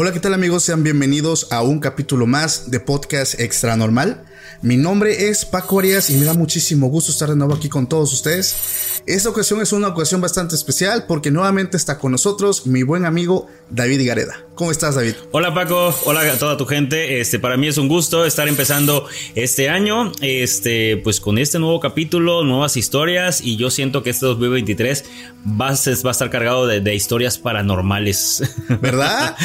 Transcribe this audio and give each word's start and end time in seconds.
Hola, 0.00 0.12
¿qué 0.12 0.20
tal 0.20 0.32
amigos? 0.32 0.62
Sean 0.62 0.84
bienvenidos 0.84 1.48
a 1.50 1.62
un 1.62 1.80
capítulo 1.80 2.24
más 2.24 2.70
de 2.70 2.78
Podcast 2.78 3.40
Extra 3.40 3.74
Normal. 3.74 4.27
Mi 4.60 4.76
nombre 4.76 5.28
es 5.28 5.44
Paco 5.44 5.78
Arias 5.78 6.10
y 6.10 6.16
me 6.16 6.24
da 6.24 6.34
muchísimo 6.34 6.88
gusto 6.88 7.12
estar 7.12 7.28
de 7.28 7.36
nuevo 7.36 7.54
aquí 7.54 7.68
con 7.68 7.88
todos 7.88 8.12
ustedes. 8.12 9.02
Esta 9.06 9.28
ocasión 9.28 9.60
es 9.60 9.72
una 9.72 9.86
ocasión 9.88 10.20
bastante 10.20 10.56
especial 10.56 11.04
porque 11.06 11.30
nuevamente 11.30 11.76
está 11.76 11.98
con 11.98 12.10
nosotros 12.10 12.66
mi 12.66 12.82
buen 12.82 13.04
amigo 13.04 13.46
David 13.70 14.04
Gareda. 14.04 14.44
¿Cómo 14.56 14.72
estás, 14.72 14.96
David? 14.96 15.14
Hola, 15.30 15.54
Paco. 15.54 15.94
Hola 16.04 16.22
a 16.22 16.36
toda 16.36 16.56
tu 16.56 16.66
gente. 16.66 17.20
Este, 17.20 17.38
para 17.38 17.56
mí 17.56 17.68
es 17.68 17.78
un 17.78 17.86
gusto 17.86 18.24
estar 18.24 18.48
empezando 18.48 19.06
este 19.36 19.68
año, 19.68 20.10
este, 20.20 20.96
pues 20.96 21.20
con 21.20 21.38
este 21.38 21.60
nuevo 21.60 21.78
capítulo, 21.78 22.42
nuevas 22.42 22.76
historias 22.76 23.40
y 23.40 23.56
yo 23.56 23.70
siento 23.70 24.02
que 24.02 24.10
este 24.10 24.26
2023 24.26 25.04
va 25.46 25.68
a, 25.68 25.74
va 25.74 26.08
a 26.08 26.10
estar 26.10 26.30
cargado 26.30 26.66
de, 26.66 26.80
de 26.80 26.94
historias 26.96 27.38
paranormales. 27.38 28.42
¿Verdad? 28.80 29.36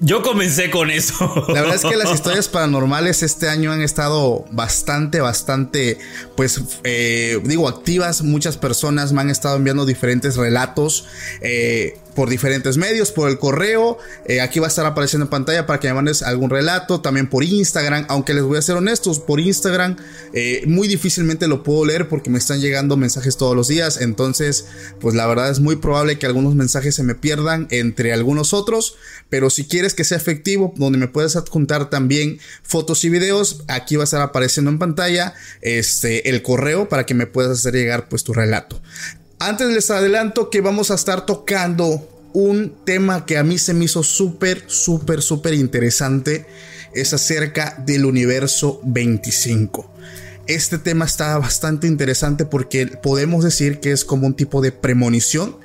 yo 0.00 0.22
comencé 0.22 0.70
con 0.70 0.90
eso. 0.90 1.14
La 1.48 1.60
verdad 1.60 1.76
es 1.76 1.84
que 1.84 1.96
las 1.96 2.12
historias 2.12 2.48
paranormales 2.48 3.22
este 3.22 3.48
año 3.48 3.70
han 3.70 3.82
estado 3.82 4.23
bastante, 4.50 5.20
bastante, 5.20 5.98
pues, 6.36 6.60
eh, 6.84 7.40
digo, 7.44 7.68
activas. 7.68 8.22
Muchas 8.22 8.56
personas 8.56 9.12
me 9.12 9.20
han 9.20 9.30
estado 9.30 9.56
enviando 9.56 9.86
diferentes 9.86 10.36
relatos. 10.36 11.06
Eh, 11.40 11.98
por 12.14 12.28
diferentes 12.28 12.76
medios, 12.76 13.10
por 13.10 13.28
el 13.28 13.38
correo. 13.38 13.98
Eh, 14.26 14.40
aquí 14.40 14.60
va 14.60 14.66
a 14.66 14.68
estar 14.68 14.86
apareciendo 14.86 15.24
en 15.24 15.30
pantalla 15.30 15.66
para 15.66 15.80
que 15.80 15.88
me 15.88 15.94
mandes 15.94 16.22
algún 16.22 16.50
relato. 16.50 17.00
También 17.00 17.28
por 17.28 17.44
Instagram. 17.44 18.06
Aunque 18.08 18.34
les 18.34 18.44
voy 18.44 18.58
a 18.58 18.62
ser 18.62 18.76
honestos, 18.76 19.18
por 19.18 19.40
Instagram 19.40 19.96
eh, 20.32 20.62
muy 20.66 20.88
difícilmente 20.88 21.46
lo 21.48 21.62
puedo 21.62 21.84
leer 21.84 22.08
porque 22.08 22.30
me 22.30 22.38
están 22.38 22.60
llegando 22.60 22.96
mensajes 22.96 23.36
todos 23.36 23.56
los 23.56 23.68
días. 23.68 24.00
Entonces, 24.00 24.66
pues 25.00 25.14
la 25.14 25.26
verdad 25.26 25.50
es 25.50 25.60
muy 25.60 25.76
probable 25.76 26.18
que 26.18 26.26
algunos 26.26 26.54
mensajes 26.54 26.94
se 26.94 27.02
me 27.02 27.14
pierdan 27.14 27.66
entre 27.70 28.12
algunos 28.12 28.52
otros. 28.52 28.96
Pero 29.28 29.50
si 29.50 29.64
quieres 29.64 29.94
que 29.94 30.04
sea 30.04 30.16
efectivo, 30.16 30.72
donde 30.76 30.98
me 30.98 31.08
puedes 31.08 31.36
adjuntar 31.36 31.90
también 31.90 32.38
fotos 32.62 33.04
y 33.04 33.08
videos, 33.08 33.64
aquí 33.68 33.96
va 33.96 34.02
a 34.02 34.04
estar 34.04 34.20
apareciendo 34.20 34.70
en 34.70 34.78
pantalla 34.78 35.34
este, 35.60 36.28
el 36.28 36.42
correo 36.42 36.88
para 36.88 37.06
que 37.06 37.14
me 37.14 37.26
puedas 37.26 37.58
hacer 37.58 37.74
llegar 37.74 38.08
pues 38.08 38.24
tu 38.24 38.32
relato. 38.32 38.80
Antes 39.46 39.68
les 39.68 39.90
adelanto 39.90 40.48
que 40.48 40.62
vamos 40.62 40.90
a 40.90 40.94
estar 40.94 41.26
tocando 41.26 42.08
un 42.32 42.74
tema 42.86 43.26
que 43.26 43.36
a 43.36 43.44
mí 43.44 43.58
se 43.58 43.74
me 43.74 43.84
hizo 43.84 44.02
súper, 44.02 44.64
súper, 44.68 45.20
súper 45.20 45.52
interesante. 45.52 46.46
Es 46.94 47.12
acerca 47.12 47.76
del 47.84 48.06
universo 48.06 48.80
25. 48.84 49.92
Este 50.46 50.78
tema 50.78 51.04
está 51.04 51.36
bastante 51.36 51.86
interesante 51.86 52.46
porque 52.46 52.86
podemos 52.86 53.44
decir 53.44 53.80
que 53.80 53.92
es 53.92 54.06
como 54.06 54.26
un 54.26 54.32
tipo 54.32 54.62
de 54.62 54.72
premonición 54.72 55.58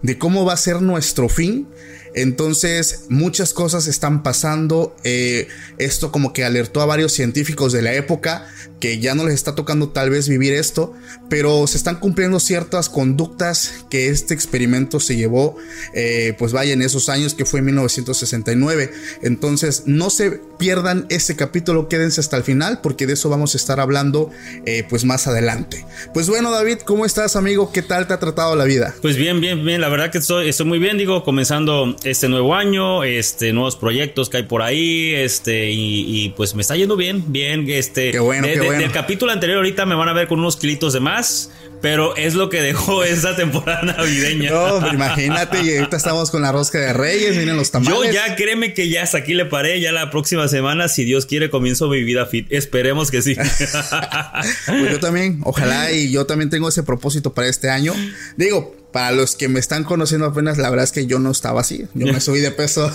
de 0.00 0.16
cómo 0.16 0.46
va 0.46 0.54
a 0.54 0.56
ser 0.56 0.80
nuestro 0.80 1.28
fin 1.28 1.68
entonces, 2.16 3.04
muchas 3.10 3.52
cosas 3.52 3.86
están 3.86 4.22
pasando. 4.22 4.96
Eh, 5.04 5.48
esto 5.76 6.10
como 6.10 6.32
que 6.32 6.44
alertó 6.44 6.80
a 6.80 6.86
varios 6.86 7.12
científicos 7.12 7.72
de 7.72 7.82
la 7.82 7.92
época 7.92 8.48
que 8.80 8.98
ya 8.98 9.14
no 9.14 9.24
les 9.24 9.34
está 9.34 9.54
tocando 9.54 9.88
tal 9.88 10.10
vez 10.10 10.28
vivir 10.28 10.52
esto, 10.52 10.94
pero 11.30 11.66
se 11.66 11.76
están 11.76 11.96
cumpliendo 11.96 12.40
ciertas 12.40 12.88
conductas 12.88 13.84
que 13.90 14.08
este 14.08 14.34
experimento 14.34 15.00
se 15.00 15.16
llevó, 15.16 15.56
eh, 15.94 16.34
pues 16.38 16.52
vaya, 16.52 16.72
en 16.72 16.82
esos 16.82 17.08
años 17.08 17.34
que 17.34 17.44
fue 17.44 17.60
en 17.60 17.66
1969. 17.66 18.90
Entonces, 19.22 19.84
no 19.86 20.10
se 20.10 20.40
pierdan 20.58 21.06
ese 21.08 21.36
capítulo, 21.36 21.88
quédense 21.88 22.20
hasta 22.20 22.36
el 22.36 22.42
final, 22.42 22.80
porque 22.82 23.06
de 23.06 23.14
eso 23.14 23.28
vamos 23.28 23.54
a 23.54 23.58
estar 23.58 23.80
hablando 23.80 24.30
eh, 24.66 24.84
pues 24.88 25.04
más 25.04 25.26
adelante. 25.26 25.84
Pues 26.12 26.28
bueno, 26.28 26.50
David, 26.50 26.78
¿cómo 26.84 27.06
estás, 27.06 27.36
amigo? 27.36 27.72
¿Qué 27.72 27.82
tal 27.82 28.06
te 28.06 28.14
ha 28.14 28.18
tratado 28.18 28.56
la 28.56 28.64
vida? 28.64 28.94
Pues 29.02 29.16
bien, 29.16 29.40
bien, 29.40 29.64
bien. 29.64 29.80
La 29.80 29.88
verdad 29.88 30.10
que 30.10 30.18
estoy, 30.18 30.48
estoy 30.48 30.66
muy 30.66 30.78
bien, 30.78 30.98
digo, 30.98 31.24
comenzando 31.24 31.96
este 32.06 32.28
nuevo 32.28 32.54
año, 32.54 33.04
este, 33.04 33.52
nuevos 33.52 33.76
proyectos 33.76 34.30
que 34.30 34.38
hay 34.38 34.42
por 34.44 34.62
ahí, 34.62 35.14
este, 35.14 35.70
y, 35.70 36.32
pues 36.36 36.54
me 36.54 36.62
está 36.62 36.76
yendo 36.76 36.96
bien, 36.96 37.24
bien, 37.32 37.68
este. 37.68 38.12
Qué 38.12 38.18
bueno, 38.18 38.46
qué 38.46 38.60
bueno. 38.60 38.80
Del 38.80 38.92
capítulo 38.92 39.32
anterior 39.32 39.58
ahorita 39.58 39.86
me 39.86 39.94
van 39.94 40.08
a 40.08 40.12
ver 40.12 40.28
con 40.28 40.38
unos 40.38 40.56
kilitos 40.56 40.92
de 40.92 41.00
más, 41.00 41.50
pero 41.82 42.16
es 42.16 42.34
lo 42.34 42.48
que 42.48 42.62
dejó 42.62 43.04
esa 43.04 43.36
temporada 43.36 43.82
navideña. 43.82 44.50
No, 44.50 44.92
imagínate, 44.92 45.62
y 45.62 45.76
ahorita 45.76 45.96
estamos 45.96 46.30
con 46.30 46.42
la 46.42 46.52
rosca 46.52 46.78
de 46.78 46.92
reyes, 46.92 47.36
miren 47.36 47.56
los 47.56 47.70
tamales. 47.70 47.98
Yo 47.98 48.12
ya 48.12 48.36
créeme 48.36 48.72
que 48.74 48.88
ya 48.88 49.02
hasta 49.02 49.18
aquí 49.18 49.34
le 49.34 49.46
paré, 49.46 49.80
ya 49.80 49.92
la 49.92 50.10
próxima 50.10 50.48
semana, 50.48 50.88
si 50.88 51.04
Dios 51.04 51.26
quiere, 51.26 51.50
comienzo 51.50 51.88
mi 51.88 52.02
vida 52.04 52.26
fit. 52.26 52.46
Esperemos 52.50 53.10
que 53.10 53.22
sí. 53.22 53.34
pues 54.66 54.90
yo 54.90 55.00
también, 55.00 55.40
ojalá, 55.44 55.92
y 55.92 56.10
yo 56.10 56.26
también 56.26 56.50
tengo 56.50 56.68
ese 56.68 56.82
propósito 56.82 57.34
para 57.34 57.48
este 57.48 57.70
año. 57.70 57.94
Digo, 58.36 58.74
para 58.92 59.12
los 59.12 59.36
que 59.36 59.48
me 59.48 59.60
están 59.60 59.84
conociendo 59.84 60.26
apenas, 60.26 60.56
la 60.58 60.70
verdad 60.70 60.84
es 60.84 60.92
que 60.92 61.06
yo 61.06 61.18
no 61.18 61.30
estaba 61.30 61.60
así. 61.60 61.86
Yo 61.94 62.06
me 62.12 62.20
subí 62.20 62.40
de 62.40 62.50
peso 62.50 62.90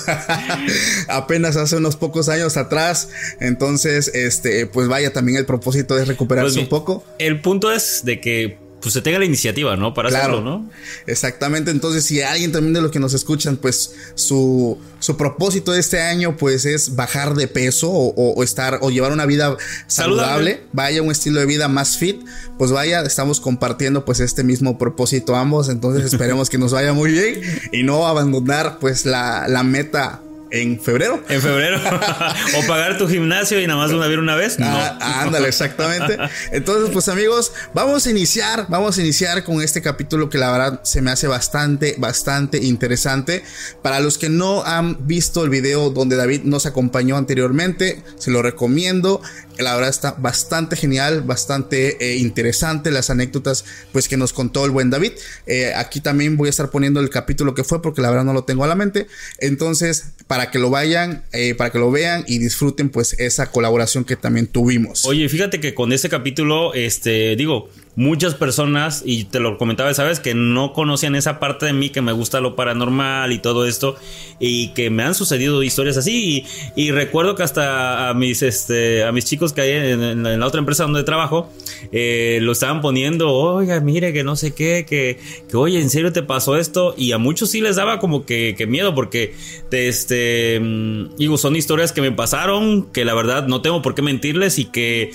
apenas 1.08 1.56
hace 1.58 1.76
unos 1.78 1.96
pocos 1.96 2.30
años 2.30 2.58
atrás. 2.58 3.10
Entonces, 3.40 4.12
este, 4.14 4.66
pues 4.66 4.88
vaya, 4.88 5.14
también 5.14 5.38
el 5.38 5.46
propósito 5.46 5.98
es 5.98 6.08
recuperarse 6.08 6.54
Pues, 6.54 6.64
un 6.64 6.70
poco. 6.70 7.04
El 7.20 7.42
punto 7.42 7.72
es 7.72 8.02
de 8.04 8.20
que 8.20 8.58
pues 8.82 8.94
se 8.94 9.02
tenga 9.02 9.20
la 9.20 9.26
iniciativa, 9.26 9.76
¿no? 9.78 9.94
Para 9.94 10.10
hacerlo, 10.10 10.42
¿no? 10.42 10.70
Exactamente. 11.08 11.72
Entonces, 11.72 12.04
si 12.04 12.22
alguien 12.22 12.52
también 12.52 12.74
de 12.74 12.82
los 12.82 12.92
que 12.92 13.00
nos 13.00 13.14
escuchan, 13.14 13.58
pues 13.58 13.94
su, 14.16 14.78
su 15.00 15.18
propósito 15.18 15.72
de 15.72 15.80
este 15.80 16.02
año, 16.02 16.36
pues 16.38 16.66
es 16.66 16.96
bajar 16.96 17.36
de 17.36 17.48
peso 17.48 17.90
o, 17.92 18.08
o- 18.16 18.34
o 18.34 18.44
estar 18.44 18.80
o 18.82 18.90
llevar 18.90 19.12
una 19.12 19.26
vida 19.26 19.56
saludable, 19.88 20.52
Saludable. 20.52 20.62
vaya 20.74 21.02
un 21.02 21.12
estilo 21.12 21.40
de 21.40 21.46
vida 21.46 21.68
más 21.68 21.98
fit, 21.98 22.22
pues 22.58 22.72
vaya, 22.72 23.02
estamos 23.02 23.40
compartiendo 23.40 24.04
pues 24.06 24.20
este 24.20 24.44
mismo 24.44 24.78
propósito 24.78 25.36
ambos. 25.36 25.70
Entonces, 25.70 26.06
esperemos 26.12 26.50
que 26.50 26.58
nos 26.58 26.72
vaya 26.74 26.94
muy 26.94 27.12
bien 27.12 27.42
y 27.72 27.84
no 27.84 28.08
abandonar 28.08 28.78
pues 28.80 29.06
la, 29.06 29.48
la 29.48 29.64
meta 29.64 30.22
en 30.52 30.80
febrero. 30.80 31.24
En 31.30 31.42
febrero. 31.42 31.80
o 32.58 32.68
pagar 32.68 32.98
tu 32.98 33.08
gimnasio 33.08 33.60
y 33.60 33.68
nada 33.68 33.80
más 33.80 33.92
una 33.92 34.08
vez 34.08 34.18
una 34.18 34.36
vez. 34.36 34.60
No. 34.60 34.68
Ah, 34.68 35.22
ándale, 35.22 35.48
exactamente. 35.48 36.18
Entonces, 36.52 36.90
pues 36.92 37.08
amigos, 37.08 37.54
vamos 37.74 38.06
a 38.06 38.12
iniciar, 38.12 38.66
vamos 38.70 38.98
a 38.98 39.02
iniciar 39.02 39.44
con 39.44 39.62
este 39.62 39.82
capítulo 39.82 40.30
que 40.30 40.38
la 40.38 40.52
verdad 40.52 40.82
se 40.84 41.02
me 41.02 41.12
hace 41.12 41.28
bastante, 41.28 41.96
bastante 41.98 42.58
interesante. 42.58 43.44
Para 43.82 44.00
los 44.00 44.18
que 44.18 44.30
no 44.30 44.64
han 44.64 45.08
visto 45.08 45.44
el 45.44 45.50
video 45.50 45.90
donde 45.90 46.16
David 46.16 46.42
nos 46.44 46.66
acompañó 46.66 47.18
anteriormente, 47.18 48.04
se 48.18 48.32
lo 48.32 48.42
recomiendo. 48.42 49.22
La 49.62 49.76
verdad 49.76 49.90
está 49.90 50.12
bastante 50.12 50.76
genial, 50.76 51.22
bastante 51.22 51.98
eh, 52.04 52.18
interesante 52.18 52.92
las 52.92 53.10
anécdotas 53.10 53.66
pues 53.92 54.08
que 54.08 54.18
nos 54.18 54.34
contó 54.34 54.66
el 54.66 54.72
buen 54.72 54.90
David. 54.90 55.14
Eh, 55.46 55.74
aquí 55.76 56.02
también 56.02 56.38
voy 56.38 56.48
a 56.48 56.50
estar 56.50 56.70
poniendo 56.70 57.00
el 57.00 57.10
capítulo 57.10 57.54
que 57.54 57.64
fue 57.64 57.82
porque 57.82 58.02
la 58.02 58.10
verdad 58.10 58.26
no 58.26 58.34
lo 58.34 58.44
tengo 58.44 58.64
a 58.64 58.68
la 58.68 58.76
mente. 58.76 59.08
Entonces, 59.40 60.12
para 60.28 60.52
que 60.52 60.60
lo 60.60 60.70
vayan, 60.70 61.24
eh, 61.34 61.56
para 61.56 61.72
que 61.72 61.80
lo 61.80 61.92
vean 61.92 62.24
y 62.28 62.40
disfruten 62.40 62.90
pues 62.90 63.14
esa 63.20 63.52
colaboración 63.52 64.04
que 64.04 64.16
también 64.16 64.48
tuvimos. 64.48 65.06
Oye, 65.06 65.28
fíjate 65.30 65.60
que 65.60 65.74
con 65.74 65.92
este 65.94 66.10
capítulo, 66.10 66.74
este, 66.74 67.36
digo, 67.36 67.70
muchas 67.96 68.36
personas, 68.36 69.04
y 69.06 69.26
te 69.26 69.40
lo 69.40 69.58
comentaba, 69.58 69.94
sabes, 69.94 70.20
que 70.20 70.34
no 70.34 70.72
conocían 70.74 71.16
esa 71.16 71.40
parte 71.40 71.66
de 71.66 71.74
mí 71.74 71.90
que 71.90 72.02
me 72.02 72.12
gusta 72.14 72.40
lo 72.40 72.56
paranormal 72.56 73.32
y 73.34 73.40
todo 73.40 73.66
esto, 73.68 73.96
y 74.40 74.70
que 74.70 74.90
me 74.90 75.04
han 75.04 75.14
sucedido 75.14 75.62
historias 75.64 75.98
así. 75.98 76.46
Y, 76.76 76.92
recuerdo 76.92 77.36
que 77.36 77.44
hasta 77.44 78.10
a 78.10 78.14
mis, 78.14 78.42
este, 78.44 79.04
a 79.04 79.12
mis 79.12 79.26
chicos 79.26 79.54
que 79.54 79.62
hay 79.62 79.72
en, 79.72 80.24
la 80.24 80.46
otra 80.46 80.60
empresa 80.60 80.84
donde 80.84 81.04
trabajo, 81.04 81.50
eh, 81.92 82.40
lo 82.42 82.52
estaban 82.52 82.82
poniendo, 82.82 83.32
oiga, 83.32 83.80
mire, 83.80 84.14
que 84.14 84.24
no 84.24 84.36
sé 84.36 84.54
qué, 84.54 84.86
que, 84.88 85.20
que, 85.50 85.58
oye, 85.58 85.82
¿en 85.82 85.90
serio 85.90 86.12
te 86.12 86.24
pasó 86.24 86.58
esto? 86.58 86.96
Y 86.98 87.12
a 87.12 87.18
muchos 87.18 87.52
sí 87.52 87.62
les 87.62 87.76
daba 87.76 88.00
como 88.00 88.26
que, 88.26 88.56
miedo, 88.68 88.96
porque, 88.96 89.34
este, 89.72 90.60
mm, 90.62 91.16
digo, 91.18 91.38
son 91.38 91.56
historias 91.56 91.92
que 91.92 92.02
me 92.02 92.12
pasaron, 92.12 92.92
que 92.92 93.06
la 93.06 93.14
verdad 93.14 93.48
no 93.48 93.62
tengo 93.62 93.82
por 93.82 93.96
qué 93.96 94.02
mentirles 94.02 94.60
y 94.60 94.66
que 94.66 95.12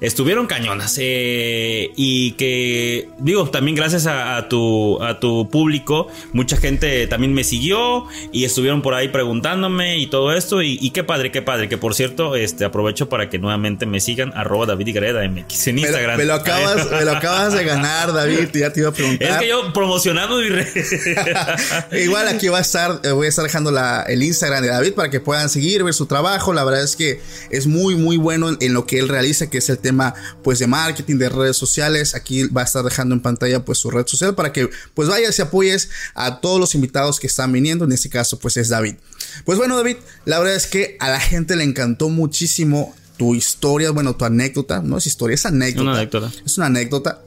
estuvieron 0.00 0.46
cañonas. 0.46 0.96
Eh, 1.00 1.90
y 1.96 2.17
y 2.20 2.32
que 2.32 3.08
digo 3.18 3.48
también 3.48 3.76
gracias 3.76 4.06
a, 4.08 4.48
tu 4.48 5.00
a 5.00 5.20
tu 5.20 5.48
público 5.48 6.08
mucha 6.32 6.56
gente 6.56 7.06
también 7.06 7.32
me 7.32 7.44
siguió 7.44 8.06
y 8.32 8.44
estuvieron 8.44 8.82
por 8.82 8.94
ahí 8.94 9.08
preguntándome 9.08 9.98
y 9.98 10.08
todo 10.08 10.32
esto. 10.32 10.62
Y, 10.62 10.90
qué 10.90 11.04
padre 11.04 11.30
qué 11.30 11.42
padre. 11.42 11.68
Que 11.68 11.78
por 11.78 11.94
cierto 11.94 12.34
este 12.34 12.64
aprovecho 12.64 13.08
para 13.08 13.28
que 13.28 13.38
nuevamente 13.38 13.86
me 13.86 14.00
sigan 14.00 14.32
arroba 14.34 14.66
David 14.66 14.94
Gareda 14.94 15.28
MX 15.28 15.68
en 15.68 15.78
Instagram. 15.78 16.18
me 16.18 16.24
lo, 16.24 16.34
acabas 16.34 16.90
me 16.90 17.04
lo 17.04 17.12
acabas 17.12 17.52
de 17.52 17.64
ganar 17.64 18.12
David 18.12 18.48
ya 18.52 18.72
te 18.72 18.80
iba 18.80 18.88
a 18.88 18.92
preguntar. 18.92 19.28
Es 19.28 19.36
que 19.36 19.48
yo 19.48 19.72
promocionando 19.72 20.38
mi 20.38 20.48
red 20.48 20.66
igual 21.92 22.26
aquí 22.28 22.48
va 22.48 22.58
a 22.58 22.62
estar 22.62 23.00
eh, 23.04 23.12
voy 23.12 23.26
a 23.26 23.28
estar 23.28 23.44
dejando 23.44 23.70
la, 23.70 24.02
el 24.02 24.22
Instagram 24.22 24.62
de 24.62 24.68
David 24.68 24.94
para 24.94 25.10
que 25.10 25.20
puedan 25.20 25.48
seguir 25.50 25.84
ver 25.84 25.94
su 25.94 26.06
trabajo. 26.06 26.52
La 26.52 26.64
verdad 26.64 26.82
es 26.82 26.96
que 26.96 27.20
es 27.50 27.68
muy 27.68 27.94
muy 27.94 28.16
bueno 28.16 28.56
en 28.60 28.74
lo 28.74 28.86
que 28.86 28.98
él 28.98 29.08
realiza 29.08 29.48
que 29.48 29.58
es 29.58 29.68
el 29.68 29.78
tema 29.78 30.14
pues 30.42 30.58
de 30.58 30.66
marketing 30.66 31.18
de 31.18 31.28
redes 31.28 31.56
sociales 31.56 32.07
Aquí 32.14 32.44
va 32.48 32.62
a 32.62 32.64
estar 32.64 32.84
dejando 32.84 33.14
en 33.14 33.20
pantalla 33.20 33.64
pues 33.64 33.78
su 33.78 33.90
red 33.90 34.06
social 34.06 34.34
para 34.34 34.52
que 34.52 34.70
pues 34.94 35.08
vayas 35.08 35.38
y 35.38 35.42
apoyes 35.42 35.90
a 36.14 36.40
todos 36.40 36.60
los 36.60 36.74
invitados 36.74 37.20
que 37.20 37.26
están 37.26 37.52
viniendo. 37.52 37.84
En 37.84 37.92
este 37.92 38.08
caso 38.08 38.38
pues 38.38 38.56
es 38.56 38.68
David. 38.68 38.96
Pues 39.44 39.58
bueno 39.58 39.76
David, 39.76 39.96
la 40.24 40.38
verdad 40.38 40.56
es 40.56 40.66
que 40.66 40.96
a 41.00 41.10
la 41.10 41.20
gente 41.20 41.56
le 41.56 41.64
encantó 41.64 42.08
muchísimo 42.08 42.94
tu 43.16 43.34
historia, 43.34 43.90
bueno, 43.90 44.16
tu 44.16 44.24
anécdota, 44.24 44.80
no 44.80 44.96
es 44.96 45.06
historia, 45.06 45.34
es 45.34 45.44
anécdota. 45.44 45.90
Una 45.90 45.98
anécdota. 45.98 46.32
Es 46.46 46.56
una 46.56 46.66
anécdota 46.66 47.22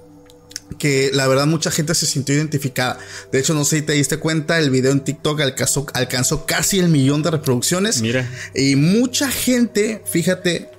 que 0.79 1.11
la 1.13 1.27
verdad 1.27 1.47
mucha 1.47 1.69
gente 1.69 1.93
se 1.95 2.05
sintió 2.05 2.33
identificada. 2.33 2.97
De 3.31 3.39
hecho, 3.39 3.53
no 3.53 3.65
sé 3.65 3.77
si 3.77 3.81
te 3.83 3.93
diste 3.93 4.17
cuenta, 4.17 4.57
el 4.57 4.69
video 4.69 4.91
en 4.91 5.01
TikTok 5.01 5.41
alcanzó, 5.41 5.85
alcanzó 5.93 6.45
casi 6.45 6.79
el 6.79 6.87
millón 6.87 7.23
de 7.23 7.31
reproducciones. 7.31 8.01
Mira. 8.01 8.29
Y 8.55 8.75
mucha 8.77 9.29
gente, 9.29 10.01
fíjate, 10.09 10.69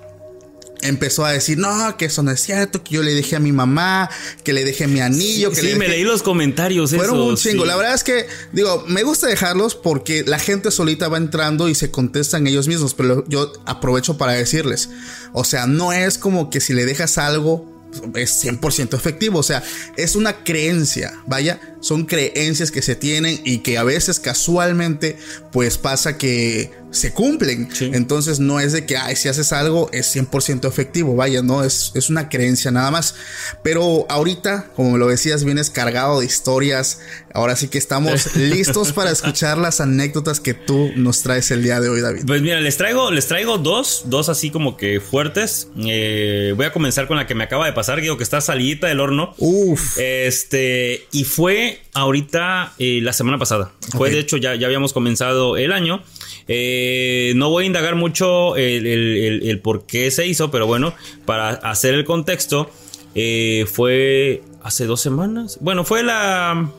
empezó 0.83 1.25
a 1.25 1.31
decir, 1.31 1.57
no, 1.57 1.97
que 1.97 2.05
eso 2.05 2.23
no 2.23 2.31
es 2.31 2.41
cierto, 2.41 2.83
que 2.83 2.95
yo 2.95 3.03
le 3.03 3.13
dejé 3.13 3.35
a 3.35 3.39
mi 3.39 3.51
mamá, 3.51 4.09
que 4.43 4.53
le 4.53 4.63
dejé 4.63 4.87
mi 4.87 4.99
anillo. 4.99 5.51
que 5.51 5.61
sí, 5.61 5.75
me 5.75 5.87
leí 5.87 6.03
los 6.03 6.23
comentarios. 6.23 6.91
Fueron 6.91 7.19
un 7.19 7.35
chingo. 7.35 7.65
La 7.65 7.75
verdad 7.75 7.95
es 7.95 8.03
que, 8.03 8.27
digo, 8.51 8.83
me 8.87 9.03
gusta 9.03 9.27
dejarlos 9.27 9.75
porque 9.75 10.23
la 10.23 10.39
gente 10.39 10.71
solita 10.71 11.07
va 11.07 11.17
entrando 11.17 11.69
y 11.69 11.75
se 11.75 11.91
contestan 11.91 12.47
ellos 12.47 12.67
mismos, 12.67 12.93
pero 12.93 13.25
yo 13.27 13.51
aprovecho 13.65 14.17
para 14.17 14.33
decirles, 14.33 14.89
o 15.33 15.43
sea, 15.43 15.67
no 15.67 15.93
es 15.93 16.17
como 16.17 16.49
que 16.49 16.59
si 16.59 16.73
le 16.73 16.85
dejas 16.85 17.17
algo 17.17 17.71
es 18.15 18.43
100% 18.43 18.95
efectivo, 18.95 19.39
o 19.39 19.43
sea, 19.43 19.63
es 19.97 20.15
una 20.15 20.43
creencia, 20.43 21.13
vaya, 21.27 21.72
son 21.83 22.05
creencias 22.05 22.71
que 22.71 22.81
se 22.81 22.95
tienen 22.95 23.41
y 23.43 23.57
que 23.57 23.77
a 23.77 23.83
veces 23.83 24.21
casualmente 24.21 25.17
pues 25.51 25.77
pasa 25.77 26.17
que 26.17 26.71
se 26.93 27.11
cumplen. 27.11 27.69
Entonces 27.79 28.39
no 28.39 28.59
es 28.59 28.71
de 28.71 28.85
que, 28.85 28.95
ay, 28.95 29.15
si 29.15 29.27
haces 29.27 29.51
algo 29.51 29.89
es 29.91 30.15
100% 30.15 30.67
efectivo, 30.67 31.15
vaya, 31.15 31.41
no, 31.41 31.63
es, 31.63 31.91
es 31.95 32.09
una 32.09 32.29
creencia 32.29 32.71
nada 32.71 32.91
más. 32.91 33.15
Pero 33.63 34.05
ahorita, 34.09 34.69
como 34.75 34.97
lo 34.97 35.07
decías, 35.07 35.43
vienes 35.43 35.69
cargado 35.69 36.19
de 36.19 36.25
historias. 36.25 36.99
Ahora 37.33 37.55
sí 37.55 37.67
que 37.67 37.79
estamos 37.79 38.35
listos 38.35 38.93
para 38.93 39.11
escuchar 39.11 39.57
las 39.57 39.81
anécdotas 39.81 40.39
que 40.39 40.53
tú 40.53 40.91
nos 40.95 41.23
traes 41.23 41.49
el 41.51 41.63
día 41.63 41.79
de 41.79 41.89
hoy, 41.89 42.01
David. 42.01 42.23
Pues 42.27 42.41
mira, 42.41 42.61
les 42.61 42.77
traigo, 42.77 43.11
les 43.11 43.27
traigo 43.27 43.57
dos, 43.57 44.03
dos 44.05 44.29
así 44.29 44.51
como 44.51 44.77
que 44.77 45.01
fuertes. 45.01 45.67
Eh, 45.83 46.53
voy 46.55 46.67
a 46.67 46.71
comenzar 46.71 47.07
con 47.07 47.17
la 47.17 47.25
que 47.25 47.35
me 47.35 47.43
acaba 47.43 47.65
de 47.65 47.73
pasar, 47.73 47.99
digo 48.01 48.17
que 48.17 48.23
está 48.23 48.39
salidita 48.39 48.87
del 48.87 48.99
horno. 48.99 49.33
Uf. 49.39 49.97
Este, 49.97 51.07
y 51.11 51.23
fue 51.23 51.72
ahorita 51.93 52.73
eh, 52.79 52.99
la 53.01 53.13
semana 53.13 53.37
pasada. 53.37 53.71
Fue 53.97 54.09
de 54.09 54.19
hecho, 54.19 54.37
ya, 54.37 54.55
ya 54.55 54.67
habíamos 54.67 54.93
comenzado 54.93 55.57
el 55.57 55.71
año. 55.71 56.03
Eh, 56.47 57.33
no 57.35 57.49
voy 57.49 57.63
a 57.63 57.67
indagar 57.67 57.95
mucho 57.95 58.55
el, 58.55 59.59
por 59.63 59.85
qué 59.85 60.11
se 60.11 60.27
hizo, 60.27 60.51
pero 60.51 60.67
bueno, 60.67 60.93
para 61.25 61.49
hacer 61.49 61.93
el 61.93 62.05
contexto, 62.05 62.69
eh, 63.15 63.65
fue 63.71 64.41
hace 64.61 64.85
dos 64.85 65.01
semanas. 65.01 65.57
Bueno, 65.61 65.83
fue 65.83 66.03
la 66.03 66.69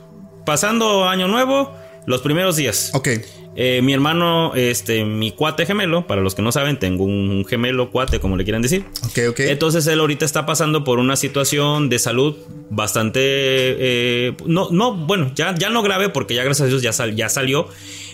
pasando 0.45 1.07
año 1.07 1.27
nuevo, 1.27 1.73
los 2.05 2.21
primeros 2.21 2.55
días. 2.55 2.91
Ok. 2.93 3.09
Eh, 3.55 3.81
mi 3.81 3.93
hermano, 3.93 4.53
este, 4.55 5.05
mi 5.05 5.31
cuate 5.31 5.65
gemelo, 5.65 6.07
para 6.07 6.21
los 6.21 6.35
que 6.35 6.41
no 6.41 6.51
saben, 6.51 6.77
tengo 6.77 7.03
un 7.03 7.45
gemelo 7.47 7.89
cuate, 7.91 8.19
como 8.19 8.37
le 8.37 8.43
quieran 8.43 8.61
decir. 8.61 8.85
Ok, 9.05 9.19
ok. 9.29 9.39
Entonces 9.41 9.87
él 9.87 9.99
ahorita 9.99 10.25
está 10.25 10.45
pasando 10.45 10.83
por 10.83 10.99
una 10.99 11.15
situación 11.15 11.89
de 11.89 11.99
salud 11.99 12.35
bastante, 12.69 14.35
no, 14.45 14.69
no, 14.71 14.95
bueno, 14.95 15.31
ya, 15.35 15.55
ya 15.55 15.69
no 15.69 15.81
grave 15.83 16.09
porque 16.09 16.33
ya 16.33 16.43
gracias 16.43 16.65
a 16.65 16.69
Dios 16.69 16.81
ya, 16.81 16.91
ya 17.13 17.29
salió. 17.29 17.67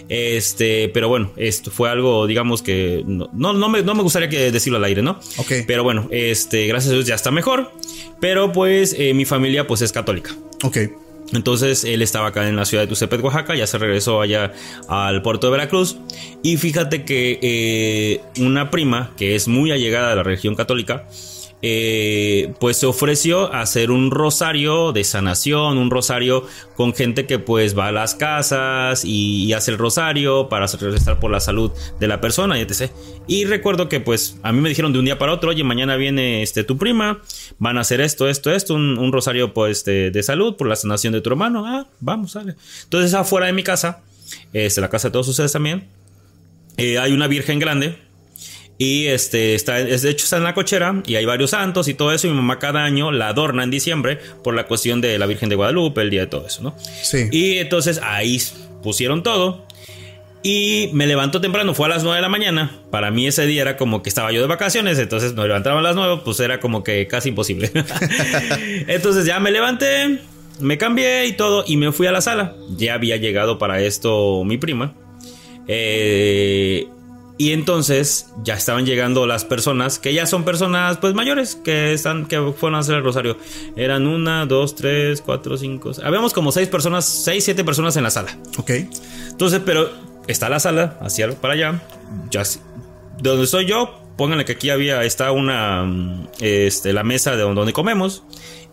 Este, 0.10 0.90
pero 0.90 1.08
bueno, 1.08 1.32
esto 1.38 1.72
fue 1.72 1.90
algo, 1.90 2.28
digamos 2.28 2.62
que 2.62 3.02
no, 3.08 3.30
no, 3.32 3.70
me, 3.70 3.82
gustaría 3.82 4.28
que 4.28 4.52
decirlo 4.52 4.78
al 4.78 4.84
aire, 4.84 5.02
¿no? 5.02 5.20
Ok. 5.38 5.54
Pero 5.66 5.84
bueno, 5.84 6.10
este, 6.12 6.68
gracias 6.68 6.92
a 6.92 6.96
Dios 6.96 7.06
ya 7.06 7.16
está 7.16 7.32
mejor. 7.32 7.72
Pero 8.20 8.52
pues 8.52 8.94
eh, 8.98 9.14
mi 9.14 9.24
familia 9.24 9.68
pues 9.68 9.82
es 9.82 9.94
católica. 9.94 10.36
Ok. 10.64 10.78
Entonces 11.34 11.84
él 11.84 12.02
estaba 12.02 12.28
acá 12.28 12.48
en 12.48 12.56
la 12.56 12.66
ciudad 12.66 12.84
de 12.84 12.88
Tuzepet, 12.88 13.22
Oaxaca, 13.22 13.56
ya 13.56 13.68
se 13.68 13.78
regresó 13.78 14.22
allá 14.22 14.54
al 14.88 15.22
puerto 15.22 15.48
de 15.48 15.52
Veracruz. 15.52 15.98
Y 16.44 16.58
fíjate 16.58 17.06
que 17.06 17.40
eh, 17.42 18.22
una 18.42 18.70
prima, 18.70 19.12
que 19.18 19.36
es 19.36 19.48
muy 19.48 19.72
allegada 19.72 20.12
a 20.12 20.16
la 20.16 20.24
religión 20.24 20.56
católica, 20.56 21.06
eh, 21.64 22.54
pues 22.60 22.78
se 22.78 22.88
ofreció 22.88 23.54
hacer 23.54 23.92
un 23.92 24.10
rosario 24.10 24.92
de 24.94 25.04
sanación, 25.04 25.78
un 25.78 25.92
rosario 25.92 26.46
con 26.76 26.96
gente 26.96 27.28
que 27.28 27.38
pues 27.38 27.78
va 27.78 27.88
a 27.88 27.92
las 27.92 28.16
casas 28.16 29.06
y, 29.06 29.54
hace 29.54 29.72
el 29.72 29.78
rosario 29.78 30.50
para 30.50 30.66
estar 30.66 31.20
por 31.20 31.30
la 31.30 31.40
salud 31.40 31.72
de 32.00 32.08
la 32.08 32.22
persona 32.22 32.58
y 32.58 32.62
etc. 32.62 32.90
Y 33.28 33.46
recuerdo 33.46 33.90
que 33.90 34.00
pues 34.00 34.38
a 34.44 34.52
mí 34.52 34.62
me 34.62 34.70
dijeron 34.70 34.94
de 34.94 35.00
un 35.00 35.06
día 35.06 35.20
para 35.20 35.34
otro, 35.34 35.50
oye, 35.50 35.64
mañana 35.64 35.98
viene 35.98 36.42
este, 36.42 36.64
tu 36.64 36.78
prima, 36.78 37.22
van 37.60 37.78
a 37.78 37.82
hacer 37.82 38.02
esto, 38.02 38.28
esto, 38.28 38.52
esto, 38.52 38.74
un, 38.74 39.12
rosario 39.12 39.54
pues 39.54 39.84
de, 39.86 40.24
salud 40.24 40.56
por 40.56 40.68
la 40.68 40.76
sanación 40.76 41.14
de 41.14 41.22
tu 41.22 41.30
hermano. 41.30 41.66
Ah, 41.66 41.86
vamos, 42.00 42.32
sale. 42.32 42.56
Entonces 42.84 43.14
afuera 43.14 43.48
de 43.48 43.54
mi 43.54 43.64
casa, 43.64 44.02
este, 44.54 44.82
la 44.82 44.90
casa 44.90 45.10
de 45.10 45.12
todos 45.12 45.28
ustedes 45.28 45.52
también, 45.52 45.88
eh, 46.78 46.98
hay 46.98 47.12
una 47.12 47.28
virgen 47.28 47.60
grande 47.60 47.98
y 48.82 49.06
este, 49.06 49.54
está, 49.54 49.76
de 49.76 49.94
hecho 49.94 50.24
está 50.24 50.38
en 50.38 50.44
la 50.44 50.56
cochera 50.56 51.04
y 51.06 51.14
hay 51.14 51.24
varios 51.24 51.52
santos 51.52 51.88
y 51.88 51.94
todo 51.94 52.14
eso. 52.14 52.26
Y 52.26 52.32
mi 52.32 52.38
mamá 52.38 52.58
cada 52.58 52.84
año 52.84 53.12
la 53.12 53.28
adorna 53.28 53.64
en 53.64 53.70
diciembre 53.70 54.18
por 54.44 54.56
la 54.56 54.66
cuestión 54.66 55.02
de 55.02 55.20
la 55.20 55.28
Virgen 55.28 55.50
de 55.50 55.56
Guadalupe, 55.56 56.02
el 56.02 56.10
día 56.10 56.22
de 56.22 56.26
todo 56.26 56.48
eso, 56.48 56.64
¿no? 56.64 56.76
Sí. 57.04 57.28
Y 57.32 57.60
entonces 57.60 58.02
ahí 58.02 58.42
pusieron 58.82 59.22
todo. 59.22 59.68
Y 60.42 60.90
me 60.94 61.06
levanto 61.06 61.42
temprano, 61.42 61.76
fue 61.76 61.86
a 61.86 61.90
las 61.90 62.02
9 62.02 62.16
de 62.16 62.22
la 62.24 62.30
mañana. 62.30 62.82
Para 62.90 63.12
mí 63.12 63.28
ese 63.28 63.46
día 63.46 63.62
era 63.62 63.78
como 63.78 64.02
que 64.02 64.10
estaba 64.10 64.32
yo 64.32 64.42
de 64.42 64.48
vacaciones, 64.48 64.98
entonces 64.98 65.36
me 65.36 65.44
levantaba 65.44 65.78
a 65.78 65.84
las 65.84 65.96
9, 65.96 66.22
pues 66.26 66.40
era 66.40 66.60
como 66.60 66.84
que 66.84 67.06
casi 67.06 67.30
imposible. 67.30 67.70
entonces 68.88 69.28
ya 69.28 69.40
me 69.40 69.52
levanté, 69.52 70.22
me 70.60 70.80
cambié 70.80 71.28
y 71.28 71.34
todo, 71.34 71.64
y 71.68 71.78
me 71.78 71.92
fui 71.92 72.08
a 72.08 72.12
la 72.12 72.22
sala. 72.22 72.56
Ya 72.78 72.96
había 72.96 73.18
llegado 73.18 73.60
para 73.60 73.80
esto 73.80 74.44
mi 74.44 74.58
prima. 74.58 74.96
Eh, 75.68 76.88
y 77.38 77.54
entonces 77.54 78.28
ya 78.44 78.54
estaban 78.54 78.86
llegando 78.86 79.26
las 79.26 79.46
personas, 79.46 80.00
que 80.00 80.14
ya 80.14 80.26
son 80.26 80.44
personas 80.44 80.98
pues 80.98 81.14
mayores, 81.14 81.56
que 81.56 81.94
están, 81.94 82.26
que 82.28 82.40
fueron 82.56 82.76
a 82.76 82.80
hacer 82.80 82.96
el 82.96 83.04
rosario. 83.04 83.38
Eran 83.76 84.08
una, 84.08 84.46
dos, 84.46 84.76
tres, 84.76 85.22
cuatro, 85.22 85.58
cinco. 85.58 85.92
Habíamos 86.04 86.34
como 86.34 86.52
seis 86.52 86.68
personas, 86.68 87.06
seis, 87.06 87.44
siete 87.44 87.64
personas 87.64 87.98
en 87.98 88.04
la 88.04 88.12
sala. 88.12 88.38
Ok. 88.58 88.72
Entonces, 89.30 89.62
pero 89.66 89.90
está 90.28 90.50
la 90.50 90.60
sala, 90.60 90.98
hacia 91.02 91.32
para 91.40 91.54
allá. 91.56 91.82
Ya, 92.30 92.44
de 92.44 93.30
donde 93.30 93.46
estoy 93.46 93.66
yo, 93.66 94.02
pónganle 94.18 94.46
que 94.46 94.54
aquí 94.54 94.70
había, 94.70 95.04
está 95.04 95.32
una, 95.32 95.84
mm, 95.84 96.28
este, 96.42 96.94
la 96.94 97.04
mesa 97.04 97.36
de 97.36 97.44
donde 97.44 97.74
comemos. 97.74 98.24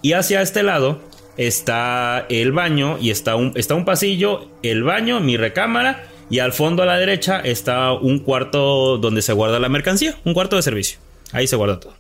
Y 0.03 0.13
hacia 0.13 0.43
este 0.43 0.63
lado 0.63 1.01
está 1.37 2.27
el 2.29 2.53
baño 2.53 2.99
y 3.01 3.11
está 3.11 3.37
un, 3.37 3.53
está 3.55 3.75
un 3.75 3.85
pasillo, 3.85 4.51
el 4.63 4.83
baño, 4.83 5.21
mi 5.21 5.37
recámara. 5.37 6.05
Y 6.31 6.41
al 6.41 6.53
fondo 6.53 6.83
a 6.83 6.87
la 6.87 6.99
derecha 6.99 7.41
está 7.41 7.93
un 7.93 8.19
cuarto 8.19 8.99
donde 8.99 9.23
se 9.23 9.33
guarda 9.33 9.59
la 9.59 9.69
mercancía, 9.69 10.17
un 10.25 10.35
cuarto 10.35 10.57
de 10.57 10.63
servicio. 10.63 10.99
Ahí 11.33 11.47
se 11.47 11.57
guarda 11.57 11.81
todo. 11.81 11.95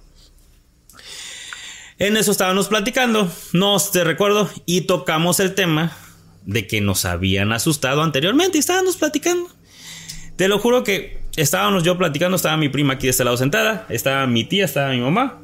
En 1.98 2.16
eso 2.16 2.30
estábamos 2.30 2.68
platicando, 2.68 3.30
no 3.52 3.76
te 3.92 4.04
recuerdo, 4.04 4.48
y 4.66 4.82
tocamos 4.82 5.40
el 5.40 5.54
tema 5.54 5.96
de 6.44 6.66
que 6.66 6.80
nos 6.80 7.04
habían 7.04 7.52
asustado 7.52 8.02
anteriormente 8.02 8.56
y 8.56 8.60
estábamos 8.60 8.96
platicando. 8.96 9.50
Te 10.36 10.46
lo 10.46 10.60
juro 10.60 10.84
que 10.84 11.18
estábamos 11.36 11.82
yo 11.82 11.98
platicando, 11.98 12.36
estaba 12.36 12.56
mi 12.56 12.68
prima 12.68 12.94
aquí 12.94 13.08
de 13.08 13.10
este 13.10 13.24
lado 13.24 13.36
sentada, 13.36 13.84
estaba 13.88 14.26
mi 14.28 14.44
tía, 14.44 14.64
estaba 14.64 14.90
mi 14.90 15.00
mamá, 15.00 15.40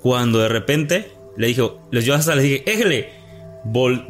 cuando 0.00 0.38
de 0.38 0.48
repente 0.48 1.12
le 1.36 1.48
dijo, 1.48 1.86
les 1.90 2.06
yo 2.06 2.14
hasta 2.14 2.34
le 2.34 2.42
dije, 2.42 2.64
éjele, 2.66 3.10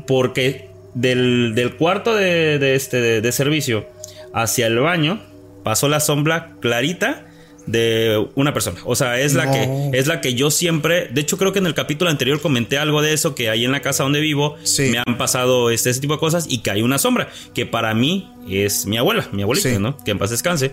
porque 0.07 0.71
del, 0.95 1.75
cuarto 1.77 2.15
de, 2.15 2.75
este, 2.77 3.21
de 3.21 3.33
servicio 3.33 3.87
hacia 4.35 4.67
el 4.67 4.79
baño 4.79 5.23
pasó 5.63 5.89
la 5.89 6.01
sombra 6.01 6.57
clarita 6.61 7.27
de 7.67 8.27
una 8.35 8.53
persona. 8.53 8.81
O 8.85 8.97
sea, 8.97 9.21
es 9.21 9.35
la 9.35 9.51
que 9.51 9.91
es 9.93 10.07
la 10.07 10.21
que 10.21 10.35
yo 10.35 10.51
siempre, 10.51 11.09
de 11.09 11.21
hecho 11.21 11.37
creo 11.39 11.53
que 11.53 11.59
en 11.59 11.67
el 11.67 11.75
capítulo 11.75 12.11
anterior 12.11 12.41
comenté 12.41 12.79
algo 12.79 13.03
de 13.03 13.13
eso 13.13 13.35
que 13.35 13.51
ahí 13.51 13.65
en 13.65 13.73
la 13.73 13.81
casa 13.81 14.03
donde 14.03 14.21
vivo 14.21 14.57
me 14.79 14.99
han 14.99 15.19
pasado 15.19 15.71
este, 15.71 15.91
ese 15.91 16.01
tipo 16.01 16.15
de 16.15 16.21
cosas 16.21 16.47
y 16.49 16.59
que 16.63 16.71
hay 16.71 16.83
una 16.83 16.99
sombra 16.99 17.29
que 17.55 17.67
para 17.67 17.95
mí 17.95 18.29
es 18.49 18.87
mi 18.87 18.97
abuela, 18.97 19.29
mi 19.33 19.43
abuelita, 19.43 19.79
¿no? 19.79 19.97
Que 19.99 20.11
en 20.11 20.19
paz 20.19 20.31
descanse. 20.31 20.73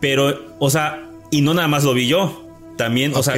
Pero, 0.00 0.56
o 0.58 0.70
sea, 0.70 1.08
y 1.30 1.42
no 1.42 1.52
nada 1.54 1.68
más 1.68 1.84
lo 1.84 1.94
vi 1.94 2.06
yo, 2.08 2.48
también, 2.76 3.14
o 3.14 3.22
sea, 3.22 3.34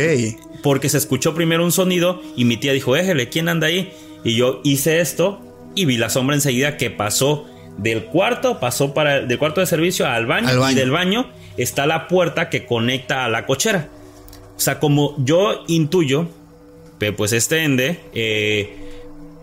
porque 0.63 0.89
se 0.89 0.99
escuchó 0.99 1.35
primero 1.35 1.65
un 1.65 1.73
sonido 1.73 2.23
y 2.37 2.45
mi 2.45 2.57
tía 2.57 2.73
dijo, 2.73 2.97
"Éjele, 2.97 3.29
¿quién 3.29 3.49
anda 3.49 3.67
ahí?" 3.67 3.93
Y 4.23 4.37
yo 4.37 4.61
hice 4.65 5.01
esto 5.01 5.41
y 5.75 5.85
vi 5.85 5.97
la 5.97 6.09
sombra 6.09 6.37
enseguida 6.37 6.77
que 6.77 6.91
pasó 6.91 7.47
del 7.79 8.05
cuarto, 8.05 8.61
pasó 8.61 8.95
para 8.95 9.21
del 9.21 9.39
cuarto 9.39 9.61
de 9.61 9.67
servicio 9.67 10.07
al 10.07 10.27
baño, 10.27 10.49
al 10.49 10.59
baño. 10.59 10.73
y 10.73 10.75
del 10.75 10.91
baño 10.91 11.31
está 11.57 11.87
la 11.87 12.09
puerta 12.09 12.51
que 12.51 12.67
conecta 12.67 13.25
a 13.25 13.29
la 13.29 13.47
cochera. 13.47 13.89
O 14.57 14.61
sea, 14.61 14.79
como 14.79 15.15
yo 15.19 15.65
intuyo, 15.67 16.29
pues 17.13 17.33
este 17.33 17.65
ende, 17.65 18.01
eh, 18.15 18.77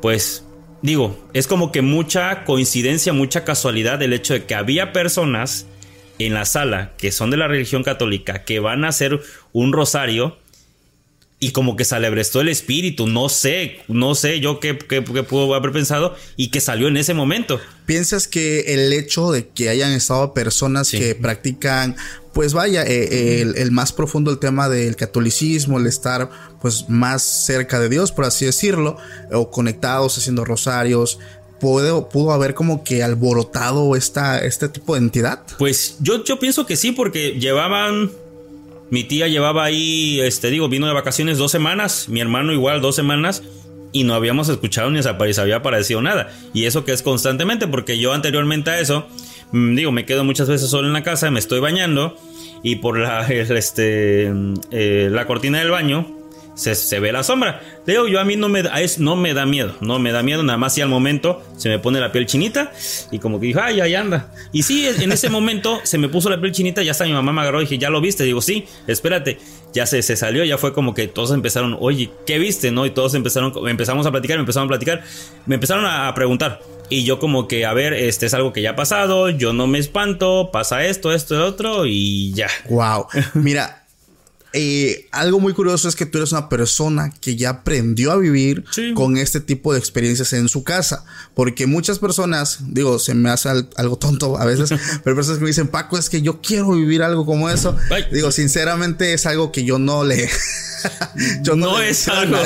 pues 0.01 0.45
digo, 0.81 1.17
es 1.33 1.47
como 1.47 1.71
que 1.71 1.81
mucha 1.81 2.43
coincidencia, 2.43 3.13
mucha 3.13 3.43
casualidad 3.43 4.01
el 4.01 4.13
hecho 4.13 4.33
de 4.33 4.45
que 4.45 4.55
había 4.55 4.93
personas 4.93 5.67
en 6.19 6.33
la 6.33 6.45
sala 6.45 6.91
que 6.97 7.11
son 7.11 7.31
de 7.31 7.37
la 7.37 7.47
religión 7.47 7.83
católica 7.83 8.43
que 8.43 8.59
van 8.59 8.83
a 8.83 8.89
hacer 8.89 9.21
un 9.53 9.73
rosario 9.73 10.37
y 11.43 11.53
como 11.53 11.75
que 11.75 11.85
se 11.85 11.95
alebrestó 11.95 12.39
el 12.39 12.49
espíritu, 12.49 13.07
no 13.07 13.27
sé, 13.27 13.79
no 13.87 14.13
sé 14.13 14.39
yo 14.39 14.59
qué, 14.59 14.77
qué, 14.77 15.01
pudo 15.01 15.55
haber 15.55 15.71
pensado 15.71 16.15
y 16.37 16.51
que 16.51 16.61
salió 16.61 16.87
en 16.87 16.97
ese 16.97 17.15
momento. 17.15 17.59
¿Piensas 17.87 18.27
que 18.27 18.75
el 18.75 18.93
hecho 18.93 19.31
de 19.31 19.47
que 19.47 19.69
hayan 19.69 19.91
estado 19.91 20.35
personas 20.35 20.91
que 20.91 21.15
practican, 21.15 21.95
pues 22.31 22.53
vaya, 22.53 22.83
eh, 22.85 23.41
el, 23.41 23.71
más 23.71 23.91
profundo 23.91 24.29
el 24.29 24.37
tema 24.37 24.69
del 24.69 24.95
catolicismo, 24.95 25.79
el 25.79 25.87
estar 25.87 26.29
pues 26.61 26.87
más 26.89 27.23
cerca 27.23 27.79
de 27.79 27.89
Dios, 27.89 28.11
por 28.11 28.25
así 28.25 28.45
decirlo, 28.45 28.97
o 29.31 29.49
conectados 29.49 30.17
haciendo 30.19 30.45
rosarios, 30.45 31.17
Pudo, 31.59 32.09
pudo, 32.09 32.31
haber 32.31 32.55
como 32.55 32.83
que 32.83 33.03
alborotado 33.03 33.95
esta, 33.95 34.43
este 34.43 34.67
tipo 34.67 34.95
de 34.95 35.01
entidad? 35.01 35.43
Pues 35.59 35.97
yo, 35.99 36.23
yo 36.23 36.39
pienso 36.39 36.65
que 36.65 36.75
sí, 36.75 36.91
porque 36.91 37.33
llevaban 37.39 38.09
mi 38.91 39.05
tía 39.05 39.29
llevaba 39.29 39.63
ahí, 39.63 40.19
este, 40.19 40.49
digo, 40.49 40.67
vino 40.67 40.85
de 40.85 40.93
vacaciones 40.93 41.37
dos 41.37 41.49
semanas, 41.49 42.09
mi 42.09 42.19
hermano 42.19 42.51
igual 42.51 42.81
dos 42.81 42.93
semanas, 42.93 43.41
y 43.93 44.03
no 44.03 44.13
habíamos 44.13 44.49
escuchado 44.49 44.91
ni 44.91 45.01
se 45.01 45.09
había 45.09 45.55
aparecido 45.55 46.01
nada. 46.01 46.29
Y 46.53 46.65
eso 46.65 46.83
que 46.83 46.91
es 46.91 47.01
constantemente, 47.01 47.67
porque 47.67 47.97
yo 47.97 48.11
anteriormente 48.11 48.69
a 48.69 48.79
eso, 48.79 49.07
mm, 49.53 49.75
digo, 49.75 49.93
me 49.93 50.05
quedo 50.05 50.25
muchas 50.25 50.49
veces 50.49 50.69
solo 50.69 50.87
en 50.87 50.93
la 50.93 51.03
casa, 51.03 51.31
me 51.31 51.39
estoy 51.39 51.61
bañando, 51.61 52.17
y 52.63 52.75
por 52.75 52.99
la, 52.99 53.25
este, 53.29 54.29
eh, 54.71 55.09
la 55.09 55.25
cortina 55.25 55.59
del 55.59 55.71
baño, 55.71 56.20
se, 56.55 56.99
ve 56.99 57.11
la 57.11 57.23
sombra. 57.23 57.61
Digo, 57.85 58.07
yo 58.07 58.19
a 58.19 58.25
mí 58.25 58.35
no 58.35 58.49
me, 58.49 58.63
da, 58.63 58.73
no 58.99 59.15
me 59.15 59.33
da 59.33 59.45
miedo, 59.45 59.75
no 59.81 59.99
me 59.99 60.11
da 60.11 60.23
miedo, 60.23 60.43
nada 60.43 60.57
más 60.57 60.73
si 60.73 60.81
al 60.81 60.89
momento 60.89 61.41
se 61.57 61.69
me 61.69 61.79
pone 61.79 61.99
la 61.99 62.11
piel 62.11 62.25
chinita 62.25 62.71
y 63.11 63.19
como 63.19 63.39
que 63.39 63.47
dijo, 63.47 63.59
ay, 63.61 63.81
ahí 63.81 63.95
anda. 63.95 64.31
Y 64.51 64.63
sí, 64.63 64.87
en 64.87 65.11
ese 65.11 65.29
momento 65.29 65.79
se 65.83 65.97
me 65.97 66.09
puso 66.09 66.29
la 66.29 66.39
piel 66.39 66.51
chinita, 66.51 66.83
ya 66.83 66.91
está, 66.91 67.05
mi 67.05 67.13
mamá 67.13 67.31
me 67.31 67.41
agarró 67.41 67.61
y 67.61 67.65
dije, 67.65 67.77
¿ya 67.77 67.89
lo 67.89 68.01
viste? 68.01 68.23
Digo, 68.23 68.41
sí, 68.41 68.65
espérate, 68.87 69.39
ya 69.73 69.85
se, 69.85 70.01
se 70.01 70.15
salió, 70.15 70.43
ya 70.43 70.57
fue 70.57 70.73
como 70.73 70.93
que 70.93 71.07
todos 71.07 71.31
empezaron, 71.31 71.77
oye, 71.79 72.11
¿qué 72.25 72.37
viste? 72.39 72.71
¿No? 72.71 72.85
Y 72.85 72.91
todos 72.91 73.13
empezaron, 73.13 73.53
empezamos 73.67 74.05
a 74.05 74.11
platicar, 74.11 74.39
empezamos 74.39 74.67
a 74.67 74.69
platicar, 74.69 75.03
me 75.45 75.55
empezaron 75.55 75.85
a 75.85 76.13
preguntar. 76.13 76.61
Y 76.89 77.05
yo 77.05 77.19
como 77.19 77.47
que, 77.47 77.65
a 77.65 77.73
ver, 77.73 77.93
este 77.93 78.25
es 78.25 78.33
algo 78.33 78.51
que 78.51 78.61
ya 78.61 78.71
ha 78.71 78.75
pasado, 78.75 79.29
yo 79.29 79.53
no 79.53 79.65
me 79.65 79.79
espanto, 79.79 80.49
pasa 80.51 80.83
esto, 80.83 81.13
esto, 81.13 81.45
otro 81.45 81.85
y 81.85 82.33
ya. 82.33 82.49
Wow. 82.69 83.07
Mira, 83.33 83.80
eh, 84.53 85.07
algo 85.11 85.39
muy 85.39 85.53
curioso 85.53 85.87
es 85.87 85.95
que 85.95 86.05
tú 86.05 86.17
eres 86.17 86.33
una 86.33 86.49
persona 86.49 87.09
que 87.21 87.37
ya 87.37 87.49
aprendió 87.49 88.11
a 88.11 88.17
vivir 88.17 88.65
con 88.95 89.15
este 89.15 89.39
tipo 89.39 89.71
de 89.71 89.79
experiencias 89.79 90.33
en 90.33 90.49
su 90.49 90.63
casa. 90.63 91.05
Porque 91.33 91.67
muchas 91.67 91.99
personas, 91.99 92.59
digo, 92.67 92.99
se 92.99 93.13
me 93.13 93.29
hace 93.29 93.49
algo 93.49 93.97
tonto 93.97 94.37
a 94.37 94.45
veces, 94.45 94.69
pero 95.03 95.15
personas 95.15 95.37
que 95.37 95.43
me 95.43 95.49
dicen, 95.49 95.69
Paco, 95.69 95.97
es 95.97 96.09
que 96.09 96.21
yo 96.21 96.41
quiero 96.41 96.71
vivir 96.71 97.01
algo 97.03 97.25
como 97.25 97.49
eso. 97.49 97.75
Digo, 98.11 98.31
sinceramente 98.31 99.13
es 99.13 99.25
algo 99.25 99.51
que 99.51 99.63
yo 99.63 99.79
no 99.79 100.03
le... 100.03 100.29
yo 101.43 101.55
no, 101.55 101.79
es 101.79 102.07
algo... 102.09 102.37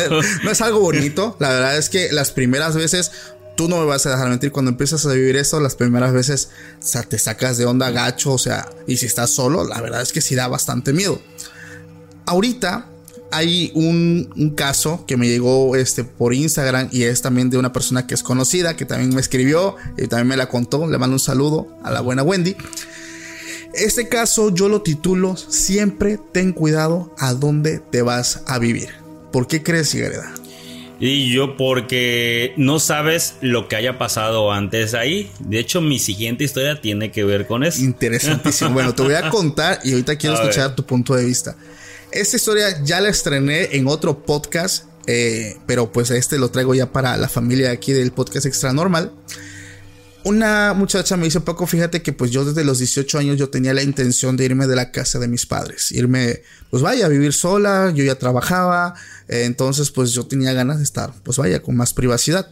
No 0.44 0.52
es 0.52 0.62
algo 0.62 0.80
bonito. 0.80 1.38
La 1.40 1.50
verdad 1.50 1.78
es 1.78 1.90
que 1.90 2.12
las 2.12 2.32
primeras 2.32 2.76
veces 2.76 3.12
tú 3.58 3.68
no 3.68 3.80
me 3.80 3.86
vas 3.86 4.06
a 4.06 4.12
dejar 4.12 4.30
mentir, 4.30 4.52
cuando 4.52 4.70
empiezas 4.70 5.06
a 5.06 5.14
vivir 5.14 5.38
esto, 5.38 5.62
las 5.62 5.76
primeras 5.76 6.12
veces 6.12 6.50
o 6.78 6.86
sea, 6.86 7.04
te 7.04 7.18
sacas 7.18 7.58
de 7.58 7.66
onda 7.66 7.90
gacho, 7.90 8.34
o 8.34 8.38
sea, 8.38 8.70
y 8.86 8.98
si 8.98 9.06
estás 9.06 9.30
solo, 9.30 9.66
la 9.66 9.80
verdad 9.80 10.02
es 10.02 10.12
que 10.12 10.20
sí 10.20 10.36
da 10.36 10.50
bastante 10.50 10.92
miedo 10.92 11.22
ahorita 12.26 12.88
hay 13.32 13.72
un, 13.74 14.54
caso 14.56 15.04
que 15.06 15.18
me 15.18 15.28
llegó 15.28 15.76
este, 15.76 16.04
por 16.04 16.34
Instagram 16.34 16.90
y 16.92 17.04
es 17.04 17.22
también 17.22 17.50
de 17.50 17.58
una 17.58 17.74
persona 17.74 18.08
que 18.08 18.14
es 18.14 18.24
conocida, 18.24 18.76
que 18.76 18.86
también 18.86 19.14
me 19.14 19.20
escribió 19.20 19.76
y 19.98 20.08
también 20.08 20.28
me 20.28 20.38
la 20.38 20.48
contó. 20.48 20.88
Le 20.88 20.98
mando 20.98 21.16
un 21.16 21.20
saludo 21.20 21.68
a 21.84 21.92
la 21.92 22.02
buena 22.02 22.24
Wendy. 22.24 22.56
Este 23.74 24.08
caso 24.08 24.54
yo 24.54 24.70
lo 24.70 24.82
titulo 24.82 25.36
Siempre 25.36 26.18
ten 26.32 26.54
cuidado 26.54 27.14
a 27.18 27.34
dónde 27.34 27.80
te 27.80 28.02
vas 28.02 28.44
a 28.48 28.58
vivir. 28.58 28.90
¿Por 29.34 29.48
qué 29.48 29.64
crees, 29.64 29.90
Sigreda? 29.90 30.32
Y 30.98 31.34
yo 31.34 31.58
porque 31.58 32.54
no 32.56 32.80
sabes 32.80 33.36
lo 33.42 33.68
que 33.68 33.76
haya 33.76 33.98
pasado 33.98 34.54
antes 34.54 34.94
ahí. 34.94 35.30
De 35.40 35.60
hecho, 35.60 35.82
mi 35.82 36.00
siguiente 36.00 36.46
historia 36.46 36.80
tiene 36.80 37.12
que 37.12 37.26
ver 37.26 37.48
con 37.48 37.66
eso. 37.66 37.82
Interesantísimo. 37.82 38.72
bueno, 38.72 38.96
te 38.96 39.04
voy 39.04 39.16
a 39.16 39.30
contar 39.30 39.80
y 39.84 39.92
ahorita 39.92 40.16
quiero 40.16 40.36
escuchar 40.36 40.74
tu 40.74 40.86
punto 40.86 41.14
de 41.14 41.26
vista. 41.26 41.58
Esta 42.16 42.38
historia 42.38 42.82
ya 42.82 43.02
la 43.02 43.10
estrené 43.10 43.76
en 43.76 43.88
otro 43.88 44.26
podcast, 44.26 44.86
eh, 45.06 45.58
pero 45.68 45.92
pues 45.92 46.12
este 46.12 46.38
lo 46.38 46.50
traigo 46.50 46.74
ya 46.74 46.94
para 46.94 47.18
la 47.18 47.28
familia 47.28 47.72
aquí 47.72 47.92
del 47.92 48.14
podcast 48.14 48.46
Extra 48.46 48.72
Normal. 48.72 49.12
Una 50.24 50.74
muchacha 50.74 51.18
me 51.18 51.26
dice, 51.26 51.42
Paco, 51.42 51.68
fíjate 51.68 52.02
que 52.02 52.14
pues 52.14 52.32
yo 52.32 52.46
desde 52.46 52.64
los 52.64 52.80
18 52.80 53.18
años 53.18 53.38
yo 53.38 53.50
tenía 53.50 53.74
la 53.74 53.84
intención 53.84 54.38
de 54.38 54.46
irme 54.46 54.66
de 54.66 54.78
la 54.78 54.94
casa 54.94 55.20
de 55.20 55.28
mis 55.28 55.46
padres, 55.46 55.92
irme, 55.92 56.42
pues 56.70 56.82
vaya, 56.82 57.08
a 57.08 57.10
vivir 57.10 57.34
sola, 57.34 57.92
yo 57.94 58.06
ya 58.06 58.16
trabajaba, 58.16 58.94
eh, 59.28 59.44
entonces 59.44 59.92
pues 59.92 60.14
yo 60.14 60.26
tenía 60.26 60.54
ganas 60.54 60.78
de 60.78 60.86
estar, 60.86 61.12
pues 61.22 61.36
vaya, 61.38 61.62
con 61.62 61.76
más 61.76 61.94
privacidad. 61.94 62.50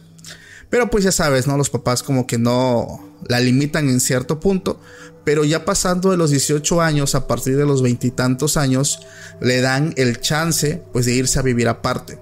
Pero 0.68 0.90
pues 0.90 1.04
ya 1.04 1.12
sabes, 1.12 1.46
¿no? 1.46 1.56
Los 1.56 1.70
papás 1.70 2.02
como 2.02 2.26
que 2.26 2.36
no 2.36 3.16
la 3.28 3.40
limitan 3.40 3.88
en 3.88 4.00
cierto 4.00 4.40
punto, 4.40 4.78
pero 5.24 5.44
ya 5.44 5.64
pasando 5.64 6.10
de 6.10 6.16
los 6.16 6.30
18 6.30 6.80
años, 6.80 7.14
a 7.14 7.26
partir 7.26 7.56
de 7.56 7.64
los 7.64 7.82
veintitantos 7.82 8.56
años, 8.56 9.00
le 9.40 9.60
dan 9.60 9.94
el 9.96 10.20
chance 10.20 10.82
pues 10.92 11.06
de 11.06 11.14
irse 11.14 11.38
a 11.38 11.42
vivir 11.42 11.68
aparte. 11.68 12.18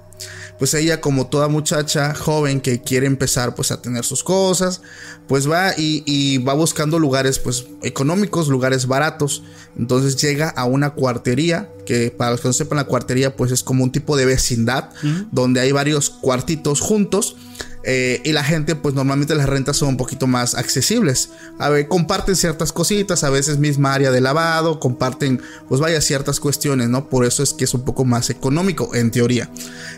Pues 0.59 0.75
ella 0.75 1.01
como 1.01 1.27
toda 1.27 1.49
muchacha 1.49 2.15
joven 2.15 2.61
que 2.61 2.81
quiere 2.81 3.09
empezar 3.09 3.57
pues 3.57 3.73
a 3.73 3.83
tener 3.83 4.05
sus 4.05 4.23
cosas, 4.23 4.81
pues 5.27 5.51
va 5.51 5.73
y, 5.77 6.39
va 6.39 6.55
buscando 6.55 7.01
lugares 7.01 7.41
pues 7.41 7.67
económicos, 7.83 8.47
lugares 8.47 8.87
baratos. 8.87 9.43
Entonces 9.77 10.15
llega 10.17 10.49
a 10.51 10.65
una 10.65 10.91
cuartería, 10.91 11.69
que 11.85 12.13
para 12.17 12.31
los 12.31 12.41
que 12.41 12.49
no 12.49 12.53
sepan 12.53 12.77
la 12.77 12.85
cuartería 12.85 13.35
pues 13.35 13.51
es 13.51 13.65
como 13.65 13.83
un 13.83 13.91
tipo 13.91 14.17
de 14.17 14.25
vecindad 14.25 14.91
donde 15.33 15.61
hay 15.61 15.73
varios 15.73 16.11
cuartitos 16.11 16.81
juntos 16.81 17.35
eh, 17.85 18.21
y 18.25 18.33
la 18.33 18.45
gente, 18.45 18.77
pues 18.77 18.95
normalmente 18.95 19.35
las 19.35 19.49
rentas 19.49 19.77
son 19.77 19.91
un 19.91 19.97
poquito 19.97 20.27
más 20.27 20.55
accesibles. 20.55 21.31
A 21.59 21.69
ver, 21.69 21.89
comparten 21.89 22.37
ciertas 22.37 22.73
cositas, 22.73 23.25
a 23.25 23.31
veces 23.31 23.59
misma 23.59 23.95
área 23.95 24.11
de 24.11 24.21
lavado, 24.21 24.79
comparten, 24.79 25.43
pues 25.69 25.81
vaya, 25.81 26.01
ciertas 26.01 26.39
cuestiones, 26.39 26.89
¿no? 26.89 27.09
Por 27.09 27.25
eso 27.25 27.43
es 27.43 27.53
que 27.53 27.65
es 27.65 27.75
un 27.75 27.85
poco 27.85 28.05
más 28.05 28.31
económico, 28.31 28.95
en 28.95 29.11
teoría. 29.11 29.51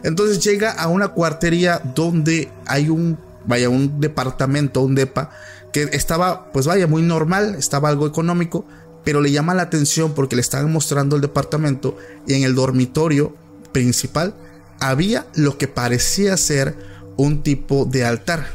Entonces 0.02 0.42
llega 0.42 0.70
a 0.70 0.88
una 0.88 1.08
cuartería 1.08 1.80
donde 1.94 2.50
hay 2.66 2.88
un, 2.88 3.18
vaya, 3.46 3.68
un 3.68 4.00
departamento, 4.00 4.80
un 4.80 4.94
DEPA, 4.94 5.30
que 5.72 5.90
estaba, 5.92 6.52
pues 6.52 6.66
vaya, 6.66 6.86
muy 6.86 7.02
normal, 7.02 7.56
estaba 7.58 7.88
algo 7.88 8.06
económico, 8.06 8.64
pero 9.04 9.20
le 9.20 9.30
llama 9.30 9.54
la 9.54 9.62
atención 9.62 10.14
porque 10.14 10.36
le 10.36 10.40
estaban 10.40 10.72
mostrando 10.72 11.16
el 11.16 11.22
departamento 11.22 11.98
y 12.26 12.34
en 12.34 12.44
el 12.44 12.54
dormitorio 12.54 13.36
principal 13.72 14.34
había 14.80 15.26
lo 15.34 15.58
que 15.58 15.68
parecía 15.68 16.36
ser 16.36 16.76
un 17.16 17.42
tipo 17.42 17.84
de 17.84 18.04
altar. 18.04 18.48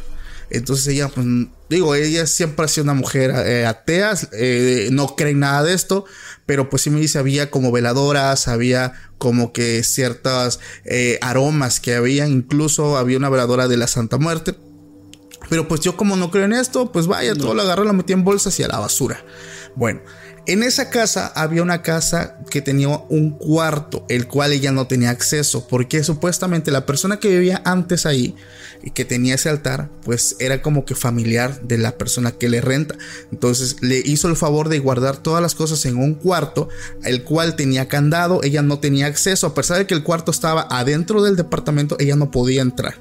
Entonces 0.50 0.88
ella, 0.88 1.10
pues, 1.10 1.26
digo, 1.70 1.94
ella 1.94 2.26
siempre 2.26 2.66
ha 2.66 2.68
sido 2.68 2.86
una 2.86 2.96
mujer 2.96 3.32
eh, 3.32 3.66
atea, 3.66 4.14
eh, 4.34 4.90
no 4.92 5.16
cree 5.16 5.32
en 5.32 5.40
nada 5.40 5.64
de 5.64 5.74
esto, 5.74 6.06
pero 6.46 6.70
pues 6.70 6.82
sí 6.82 6.90
me 6.90 7.00
dice, 7.00 7.20
había 7.20 7.52
como 7.52 7.72
veladoras, 7.72 8.48
había 8.48 8.94
como 9.20 9.54
que 9.54 9.84
ciertos 9.84 10.60
eh, 10.86 11.20
aromas 11.22 11.80
que 11.80 11.94
había, 11.94 12.28
incluso 12.28 12.98
había 12.98 13.18
una 13.18 13.30
veladora 13.30 13.68
de 13.68 13.78
la 13.78 13.88
Santa 13.88 14.18
Muerte. 14.18 14.56
Pero 15.50 15.68
pues 15.68 15.82
yo 15.82 15.96
como 15.96 16.16
no 16.16 16.32
creo 16.32 16.46
en 16.46 16.54
esto, 16.54 16.92
pues 16.92 17.08
vaya, 17.08 17.36
todo 17.36 17.54
lo 17.54 17.62
agarré, 17.62 17.86
lo 17.86 17.94
metí 17.94 18.14
en 18.14 18.24
bolsas 18.24 18.60
y 18.60 18.64
a 18.64 18.68
la 18.68 18.80
basura. 18.80 19.24
Bueno, 19.76 20.02
en 20.46 20.64
esa 20.64 20.90
casa 20.90 21.32
había 21.36 21.62
una 21.62 21.82
casa 21.82 22.38
que 22.50 22.62
tenía 22.62 22.90
un 23.10 23.32
cuarto, 23.32 24.06
el 24.10 24.28
cual 24.28 24.52
ella 24.52 24.72
no 24.72 24.88
tenía 24.88 25.10
acceso, 25.10 25.68
porque 25.68 26.04
supuestamente 26.04 26.72
la 26.72 26.86
persona 26.86 27.20
que 27.20 27.30
vivía 27.30 27.62
antes 27.66 28.06
ahí 28.06 28.36
y 28.82 28.92
que 28.92 29.06
tenía 29.06 29.36
ese 29.36 29.50
altar, 29.50 29.90
pues 30.04 30.36
era 30.40 30.62
como 30.62 30.86
que 30.86 30.96
familiar 30.96 31.62
de 31.62 31.78
la 31.78 31.98
persona 31.98 32.32
que 32.32 32.50
le 32.50 32.62
renta. 32.62 32.96
Entonces 33.32 33.78
le 33.82 34.00
hizo 34.00 34.28
el 34.28 34.36
favor 34.36 34.70
de 34.70 34.80
guardar 34.80 35.18
todas 35.18 35.42
las 35.42 35.56
cosas 35.56 35.86
en 35.86 35.98
un 35.98 36.16
cuarto, 36.16 36.70
el 37.04 37.24
cual 37.24 37.56
tenía 37.56 37.88
candado, 37.88 38.42
ella 38.44 38.62
no 38.62 38.80
tenía 38.80 39.08
acceso, 39.08 39.48
a 39.48 39.54
pesar 39.54 39.78
de 39.78 39.88
que 39.88 39.94
el 39.94 40.04
cuarto 40.04 40.32
estaba 40.32 40.68
adentro 40.70 41.22
del 41.22 41.36
departamento, 41.36 41.98
ella 42.00 42.16
no 42.16 42.32
podía 42.32 42.62
entrar. 42.62 42.96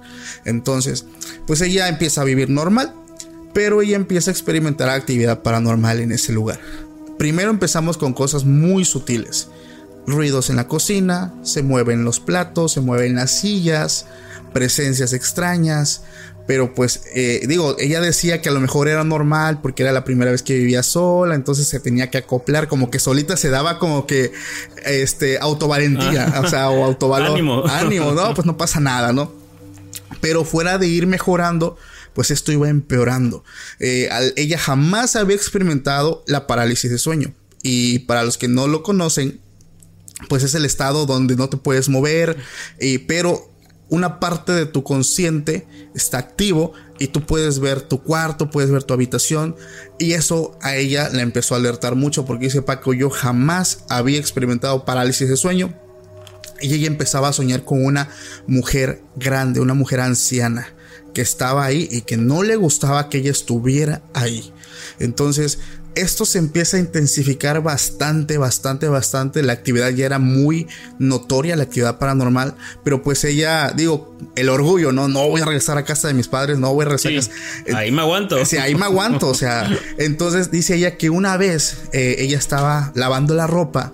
Entonces, 0.44 1.04
pues 1.46 1.60
ella 1.60 1.88
empieza 1.88 2.22
a 2.22 2.24
vivir 2.24 2.50
normal, 2.50 2.92
pero 3.52 3.82
ella 3.82 3.96
empieza 3.96 4.30
a 4.30 4.32
experimentar 4.32 4.88
actividad 4.88 5.42
paranormal 5.42 6.00
en 6.00 6.12
ese 6.12 6.32
lugar. 6.32 6.60
Primero 7.18 7.50
empezamos 7.50 7.98
con 7.98 8.14
cosas 8.14 8.44
muy 8.44 8.84
sutiles. 8.84 9.48
Ruidos 10.06 10.48
en 10.48 10.56
la 10.56 10.68
cocina, 10.68 11.34
se 11.42 11.62
mueven 11.62 12.04
los 12.04 12.20
platos, 12.20 12.72
se 12.72 12.80
mueven 12.80 13.16
las 13.16 13.40
sillas, 13.40 14.06
presencias 14.52 15.12
extrañas. 15.12 16.02
Pero 16.46 16.74
pues 16.74 17.02
eh, 17.14 17.42
digo, 17.46 17.76
ella 17.78 18.00
decía 18.00 18.40
que 18.40 18.48
a 18.48 18.52
lo 18.52 18.60
mejor 18.60 18.88
era 18.88 19.04
normal 19.04 19.60
porque 19.60 19.82
era 19.82 19.92
la 19.92 20.04
primera 20.04 20.30
vez 20.30 20.42
que 20.42 20.54
vivía 20.54 20.82
sola, 20.82 21.34
entonces 21.34 21.68
se 21.68 21.78
tenía 21.78 22.08
que 22.08 22.16
acoplar, 22.16 22.68
como 22.68 22.90
que 22.90 22.98
solita 22.98 23.36
se 23.36 23.50
daba 23.50 23.78
como 23.78 24.06
que 24.06 24.32
este 24.86 25.38
autovalentía, 25.40 26.32
ah. 26.34 26.40
o 26.40 26.48
sea, 26.48 26.70
o 26.70 26.84
autovalor. 26.86 27.32
Ánimo. 27.32 27.66
Ánimo, 27.66 28.12
no, 28.12 28.32
pues 28.32 28.46
no 28.46 28.56
pasa 28.56 28.80
nada, 28.80 29.12
¿no? 29.12 29.30
Pero 30.22 30.44
fuera 30.44 30.78
de 30.78 30.86
ir 30.86 31.06
mejorando, 31.06 31.76
pues 32.18 32.32
esto 32.32 32.50
iba 32.50 32.68
empeorando. 32.68 33.44
Eh, 33.78 34.08
ella 34.34 34.58
jamás 34.58 35.14
había 35.14 35.36
experimentado 35.36 36.24
la 36.26 36.48
parálisis 36.48 36.90
de 36.90 36.98
sueño. 36.98 37.32
Y 37.62 38.00
para 38.00 38.24
los 38.24 38.36
que 38.36 38.48
no 38.48 38.66
lo 38.66 38.82
conocen, 38.82 39.40
pues 40.28 40.42
es 40.42 40.56
el 40.56 40.64
estado 40.64 41.06
donde 41.06 41.36
no 41.36 41.48
te 41.48 41.58
puedes 41.58 41.88
mover, 41.88 42.36
eh, 42.80 43.04
pero 43.06 43.52
una 43.88 44.18
parte 44.18 44.50
de 44.50 44.66
tu 44.66 44.82
consciente 44.82 45.68
está 45.94 46.18
activo 46.18 46.72
y 46.98 47.06
tú 47.06 47.24
puedes 47.24 47.60
ver 47.60 47.82
tu 47.82 48.02
cuarto, 48.02 48.50
puedes 48.50 48.72
ver 48.72 48.82
tu 48.82 48.94
habitación 48.94 49.54
y 50.00 50.14
eso 50.14 50.58
a 50.60 50.74
ella 50.74 51.10
le 51.10 51.22
empezó 51.22 51.54
a 51.54 51.58
alertar 51.58 51.94
mucho 51.94 52.24
porque 52.24 52.46
dice 52.46 52.62
Paco, 52.62 52.94
yo 52.94 53.10
jamás 53.10 53.84
había 53.88 54.18
experimentado 54.18 54.84
parálisis 54.84 55.28
de 55.28 55.36
sueño 55.36 55.72
y 56.60 56.74
ella 56.74 56.88
empezaba 56.88 57.28
a 57.28 57.32
soñar 57.32 57.64
con 57.64 57.84
una 57.84 58.08
mujer 58.48 59.04
grande, 59.14 59.60
una 59.60 59.74
mujer 59.74 60.00
anciana 60.00 60.74
que 61.18 61.22
estaba 61.22 61.64
ahí 61.64 61.88
y 61.90 62.02
que 62.02 62.16
no 62.16 62.44
le 62.44 62.54
gustaba 62.54 63.08
que 63.08 63.18
ella 63.18 63.32
estuviera 63.32 64.02
ahí. 64.14 64.52
Entonces, 65.00 65.58
esto 65.96 66.24
se 66.24 66.38
empieza 66.38 66.76
a 66.76 66.80
intensificar 66.80 67.60
bastante, 67.60 68.38
bastante, 68.38 68.86
bastante. 68.86 69.42
La 69.42 69.52
actividad 69.52 69.90
ya 69.90 70.06
era 70.06 70.20
muy 70.20 70.68
notoria, 71.00 71.56
la 71.56 71.64
actividad 71.64 71.98
paranormal. 71.98 72.54
Pero 72.84 73.02
pues 73.02 73.24
ella, 73.24 73.72
digo, 73.74 74.16
el 74.36 74.48
orgullo, 74.48 74.92
¿no? 74.92 75.08
No 75.08 75.28
voy 75.28 75.40
a 75.40 75.44
regresar 75.44 75.76
a 75.76 75.84
casa 75.84 76.06
de 76.06 76.14
mis 76.14 76.28
padres, 76.28 76.56
no 76.56 76.72
voy 76.72 76.82
a 76.82 76.90
regresar 76.90 77.10
a 77.10 77.16
casa. 77.16 77.32
Ahí 77.76 77.90
me 77.90 78.02
aguanto. 78.02 78.44
Sí, 78.44 78.56
ahí 78.58 78.76
me 78.76 78.84
aguanto. 78.84 79.26
O 79.26 79.34
sea, 79.34 79.68
entonces 79.98 80.52
dice 80.52 80.76
ella 80.76 80.96
que 80.96 81.10
una 81.10 81.36
vez 81.36 81.78
eh, 81.92 82.14
ella 82.20 82.38
estaba 82.38 82.92
lavando 82.94 83.34
la 83.34 83.48
ropa 83.48 83.92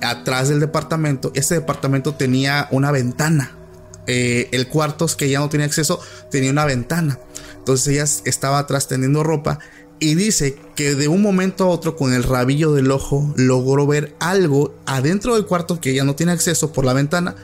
atrás 0.00 0.48
del 0.48 0.60
departamento. 0.60 1.32
Este 1.34 1.54
departamento 1.56 2.14
tenía 2.14 2.66
una 2.70 2.90
ventana 2.92 3.58
eh, 4.06 4.48
el 4.52 4.68
cuarto 4.68 5.06
que 5.16 5.28
ya 5.28 5.38
no 5.38 5.48
tenía 5.48 5.66
acceso 5.66 6.00
tenía 6.30 6.50
una 6.50 6.64
ventana. 6.64 7.18
Entonces 7.58 7.88
ella 7.94 8.04
estaba 8.24 8.58
atrás 8.58 8.88
tendiendo 8.88 9.22
ropa 9.22 9.58
y 10.00 10.16
dice 10.16 10.56
que 10.74 10.96
de 10.96 11.06
un 11.06 11.22
momento 11.22 11.64
a 11.64 11.68
otro 11.68 11.94
con 11.94 12.12
el 12.12 12.24
rabillo 12.24 12.72
del 12.72 12.90
ojo 12.90 13.32
logró 13.36 13.86
ver 13.86 14.16
algo 14.18 14.74
adentro 14.84 15.36
del 15.36 15.46
cuarto 15.46 15.80
que 15.80 15.94
ya 15.94 16.02
no 16.02 16.16
tiene 16.16 16.32
acceso 16.32 16.72
por 16.72 16.84
la 16.84 16.92
ventana 16.92 17.36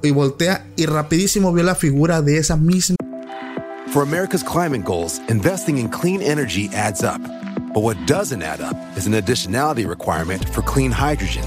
y 0.00 0.12
voltea 0.12 0.66
y 0.76 0.86
rapidísimo 0.86 1.52
vio 1.52 1.64
la 1.64 1.74
figura 1.74 2.22
de 2.22 2.38
esa 2.38 2.56
misma. 2.56 2.96
For 3.92 4.02
America's 4.02 4.44
climate 4.44 4.84
goals, 4.84 5.20
investing 5.28 5.78
in 5.78 5.88
clean 5.88 6.22
energy 6.22 6.70
adds 6.74 7.02
up. 7.02 7.20
But 7.74 7.82
what 7.82 7.96
doesn't 8.06 8.42
add 8.42 8.60
up 8.60 8.76
is 8.96 9.06
an 9.06 9.14
additionality 9.14 9.84
requirement 9.84 10.48
for 10.50 10.62
clean 10.62 10.92
hydrogen. 10.92 11.44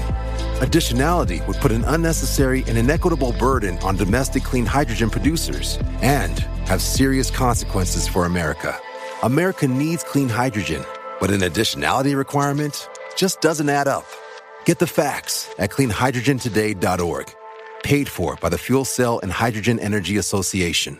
Additionality 0.58 1.46
would 1.46 1.56
put 1.58 1.70
an 1.70 1.84
unnecessary 1.84 2.64
and 2.66 2.76
inequitable 2.76 3.32
burden 3.38 3.78
on 3.78 3.94
domestic 3.94 4.42
clean 4.42 4.66
hydrogen 4.66 5.08
producers 5.08 5.78
and 6.02 6.40
have 6.66 6.82
serious 6.82 7.30
consequences 7.30 8.08
for 8.08 8.26
America. 8.26 8.76
America 9.22 9.68
needs 9.68 10.02
clean 10.02 10.28
hydrogen, 10.28 10.84
but 11.20 11.30
an 11.30 11.42
additionality 11.42 12.16
requirement 12.16 12.88
just 13.16 13.40
doesn't 13.40 13.68
add 13.68 13.86
up. 13.86 14.04
Get 14.64 14.80
the 14.80 14.86
facts 14.88 15.48
at 15.60 15.70
cleanhydrogentoday.org. 15.70 17.32
Paid 17.84 18.08
for 18.08 18.34
by 18.40 18.48
the 18.48 18.58
Fuel 18.58 18.84
Cell 18.84 19.20
and 19.22 19.30
Hydrogen 19.30 19.78
Energy 19.78 20.16
Association. 20.16 20.98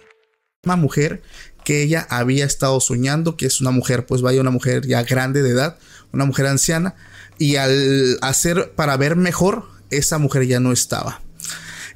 Una 0.65 0.77
mujer 0.77 1.21
que 1.65 1.83
ella 1.83 2.07
había 2.11 2.45
estado 2.45 2.79
soñando, 2.79 3.37
que 3.37 3.47
es 3.47 3.61
una 3.61 3.73
mujer, 3.73 4.07
pues 4.07 4.23
vaya, 4.23 4.41
una 4.41 4.53
mujer 4.53 4.87
ya 4.87 5.03
grande 5.03 5.43
de 5.43 5.51
edad, 5.51 5.79
una 6.13 6.25
mujer 6.25 6.47
anciana, 6.47 6.95
y 7.39 7.57
al 7.57 8.19
hacer 8.21 8.73
para 8.75 8.97
ver 8.97 9.17
mejor, 9.17 9.65
esa 9.91 10.19
mujer 10.19 10.47
ya 10.47 10.61
no 10.61 10.73
estaba. 10.73 11.23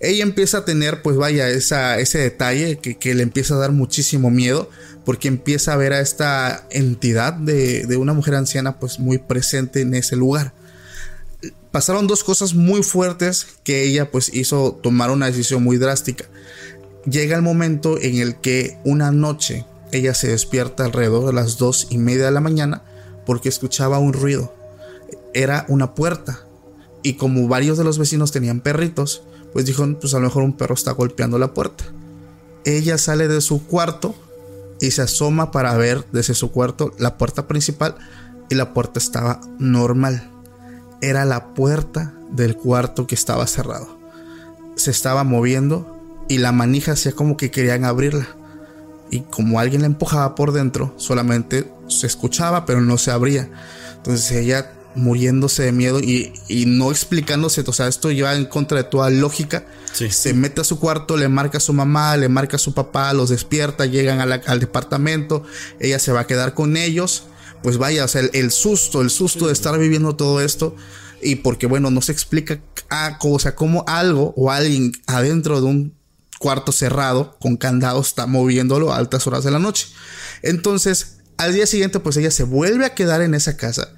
Ella 0.01 0.25
empieza 0.25 0.59
a 0.59 0.65
tener, 0.65 1.03
pues 1.03 1.17
vaya, 1.17 1.49
ese 1.49 2.19
detalle 2.19 2.79
que, 2.79 3.15
le 3.15 3.23
empieza 3.23 3.55
a 3.55 3.59
dar 3.59 3.71
muchísimo 3.71 4.31
miedo, 4.31 4.69
porque 5.05 5.29
empieza 5.29 5.73
a 5.73 5.77
ver 5.77 5.93
a 5.93 6.01
esta 6.01 6.67
entidad 6.71 7.35
de, 7.35 7.87
de 7.87 7.97
una 7.97 8.13
mujer 8.13 8.35
anciana, 8.35 8.81
pues 8.81 8.99
muy 8.99 9.19
presente 9.19 9.81
en 9.81 9.95
ese 9.95 10.17
lugar. 10.17 10.55
Pasaron 11.71 12.07
dos 12.07 12.25
cosas 12.25 12.55
muy 12.55 12.83
fuertes 12.83 13.47
que 13.65 13.85
ella 13.85 14.11
pues 14.11 14.35
hizo 14.35 14.79
tomar 14.83 15.11
una 15.11 15.27
decisión 15.27 15.63
muy 15.63 15.79
drástica. 15.79 16.25
Llega 17.05 17.37
el 17.37 17.43
momento 17.43 17.99
en 18.01 18.19
el 18.19 18.37
que 18.37 18.79
una 18.85 19.11
noche 19.11 19.65
ella 19.93 20.15
se 20.15 20.29
despierta 20.29 20.85
alrededor 20.85 21.27
de 21.27 21.33
las 21.33 21.59
dos 21.59 21.87
y 21.91 21.99
media 21.99 22.27
de 22.27 22.31
la 22.31 22.41
mañana 22.41 22.83
porque 23.25 23.49
escuchaba 23.49 23.99
un 23.99 24.13
ruido 24.13 24.53
era 25.35 25.65
una 25.69 25.95
puerta. 25.95 26.41
Y 27.03 27.15
como 27.15 27.49
varios 27.49 27.79
de 27.79 27.85
los 27.85 27.99
vecinos 27.99 28.33
tenían 28.33 28.61
perritos, 28.61 29.23
pues 29.53 29.67
dijo, 29.67 29.87
pues 30.01 30.15
a 30.15 30.19
lo 30.19 30.25
mejor 30.25 30.43
un 30.43 30.57
perro 30.57 30.75
está 30.75 30.93
golpeando 30.93 31.39
la 31.39 31.55
puerta. 31.55 31.85
Ella 32.65 32.97
sale 32.97 33.29
de 33.29 33.41
su 33.41 33.67
cuarto 33.67 34.15
y 34.81 34.91
se 34.93 35.03
asoma 35.03 35.51
para 35.51 35.77
ver 35.77 36.05
desde 36.13 36.35
su 36.35 36.51
cuarto 36.51 36.93
la 36.99 37.19
puerta 37.19 37.47
principal 37.49 37.97
y 38.49 38.55
la 38.55 38.73
puerta 38.73 38.99
estaba 38.99 39.41
normal. 39.59 40.31
Era 41.01 41.25
la 41.25 41.55
puerta 41.55 42.15
del 42.31 42.57
cuarto 42.57 43.07
que 43.07 43.15
estaba 43.15 43.47
cerrado. 43.47 43.99
Se 44.77 44.91
estaba 44.91 45.25
moviendo 45.25 45.99
y 46.29 46.39
la 46.39 46.53
manija 46.53 46.93
hacía 46.93 47.13
como 47.13 47.37
que 47.37 47.51
querían 47.51 47.85
abrirla. 47.85 48.29
Y 49.11 49.21
como 49.21 49.61
alguien 49.61 49.83
la 49.83 49.87
empujaba 49.87 50.35
por 50.35 50.53
dentro, 50.53 50.95
solamente 50.97 51.71
se 51.89 52.07
escuchaba, 52.07 52.65
pero 52.65 52.81
no 52.81 52.97
se 52.97 53.11
abría. 53.11 53.51
Entonces 53.97 54.31
ella 54.33 54.73
muriéndose 54.95 55.65
de 55.65 55.73
miedo 55.73 56.01
y, 56.01 56.33
no 56.67 56.91
explicándose, 56.91 57.65
o 57.67 57.73
sea, 57.73 57.89
esto 57.89 58.11
lleva 58.11 58.35
en 58.35 58.47
contra 58.47 58.79
de 58.79 58.85
toda 58.85 59.11
lógica. 59.11 59.67
Se 59.93 60.35
mete 60.35 60.61
a 60.61 60.65
su 60.65 60.79
cuarto, 60.79 61.17
le 61.17 61.29
marca 61.29 61.59
a 61.59 61.61
su 61.61 61.73
mamá, 61.73 62.17
le 62.17 62.29
marca 62.29 62.57
a 62.57 62.59
su 62.59 62.75
papá, 62.75 63.13
los 63.13 63.31
despierta, 63.31 63.87
llegan 63.87 64.21
al 64.21 64.61
departamento, 64.61 65.45
ella 65.81 65.99
se 65.99 66.13
va 66.13 66.21
a 66.21 66.27
quedar 66.27 66.55
con 66.55 66.77
ellos. 66.77 67.25
Pues 67.63 67.79
vaya, 67.79 68.05
o 68.05 68.09
sea, 68.09 68.23
el, 68.33 68.51
susto, 68.51 69.03
el 69.03 69.11
susto 69.11 69.47
de 69.47 69.53
estar 69.53 69.79
viviendo 69.79 70.17
todo 70.17 70.41
esto. 70.41 70.75
Y 71.21 71.37
porque, 71.37 71.67
bueno, 71.67 71.91
no 71.91 72.03
se 72.03 72.11
explica, 72.11 72.61
a, 72.91 73.19
o 73.23 73.39
sea, 73.39 73.55
cómo 73.55 73.85
algo 73.87 74.35
o 74.37 74.51
alguien 74.51 74.93
adentro 75.07 75.61
de 75.61 75.67
un 75.67 75.95
cuarto 76.41 76.73
cerrado 76.73 77.37
con 77.39 77.57
candado 77.57 78.01
está 78.01 78.27
moviéndolo 78.27 78.93
a 78.93 78.97
altas 78.97 79.29
horas 79.29 79.45
de 79.45 79.53
la 79.53 79.61
noche. 79.61 79.87
Entonces, 80.43 81.19
al 81.37 81.55
día 81.55 81.67
siguiente, 81.67 82.01
pues 82.01 82.17
ella 82.17 82.33
se 82.33 82.43
vuelve 82.43 82.85
a 82.85 82.95
quedar 82.95 83.23
en 83.23 83.35
esa 83.35 83.57
casa 83.57 83.93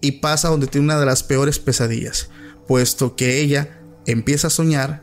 y 0.00 0.12
pasa 0.12 0.48
donde 0.48 0.66
tiene 0.66 0.86
una 0.86 1.00
de 1.00 1.06
las 1.06 1.22
peores 1.22 1.58
pesadillas, 1.58 2.30
puesto 2.66 3.16
que 3.16 3.40
ella 3.40 3.80
empieza 4.06 4.48
a 4.48 4.50
soñar, 4.50 5.02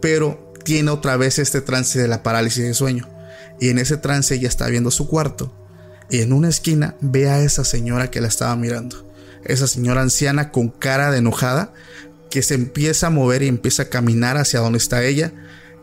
pero 0.00 0.52
tiene 0.64 0.90
otra 0.90 1.16
vez 1.16 1.38
este 1.38 1.60
trance 1.60 2.00
de 2.00 2.08
la 2.08 2.22
parálisis 2.22 2.64
de 2.64 2.74
sueño. 2.74 3.08
Y 3.60 3.68
en 3.68 3.78
ese 3.78 3.96
trance 3.96 4.34
ella 4.34 4.48
está 4.48 4.66
viendo 4.68 4.90
su 4.90 5.08
cuarto 5.08 5.54
y 6.10 6.20
en 6.20 6.32
una 6.32 6.48
esquina 6.48 6.94
ve 7.00 7.28
a 7.30 7.40
esa 7.40 7.64
señora 7.64 8.10
que 8.10 8.20
la 8.20 8.28
estaba 8.28 8.54
mirando. 8.56 9.10
Esa 9.44 9.66
señora 9.66 10.02
anciana 10.02 10.50
con 10.50 10.68
cara 10.68 11.10
de 11.10 11.18
enojada 11.18 11.72
que 12.30 12.42
se 12.42 12.54
empieza 12.54 13.08
a 13.08 13.10
mover 13.10 13.42
y 13.42 13.48
empieza 13.48 13.84
a 13.84 13.88
caminar 13.88 14.36
hacia 14.36 14.60
donde 14.60 14.78
está 14.78 15.04
ella 15.04 15.32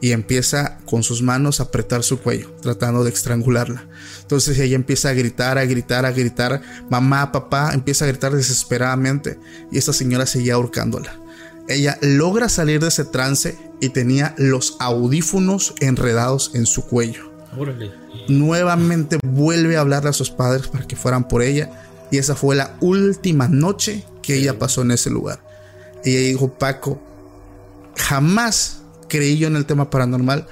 y 0.02 0.12
empieza 0.12 0.78
con 0.86 1.04
sus 1.04 1.22
manos 1.22 1.60
a 1.60 1.64
apretar 1.64 2.04
su 2.04 2.20
cuello, 2.20 2.52
tratando 2.62 3.04
de 3.04 3.12
estrangularla. 3.12 3.86
Entonces 4.22 4.58
ella 4.60 4.76
empieza 4.76 5.10
a 5.10 5.14
gritar, 5.14 5.58
a 5.58 5.66
gritar, 5.66 6.06
a 6.06 6.12
gritar, 6.12 6.62
mamá, 6.90 7.32
papá, 7.32 7.74
empieza 7.74 8.06
a 8.06 8.08
gritar 8.08 8.34
desesperadamente 8.34 9.40
y 9.72 9.78
esta 9.78 9.94
señora 9.94 10.26
seguía 10.26 10.56
ahorcándola. 10.56 11.20
Ella 11.68 11.98
logra 12.02 12.50
salir 12.50 12.80
de 12.80 12.88
ese 12.88 13.06
trance 13.06 13.58
y 13.80 13.90
tenía 13.90 14.34
los 14.38 14.76
audífonos 14.80 15.76
enredados 15.80 16.52
en 16.54 16.66
su 16.66 16.84
cuello. 16.84 17.30
Nuevamente 18.28 19.18
vuelve 19.24 19.78
a 19.78 19.82
hablarle 19.82 20.10
a 20.10 20.14
sus 20.14 20.30
padres 20.30 20.68
para 20.68 20.88
que 20.88 20.96
fueran 20.96 21.28
por 21.28 21.42
ella 21.42 21.70
y 22.12 22.18
esa 22.18 22.36
fue 22.36 22.56
la 22.56 22.76
última 22.80 23.48
noche 23.48 24.04
que 24.22 24.36
ella 24.36 24.58
pasó 24.58 24.82
en 24.82 24.92
ese 24.92 25.10
lugar. 25.10 25.40
Ella 26.04 26.20
dijo, 26.20 26.54
Paco, 26.54 27.02
jamás 27.96 28.79
creí 29.10 29.38
yo 29.38 29.48
en 29.48 29.56
el 29.58 29.65
tema 29.65 29.89
paranormal, 29.89 30.48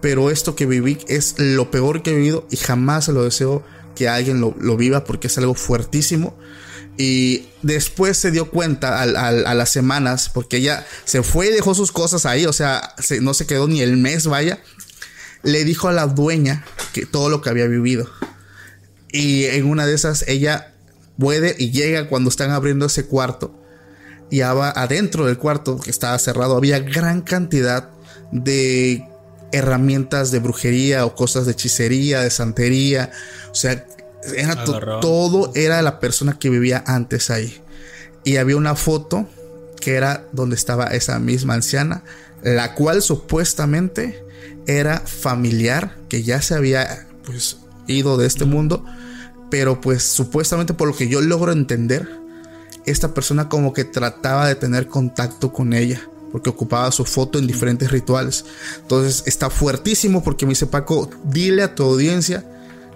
pero 0.00 0.30
esto 0.30 0.54
que 0.54 0.66
viví 0.66 0.98
es 1.08 1.34
lo 1.38 1.70
peor 1.70 2.02
que 2.02 2.10
he 2.10 2.16
vivido 2.16 2.46
y 2.50 2.56
jamás 2.56 3.04
se 3.04 3.12
lo 3.12 3.24
deseo 3.24 3.62
que 3.94 4.08
alguien 4.08 4.40
lo, 4.40 4.76
viva 4.76 5.04
porque 5.04 5.26
es 5.26 5.36
algo 5.36 5.54
fuertísimo. 5.54 6.38
Y 6.96 7.48
después 7.62 8.16
se 8.16 8.30
dio 8.30 8.50
cuenta 8.50 9.02
a, 9.02 9.04
las 9.54 9.70
semanas, 9.70 10.30
porque 10.32 10.58
ella 10.58 10.86
se 11.04 11.22
fue 11.22 11.48
y 11.48 11.50
dejó 11.50 11.74
sus 11.74 11.92
cosas 11.92 12.26
ahí, 12.26 12.46
o 12.46 12.52
sea, 12.52 12.94
no 13.20 13.32
se 13.34 13.46
quedó 13.46 13.68
ni 13.68 13.80
el 13.80 13.96
mes, 13.96 14.26
vaya. 14.26 14.58
Le 15.42 15.64
dijo 15.64 15.88
a 15.88 15.92
la 15.92 16.06
dueña 16.06 16.64
que 16.92 17.06
todo 17.06 17.30
lo 17.30 17.40
que 17.40 17.50
había 17.50 17.66
vivido. 17.66 18.10
Y 19.12 19.44
en 19.44 19.66
una 19.66 19.86
de 19.86 19.94
esas 19.94 20.26
ella 20.28 20.74
puede 21.18 21.56
y 21.58 21.70
llega 21.70 22.08
cuando 22.08 22.30
están 22.30 22.50
abriendo 22.50 22.86
ese 22.86 23.06
cuarto 23.06 23.59
y 24.30 24.42
adentro 24.42 25.26
del 25.26 25.38
cuarto 25.38 25.78
que 25.78 25.90
estaba 25.90 26.18
cerrado 26.18 26.56
había 26.56 26.78
gran 26.78 27.20
cantidad 27.20 27.88
de 28.30 29.04
herramientas 29.52 30.30
de 30.30 30.38
brujería 30.38 31.04
o 31.04 31.14
cosas 31.14 31.46
de 31.46 31.52
hechicería, 31.52 32.20
de 32.20 32.30
santería. 32.30 33.10
O 33.50 33.54
sea, 33.54 33.84
era 34.36 34.64
todo 35.00 35.50
era 35.54 35.82
la 35.82 35.98
persona 35.98 36.38
que 36.38 36.50
vivía 36.50 36.84
antes 36.86 37.30
ahí. 37.30 37.60
Y 38.22 38.36
había 38.36 38.56
una 38.56 38.76
foto 38.76 39.26
que 39.80 39.94
era 39.94 40.24
donde 40.32 40.56
estaba 40.56 40.86
esa 40.86 41.18
misma 41.18 41.54
anciana, 41.54 42.04
la 42.42 42.74
cual 42.74 43.02
supuestamente 43.02 44.22
era 44.66 45.00
familiar, 45.00 45.96
que 46.08 46.22
ya 46.22 46.42
se 46.42 46.54
había 46.54 47.08
pues 47.24 47.56
ido 47.86 48.16
de 48.16 48.26
este 48.26 48.44
mundo, 48.44 48.84
pero 49.50 49.80
pues 49.80 50.02
supuestamente 50.04 50.74
por 50.74 50.88
lo 50.88 50.94
que 50.94 51.08
yo 51.08 51.20
logro 51.20 51.50
entender, 51.50 52.19
esta 52.86 53.14
persona 53.14 53.48
como 53.48 53.72
que 53.72 53.84
trataba 53.84 54.46
de 54.48 54.54
tener 54.54 54.86
contacto 54.86 55.52
con 55.52 55.72
ella 55.72 56.00
porque 56.32 56.50
ocupaba 56.50 56.90
su 56.92 57.04
foto 57.04 57.38
en 57.38 57.46
diferentes 57.46 57.90
rituales. 57.90 58.44
Entonces 58.80 59.24
está 59.26 59.50
fuertísimo 59.50 60.22
porque 60.22 60.46
me 60.46 60.50
dice 60.50 60.66
Paco, 60.66 61.10
dile 61.24 61.62
a 61.62 61.74
tu 61.74 61.82
audiencia 61.82 62.44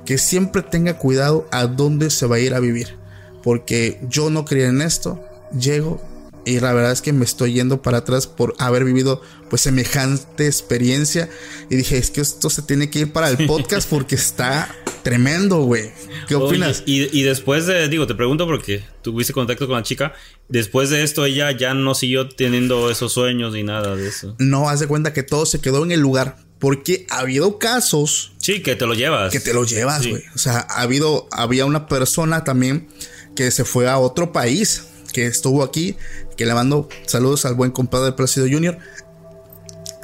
que 0.05 0.19
siempre 0.19 0.63
tenga 0.63 0.99
cuidado 0.99 1.47
a 1.51 1.67
dónde 1.67 2.11
se 2.11 2.27
va 2.27 2.37
a 2.37 2.41
ir 2.41 2.55
a 2.55 2.61
vivir. 2.61 2.97
Porque 3.43 4.01
yo 4.09 4.31
no 4.31 4.45
creía 4.45 4.69
en 4.69 4.83
esto, 4.83 5.23
llego 5.59 6.01
y 6.47 6.61
la 6.61 6.73
verdad 6.73 6.93
es 6.93 7.01
que 7.01 7.13
me 7.13 7.25
estoy 7.25 7.55
yendo 7.55 7.83
para 7.83 7.99
atrás 7.99 8.27
por 8.27 8.55
haber 8.59 8.85
vivido 8.85 9.21
pues 9.49 9.63
semejante 9.63 10.47
experiencia 10.47 11.29
y 11.71 11.77
dije, 11.77 11.97
es 11.97 12.11
que 12.11 12.21
esto 12.21 12.51
se 12.51 12.63
tiene 12.63 12.91
que 12.91 13.01
ir 13.01 13.13
para 13.13 13.31
el 13.31 13.47
podcast 13.47 13.89
porque 13.89 14.15
está 14.15 14.69
tremendo, 15.05 15.63
güey. 15.63 15.93
¿Qué 16.27 16.35
opinas? 16.35 16.83
y, 16.87 17.23
después 17.23 17.67
de, 17.67 17.89
digo, 17.89 18.09
te 18.09 18.17
pregunto 18.17 18.47
porque 18.47 18.83
tuviste 19.03 19.33
contacto 19.33 19.69
con 19.69 19.77
la 19.77 19.83
chica, 19.85 20.15
después 20.49 20.91
de 20.91 21.05
esto 21.05 21.25
ella 21.25 21.53
ya 21.53 21.75
no 21.75 21.95
siguió 21.95 22.29
teniendo 22.29 22.91
esos 22.91 23.13
sueños 23.13 23.53
ni 23.53 23.63
nada 23.63 23.95
de 23.95 24.09
eso. 24.09 24.35
No, 24.41 24.69
haz 24.69 24.81
de 24.81 24.89
cuenta 24.89 25.13
que 25.13 25.23
todo 25.23 25.47
se 25.47 25.61
quedó 25.61 25.85
en 25.85 25.93
el 25.93 26.01
lugar. 26.01 26.37
Porque 26.59 27.07
ha 27.11 27.19
habido 27.19 27.59
casos. 27.59 28.33
Sí, 28.39 28.63
que 28.63 28.75
te 28.75 28.87
lo 28.87 28.95
llevas. 28.95 29.31
Que 29.31 29.41
te 29.41 29.53
lo 29.53 29.65
llevas, 29.65 30.07
güey. 30.07 30.23
O 30.35 30.39
sea, 30.39 30.67
ha 30.71 30.81
habido, 30.81 31.29
había 31.31 31.67
una 31.67 31.89
persona 31.89 32.43
también 32.43 32.89
que 33.37 33.51
se 33.51 33.67
fue 33.67 33.87
a 33.87 33.99
otro 33.99 34.33
país, 34.33 34.87
que 35.13 35.27
estuvo 35.27 35.63
aquí, 35.63 35.97
que 36.39 36.47
le 36.47 36.55
mando 36.55 36.89
saludos 37.07 37.45
al 37.45 37.55
buen 37.55 37.71
compadre 37.71 38.13
Plácido 38.13 38.47
Junior. 38.49 38.79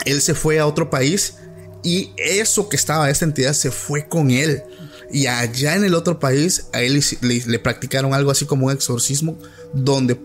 Él 0.05 0.21
se 0.21 0.35
fue 0.35 0.59
a 0.59 0.67
otro 0.67 0.91
país 0.91 1.37
y 1.83 2.11
eso 2.19 2.69
que 2.69 2.77
estaba, 2.77 3.09
esa 3.09 3.25
entidad 3.25 3.55
se 3.55 3.71
fue 3.71 4.07
con 4.07 4.31
él. 4.31 4.63
Y 5.13 5.27
allá 5.27 5.77
en 5.77 5.85
el 5.85 5.95
otro 5.95 6.19
país, 6.19 6.67
a 6.73 6.83
él 6.83 7.03
le, 7.21 7.59
practicaron 7.59 8.15
algo 8.15 8.31
así 8.31 8.47
como 8.47 8.67
un 8.67 8.73
exorcismo, 8.73 9.37
donde 9.73 10.19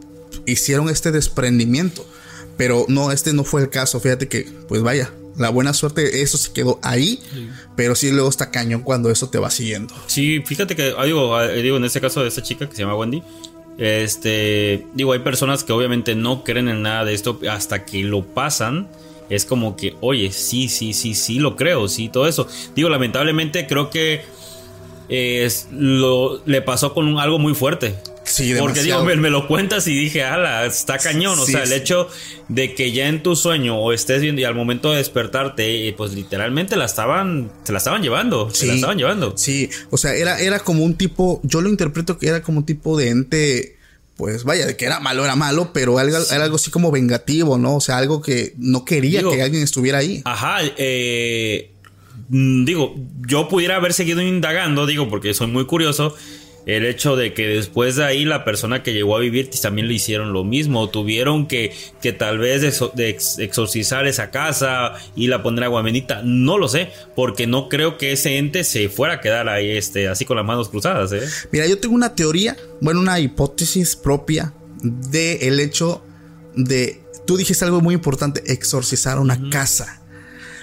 hicieron 0.45 0.89
este 0.89 1.11
desprendimiento. 1.11 2.05
Pero 2.57 2.85
no, 2.87 3.11
este 3.11 3.33
no 3.33 3.43
fue 3.43 3.61
el 3.61 3.69
caso. 3.69 3.99
Fíjate 3.99 4.27
que, 4.27 4.47
pues 4.67 4.81
vaya, 4.81 5.11
la 5.37 5.49
buena 5.49 5.73
suerte, 5.73 6.21
eso 6.21 6.37
se 6.37 6.53
quedó 6.53 6.79
ahí, 6.81 7.19
pero 7.75 7.95
sí 7.95 8.11
luego 8.11 8.29
está 8.29 8.51
cañón 8.51 8.81
cuando 8.81 9.09
eso 9.09 9.29
te 9.29 9.37
va 9.37 9.49
siguiendo. 9.49 9.93
Sí, 10.07 10.41
fíjate 10.45 10.75
que, 10.75 10.93
ah, 10.97 11.03
digo, 11.03 11.35
ah, 11.35 11.47
digo, 11.47 11.77
en 11.77 11.83
este 11.83 11.99
caso 11.99 12.21
de 12.21 12.29
esta 12.29 12.41
chica 12.41 12.69
que 12.69 12.75
se 12.75 12.83
llama 12.83 12.95
Wendy, 12.95 13.21
este, 13.77 14.85
digo, 14.93 15.11
hay 15.11 15.19
personas 15.19 15.63
que 15.63 15.73
obviamente 15.73 16.15
no 16.15 16.43
creen 16.43 16.69
en 16.69 16.81
nada 16.81 17.03
de 17.03 17.13
esto 17.13 17.39
hasta 17.49 17.85
que 17.85 18.03
lo 18.03 18.23
pasan. 18.23 18.87
Es 19.29 19.43
como 19.43 19.75
que, 19.75 19.95
oye, 20.01 20.31
sí, 20.31 20.69
sí, 20.69 20.93
sí, 20.93 21.15
sí, 21.15 21.39
lo 21.39 21.55
creo, 21.55 21.87
sí, 21.87 22.09
todo 22.09 22.27
eso. 22.27 22.47
Digo, 22.75 22.89
lamentablemente 22.89 23.65
creo 23.65 23.89
que 23.89 24.23
es, 25.09 25.67
lo, 25.71 26.41
le 26.45 26.61
pasó 26.61 26.93
con 26.93 27.17
algo 27.19 27.39
muy 27.39 27.53
fuerte. 27.53 27.95
Sí, 28.23 28.55
Porque 28.57 28.81
digo, 28.81 29.03
me, 29.03 29.29
lo 29.29 29.47
cuentas 29.47 29.87
y 29.87 29.95
dije, 29.95 30.23
ala, 30.23 30.65
está 30.65 30.97
cañón. 30.97 31.37
o 31.37 31.45
sea, 31.45 31.63
el 31.63 31.71
hecho 31.71 32.09
de 32.47 32.73
que 32.73 32.91
ya 32.91 33.07
en 33.07 33.21
tu 33.21 33.35
sueño 33.35 33.77
o 33.77 33.93
estés 33.93 34.21
viendo 34.21 34.41
y 34.41 34.45
al 34.45 34.55
momento 34.55 34.91
de 34.91 34.97
despertarte, 34.97 35.87
eh, 35.87 35.93
pues 35.93 36.13
literalmente 36.13 36.75
la 36.75 36.85
estaban, 36.85 37.51
se 37.63 37.71
la 37.71 37.77
estaban 37.77 38.01
llevando. 38.01 38.49
se 38.49 38.65
la 38.65 38.73
estaban 38.73 38.97
llevando. 38.97 39.37
Sí, 39.37 39.69
o 39.91 39.97
sea, 39.97 40.15
era, 40.15 40.39
era 40.39 40.59
como 40.59 40.83
un 40.83 40.95
tipo, 40.95 41.39
yo 41.43 41.61
lo 41.61 41.69
interpreto 41.69 42.17
que 42.17 42.27
era 42.27 42.41
como 42.41 42.59
un 42.59 42.65
tipo 42.65 42.97
de 42.97 43.09
ente 43.09 43.75
pues 44.17 44.45
vaya, 44.45 44.65
de 44.65 44.77
que 44.77 44.85
era 44.85 44.99
malo, 44.99 45.25
era 45.25 45.35
malo, 45.35 45.71
pero 45.73 45.99
algo, 45.99 46.17
era 46.17 46.43
algo 46.45 46.55
así 46.55 46.71
como 46.71 46.89
vengativo, 46.89 47.57
¿no? 47.57 47.75
O 47.75 47.81
sea, 47.81 47.97
algo 47.97 48.21
que 48.21 48.53
no 48.57 48.85
quería 48.85 49.21
que 49.21 49.41
alguien 49.41 49.61
estuviera 49.61 49.97
ahí. 49.97 50.21
Ajá, 50.23 50.59
eh, 50.77 51.71
digo, 52.29 52.95
yo 53.27 53.47
pudiera 53.47 53.75
haber 53.75 53.93
seguido 53.93 54.21
indagando, 54.21 54.85
digo, 54.85 55.09
porque 55.09 55.33
soy 55.33 55.47
muy 55.47 55.65
curioso, 55.65 56.15
el 56.65 56.85
hecho 56.85 57.15
de 57.15 57.33
que 57.33 57.47
después 57.47 57.95
de 57.95 58.05
ahí 58.05 58.25
la 58.25 58.43
persona 58.43 58.81
que 58.81 58.93
llegó 58.93 59.15
a 59.15 59.19
vivir 59.19 59.49
también 59.61 59.87
le 59.87 59.93
hicieron 59.93 60.33
lo 60.33 60.43
mismo, 60.43 60.89
tuvieron 60.89 61.47
que, 61.47 61.73
que 62.01 62.11
tal 62.11 62.39
vez 62.39 62.81
exorcizar 63.37 64.07
esa 64.07 64.31
casa 64.31 64.93
y 65.15 65.27
la 65.27 65.43
poner 65.43 65.65
agua 65.65 65.83
bendita, 65.83 66.21
no 66.23 66.57
lo 66.57 66.67
sé, 66.67 66.89
porque 67.15 67.45
no 67.45 67.69
creo 67.69 67.97
que 67.97 68.13
ese 68.13 68.37
ente 68.37 68.63
se 68.63 68.89
fuera 68.89 69.15
a 69.15 69.21
quedar 69.21 69.47
ahí 69.47 69.69
este, 69.69 70.07
así 70.07 70.25
con 70.25 70.37
las 70.37 70.45
manos 70.45 70.69
cruzadas. 70.69 71.11
¿eh? 71.11 71.21
Mira, 71.51 71.67
yo 71.67 71.77
tengo 71.77 71.93
una 71.93 72.15
teoría, 72.15 72.57
bueno, 72.81 72.99
una 72.99 73.19
hipótesis 73.19 73.95
propia 73.95 74.53
de 74.83 75.47
el 75.47 75.59
hecho 75.59 76.03
de, 76.55 77.01
tú 77.27 77.37
dijiste 77.37 77.63
algo 77.65 77.81
muy 77.81 77.93
importante, 77.93 78.41
exorcizar 78.51 79.19
una 79.19 79.49
casa. 79.49 80.01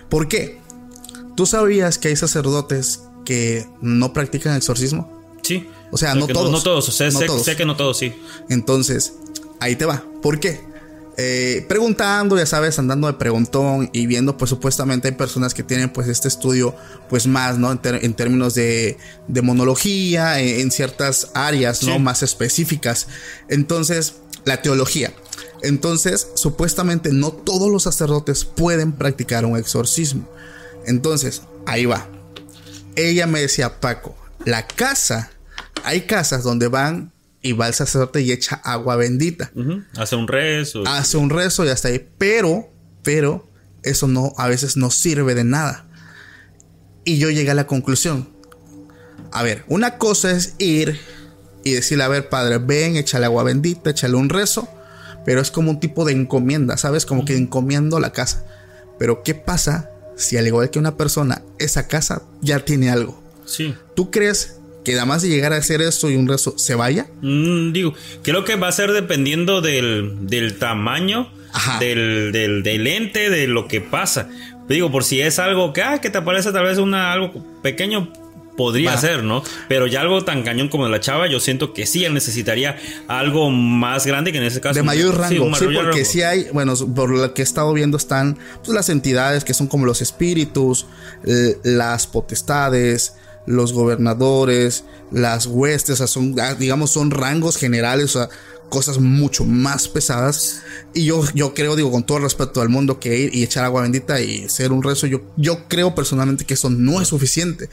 ¿Por 0.09 0.29
qué? 0.29 0.62
¿Tú 1.36 1.46
sabías 1.46 1.98
que 1.98 2.08
hay 2.08 2.16
sacerdotes 2.16 3.04
que 3.24 3.66
no 3.80 4.12
practican 4.12 4.56
exorcismo? 4.56 5.22
Sí. 5.42 5.68
O 5.90 5.98
sea, 5.98 6.14
no 6.14 6.26
todos. 6.26 6.50
No, 6.50 6.62
todos. 6.62 6.88
O 6.88 6.92
sea, 6.92 7.10
sé, 7.10 7.56
que 7.56 7.64
no 7.64 7.76
todos, 7.76 7.98
sí. 7.98 8.14
Entonces, 8.48 9.14
ahí 9.60 9.76
te 9.76 9.84
va. 9.84 10.02
¿Por 10.22 10.40
qué? 10.40 10.60
Eh, 11.18 11.66
preguntando, 11.68 12.38
ya 12.38 12.46
sabes, 12.46 12.78
andando 12.78 13.06
de 13.06 13.12
preguntón 13.14 13.90
y 13.92 14.06
viendo, 14.06 14.38
pues 14.38 14.48
supuestamente 14.48 15.08
hay 15.08 15.14
personas 15.14 15.52
que 15.52 15.62
tienen 15.62 15.90
pues 15.90 16.08
este 16.08 16.26
estudio 16.26 16.74
pues 17.10 17.26
más, 17.26 17.58
¿no? 17.58 17.70
En, 17.70 18.14
términos 18.14 18.54
de, 18.54 18.96
de 19.28 19.42
monología, 19.42 20.40
en, 20.40 20.70
ciertas 20.70 21.30
áreas, 21.34 21.82
¿no? 21.82 21.98
Más 21.98 22.22
específicas. 22.22 23.08
Entonces, 23.48 24.14
la 24.44 24.62
teología. 24.62 25.12
Entonces, 25.62 26.28
supuestamente 26.34 27.12
no 27.12 27.30
todos 27.30 27.70
los 27.70 27.82
sacerdotes 27.82 28.44
pueden 28.44 28.92
practicar 28.92 29.44
un 29.44 29.56
exorcismo. 29.56 30.28
Entonces, 30.86 31.42
ahí 31.66 31.86
va. 31.86 32.08
Ella 32.96 33.26
me 33.26 33.40
decía, 33.40 33.80
Paco, 33.80 34.16
la 34.44 34.66
casa, 34.66 35.30
hay 35.84 36.02
casas 36.02 36.42
donde 36.42 36.68
van 36.68 37.12
y 37.40 37.52
va 37.52 37.66
el 37.66 37.74
sacerdote 37.74 38.22
y 38.22 38.32
echa 38.32 38.56
agua 38.56 38.96
bendita. 38.96 39.50
Hace 39.96 40.16
un 40.16 40.28
rezo. 40.28 40.84
Hace 40.86 41.16
un 41.16 41.30
rezo 41.30 41.64
y 41.64 41.68
hasta 41.68 41.88
ahí. 41.88 42.08
Pero, 42.18 42.70
pero, 43.02 43.48
eso 43.82 44.06
no, 44.06 44.32
a 44.36 44.48
veces 44.48 44.76
no 44.76 44.90
sirve 44.90 45.34
de 45.34 45.44
nada. 45.44 45.86
Y 47.04 47.18
yo 47.18 47.30
llegué 47.30 47.50
a 47.50 47.54
la 47.54 47.66
conclusión. 47.66 48.28
A 49.32 49.42
ver, 49.42 49.64
una 49.66 49.98
cosa 49.98 50.30
es 50.30 50.54
ir 50.58 51.00
y 51.64 51.72
decirle, 51.72 52.04
a 52.04 52.08
ver, 52.08 52.28
padre, 52.28 52.58
ven, 52.58 52.96
échale 52.96 53.24
agua 53.24 53.42
bendita, 53.42 53.90
échale 53.90 54.14
un 54.14 54.28
rezo. 54.28 54.68
Pero 55.24 55.40
es 55.40 55.50
como 55.50 55.70
un 55.70 55.80
tipo 55.80 56.04
de 56.04 56.12
encomienda, 56.12 56.76
¿sabes? 56.76 57.06
Como 57.06 57.24
que 57.24 57.36
encomiendo 57.36 57.98
la 57.98 58.12
casa. 58.12 58.44
Pero 58.98 59.22
¿qué 59.22 59.34
pasa 59.34 59.91
si 60.22 60.37
al 60.37 60.46
igual 60.46 60.70
que 60.70 60.78
una 60.78 60.96
persona, 60.96 61.42
esa 61.58 61.88
casa 61.88 62.22
ya 62.40 62.61
tiene 62.61 62.90
algo. 62.90 63.22
Sí. 63.44 63.74
¿Tú 63.94 64.11
crees 64.11 64.58
que 64.85 64.96
además 64.96 65.22
de 65.22 65.28
llegar 65.28 65.52
a 65.52 65.56
hacer 65.56 65.82
esto 65.82 66.11
y 66.11 66.16
un 66.16 66.28
resto 66.28 66.54
se 66.56 66.74
vaya? 66.74 67.06
Mm, 67.20 67.72
digo, 67.72 67.94
creo 68.22 68.44
que 68.44 68.56
va 68.56 68.68
a 68.68 68.72
ser 68.72 68.92
dependiendo 68.92 69.61
del, 69.61 70.26
del 70.26 70.58
tamaño, 70.58 71.30
del, 71.80 72.32
del, 72.32 72.62
del, 72.62 72.87
ente, 72.87 73.30
de 73.30 73.46
lo 73.46 73.68
que 73.68 73.80
pasa. 73.80 74.28
Digo, 74.68 74.90
por 74.90 75.04
si 75.04 75.20
es 75.20 75.38
algo 75.38 75.72
que, 75.72 75.82
ah, 75.82 76.00
que 76.00 76.11
te 76.11 76.22
parece 76.22 76.52
tal 76.52 76.64
vez 76.64 76.78
una, 76.78 77.12
algo 77.12 77.44
pequeño, 77.62 78.12
podría 78.56 78.96
ser, 78.96 79.22
¿no? 79.22 79.42
Pero 79.68 79.86
ya 79.86 80.00
algo 80.00 80.24
tan 80.24 80.42
cañón 80.42 80.68
como 80.68 80.88
la 80.88 81.00
chava, 81.00 81.26
yo 81.26 81.40
siento 81.40 81.72
que 81.72 81.86
sí, 81.86 82.04
él 82.04 82.14
necesitaría 82.14 82.76
algo 83.08 83.50
más 83.50 84.06
grande 84.06 84.32
que 84.32 84.38
en 84.38 84.44
ese 84.44 84.60
caso. 84.60 84.74
De 84.74 84.82
mayor 84.82 85.16
rango, 85.18 85.54
sí, 85.54 85.66
porque 85.74 86.04
sí 86.04 86.22
hay, 86.22 86.48
bueno, 86.52 86.74
por 86.94 87.10
lo 87.10 87.34
que 87.34 87.42
he 87.42 87.44
estado 87.44 87.72
viendo 87.72 87.96
están 87.96 88.38
pues, 88.64 88.74
las 88.74 88.88
entidades 88.88 89.44
que 89.44 89.54
son 89.54 89.66
como 89.66 89.86
los 89.86 90.02
espíritus, 90.02 90.86
eh, 91.24 91.58
las 91.64 92.06
potestades, 92.06 93.14
los 93.46 93.72
gobernadores, 93.72 94.84
las 95.10 95.46
huestes, 95.46 95.94
o 95.94 95.96
sea, 95.96 96.06
son, 96.06 96.34
ah, 96.40 96.54
digamos, 96.54 96.90
son 96.90 97.10
rangos 97.10 97.56
generales, 97.56 98.16
o 98.16 98.20
sea, 98.20 98.28
cosas 98.68 98.98
mucho 98.98 99.44
más 99.44 99.88
pesadas. 99.88 100.62
Y 100.94 101.04
yo, 101.04 101.22
yo 101.34 101.52
creo, 101.52 101.76
digo, 101.76 101.90
con 101.90 102.04
todo 102.04 102.18
el 102.18 102.24
respeto 102.24 102.62
al 102.62 102.68
mundo, 102.68 102.98
que 102.98 103.18
ir 103.18 103.34
y 103.34 103.42
echar 103.42 103.64
agua 103.64 103.82
bendita 103.82 104.20
y 104.20 104.48
ser 104.48 104.72
un 104.72 104.82
rezo, 104.82 105.06
yo, 105.06 105.20
yo 105.36 105.68
creo 105.68 105.94
personalmente 105.94 106.44
que 106.44 106.54
eso 106.54 106.70
no 106.70 107.00
es 107.02 107.08
suficiente. 107.08 107.68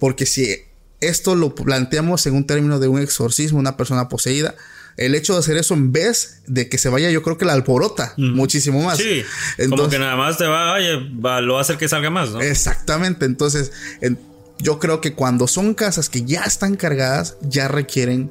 Porque 0.00 0.26
si 0.26 0.56
esto 1.00 1.36
lo 1.36 1.54
planteamos 1.54 2.26
en 2.26 2.34
un 2.34 2.46
término 2.46 2.80
de 2.80 2.88
un 2.88 3.00
exorcismo, 3.00 3.60
una 3.60 3.76
persona 3.76 4.08
poseída, 4.08 4.56
el 4.96 5.14
hecho 5.14 5.34
de 5.34 5.38
hacer 5.38 5.56
eso 5.56 5.74
en 5.74 5.92
vez 5.92 6.42
de 6.46 6.68
que 6.68 6.76
se 6.76 6.88
vaya, 6.88 7.10
yo 7.10 7.22
creo 7.22 7.38
que 7.38 7.44
la 7.44 7.52
alborota 7.52 8.12
muchísimo 8.16 8.82
más. 8.82 8.98
Sí, 8.98 9.22
como 9.68 9.88
que 9.88 9.98
nada 9.98 10.16
más 10.16 10.36
te 10.36 10.46
va, 10.46 10.72
oye, 10.74 10.98
lo 10.98 11.54
va 11.54 11.60
a 11.60 11.62
hacer 11.62 11.78
que 11.78 11.88
salga 11.88 12.10
más, 12.10 12.30
¿no? 12.30 12.40
Exactamente, 12.40 13.24
entonces 13.24 13.72
yo 14.58 14.78
creo 14.78 15.00
que 15.00 15.14
cuando 15.14 15.46
son 15.46 15.72
casas 15.72 16.10
que 16.10 16.24
ya 16.24 16.42
están 16.42 16.76
cargadas, 16.76 17.36
ya 17.40 17.68
requieren 17.68 18.30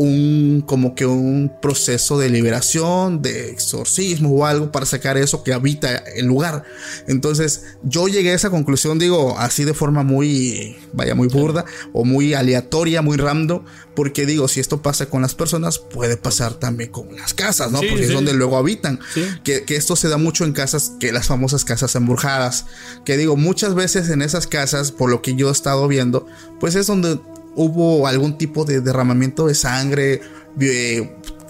un 0.00 0.64
como 0.66 0.94
que 0.94 1.04
un 1.04 1.52
proceso 1.60 2.18
de 2.18 2.30
liberación, 2.30 3.20
de 3.20 3.50
exorcismo 3.50 4.30
o 4.30 4.46
algo 4.46 4.72
para 4.72 4.86
sacar 4.86 5.18
eso 5.18 5.44
que 5.44 5.52
habita 5.52 5.94
el 5.94 6.24
lugar. 6.24 6.64
Entonces, 7.06 7.64
yo 7.82 8.08
llegué 8.08 8.30
a 8.30 8.34
esa 8.34 8.48
conclusión, 8.48 8.98
digo, 8.98 9.38
así 9.38 9.64
de 9.64 9.74
forma 9.74 10.02
muy, 10.02 10.78
vaya, 10.94 11.14
muy 11.14 11.28
burda 11.28 11.66
o 11.92 12.06
muy 12.06 12.32
aleatoria, 12.32 13.02
muy 13.02 13.18
random, 13.18 13.62
porque 13.94 14.24
digo, 14.24 14.48
si 14.48 14.60
esto 14.60 14.80
pasa 14.80 15.04
con 15.04 15.20
las 15.20 15.34
personas, 15.34 15.78
puede 15.78 16.16
pasar 16.16 16.54
también 16.54 16.90
con 16.90 17.14
las 17.14 17.34
casas, 17.34 17.70
¿no? 17.70 17.80
porque 17.80 18.04
es 18.04 18.12
donde 18.12 18.32
luego 18.32 18.56
habitan. 18.56 19.00
Que, 19.44 19.64
que 19.64 19.76
esto 19.76 19.96
se 19.96 20.08
da 20.08 20.16
mucho 20.16 20.46
en 20.46 20.54
casas, 20.54 20.92
que 20.98 21.12
las 21.12 21.26
famosas 21.26 21.66
casas 21.66 21.94
embrujadas, 21.94 22.64
que 23.04 23.18
digo, 23.18 23.36
muchas 23.36 23.74
veces 23.74 24.08
en 24.08 24.22
esas 24.22 24.46
casas, 24.46 24.92
por 24.92 25.10
lo 25.10 25.20
que 25.20 25.34
yo 25.34 25.50
he 25.50 25.52
estado 25.52 25.86
viendo, 25.88 26.26
pues 26.58 26.74
es 26.74 26.86
donde 26.86 27.18
hubo 27.60 28.06
algún 28.06 28.38
tipo 28.38 28.64
de 28.64 28.80
derramamiento 28.80 29.46
de 29.46 29.54
sangre, 29.54 30.22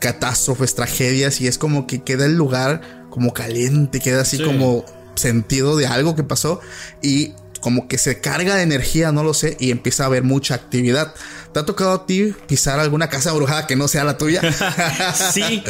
catástrofes, 0.00 0.74
tragedias, 0.74 1.40
y 1.40 1.46
es 1.46 1.56
como 1.56 1.86
que 1.86 2.02
queda 2.02 2.26
el 2.26 2.34
lugar 2.34 3.06
como 3.10 3.32
caliente, 3.32 4.00
queda 4.00 4.22
así 4.22 4.42
como 4.42 4.84
sentido 5.14 5.76
de 5.76 5.86
algo 5.86 6.16
que 6.16 6.24
pasó 6.24 6.60
y 7.02 7.32
como 7.60 7.88
que 7.88 7.98
se 7.98 8.20
carga 8.20 8.56
de 8.56 8.62
energía, 8.62 9.12
no 9.12 9.22
lo 9.22 9.34
sé, 9.34 9.56
y 9.60 9.70
empieza 9.70 10.04
a 10.04 10.06
haber 10.06 10.24
mucha 10.24 10.54
actividad. 10.54 11.14
¿Te 11.52 11.60
ha 11.60 11.64
tocado 11.64 11.92
a 11.92 12.06
ti 12.06 12.34
pisar 12.48 12.80
alguna 12.80 13.08
casa 13.08 13.32
brujada 13.32 13.66
que 13.66 13.76
no 13.76 13.86
sea 13.86 14.02
la 14.02 14.16
tuya? 14.16 14.40
sí, 15.32 15.62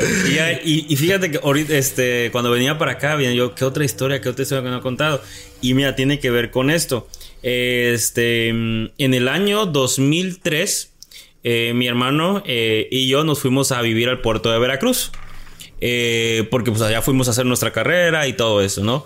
y, 0.64 0.96
fíjate 0.96 1.30
que 1.30 1.40
ahorita, 1.42 1.74
este, 1.74 2.30
cuando 2.30 2.50
venía 2.50 2.78
para 2.78 2.92
acá, 2.92 3.16
venía 3.16 3.34
yo, 3.34 3.54
¿qué 3.54 3.64
otra 3.64 3.84
historia, 3.84 4.20
qué 4.20 4.28
otra 4.28 4.42
historia 4.42 4.62
que 4.62 4.70
no 4.70 4.78
he 4.78 4.82
contado? 4.82 5.20
Y 5.60 5.74
mira, 5.74 5.96
tiene 5.96 6.18
que 6.18 6.30
ver 6.30 6.50
con 6.50 6.70
esto. 6.70 7.08
Este, 7.42 8.48
en 8.48 8.90
el 8.98 9.28
año 9.28 9.66
2003, 9.66 10.92
eh, 11.42 11.72
mi 11.74 11.86
hermano 11.86 12.42
eh, 12.44 12.86
y 12.90 13.08
yo 13.08 13.24
nos 13.24 13.40
fuimos 13.40 13.72
a 13.72 13.80
vivir 13.80 14.08
al 14.08 14.20
puerto 14.20 14.50
de 14.50 14.58
Veracruz. 14.58 15.12
Eh, 15.82 16.46
porque 16.50 16.70
pues 16.70 16.82
allá 16.82 17.00
fuimos 17.00 17.28
a 17.28 17.30
hacer 17.30 17.46
nuestra 17.46 17.72
carrera 17.72 18.26
y 18.26 18.34
todo 18.34 18.60
eso, 18.60 18.82
¿no? 18.84 19.04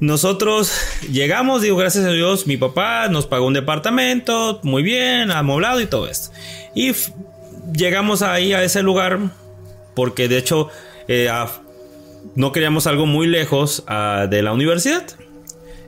nosotros 0.00 0.76
llegamos, 1.12 1.62
digo, 1.62 1.76
gracias 1.76 2.04
a 2.06 2.10
Dios, 2.10 2.48
mi 2.48 2.56
papá 2.56 3.06
nos 3.06 3.28
pagó 3.28 3.46
un 3.46 3.52
departamento, 3.52 4.58
muy 4.64 4.82
bien, 4.82 5.30
amoblado 5.30 5.80
y 5.80 5.86
todo 5.86 6.08
esto. 6.08 6.32
Y 6.74 6.90
llegamos 7.72 8.22
ahí 8.22 8.52
a 8.52 8.64
ese 8.64 8.82
lugar, 8.82 9.20
porque 9.94 10.26
de 10.26 10.38
hecho 10.38 10.70
no 12.34 12.50
queríamos 12.50 12.88
algo 12.88 13.06
muy 13.06 13.28
lejos 13.28 13.84
ah, 13.86 14.26
de 14.28 14.42
la 14.42 14.52
universidad 14.52 15.04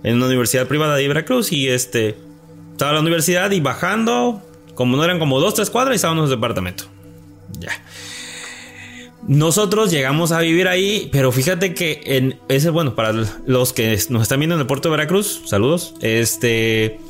en 0.04 0.16
una 0.16 0.26
universidad 0.26 0.68
privada 0.68 0.94
de 0.94 1.08
Veracruz 1.08 1.50
y 1.50 1.68
este 1.68 2.14
estaba 2.72 2.92
la 2.92 3.00
universidad 3.00 3.50
y 3.50 3.60
bajando, 3.60 4.42
como 4.74 4.96
no 4.96 5.04
eran 5.04 5.18
como 5.18 5.40
dos, 5.40 5.54
tres 5.54 5.70
cuadras 5.70 5.94
y 5.94 5.96
estábamos 5.96 6.22
en 6.22 6.32
el 6.32 6.38
departamento. 6.38 6.84
Ya. 7.58 7.72
Nosotros 9.26 9.90
llegamos 9.90 10.32
a 10.32 10.40
vivir 10.40 10.68
ahí, 10.68 11.08
pero 11.10 11.32
fíjate 11.32 11.72
que 11.72 12.02
en 12.04 12.38
ese, 12.48 12.68
bueno, 12.68 12.94
para 12.94 13.12
los 13.46 13.72
que 13.72 13.98
nos 14.10 14.22
están 14.22 14.38
viendo 14.38 14.54
en 14.54 14.60
el 14.60 14.66
puerto 14.66 14.90
de 14.90 14.96
Veracruz, 14.96 15.40
saludos, 15.46 15.94
este, 16.02 17.00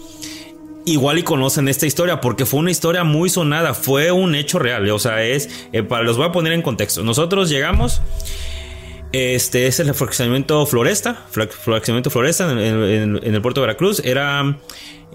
igual 0.84 1.18
y 1.18 1.22
conocen 1.24 1.66
esta 1.66 1.86
historia 1.86 2.20
porque 2.20 2.46
fue 2.46 2.60
una 2.60 2.70
historia 2.70 3.02
muy 3.02 3.30
sonada, 3.30 3.74
fue 3.74 4.12
un 4.12 4.36
hecho 4.36 4.60
real, 4.60 4.88
o 4.90 4.98
sea, 5.00 5.24
es, 5.24 5.48
eh, 5.72 5.82
para 5.82 6.04
los 6.04 6.16
voy 6.16 6.26
a 6.26 6.32
poner 6.32 6.52
en 6.52 6.62
contexto. 6.62 7.02
Nosotros 7.02 7.48
llegamos 7.50 8.00
este 9.14 9.68
es 9.68 9.78
el 9.78 9.94
fraccionamiento 9.94 10.66
Floresta, 10.66 11.24
fraccionamiento 11.30 12.10
Floresta 12.10 12.50
en, 12.50 13.20
el 13.22 13.42
puerto 13.42 13.60
de 13.60 13.68
Veracruz. 13.68 14.00
Era 14.04 14.58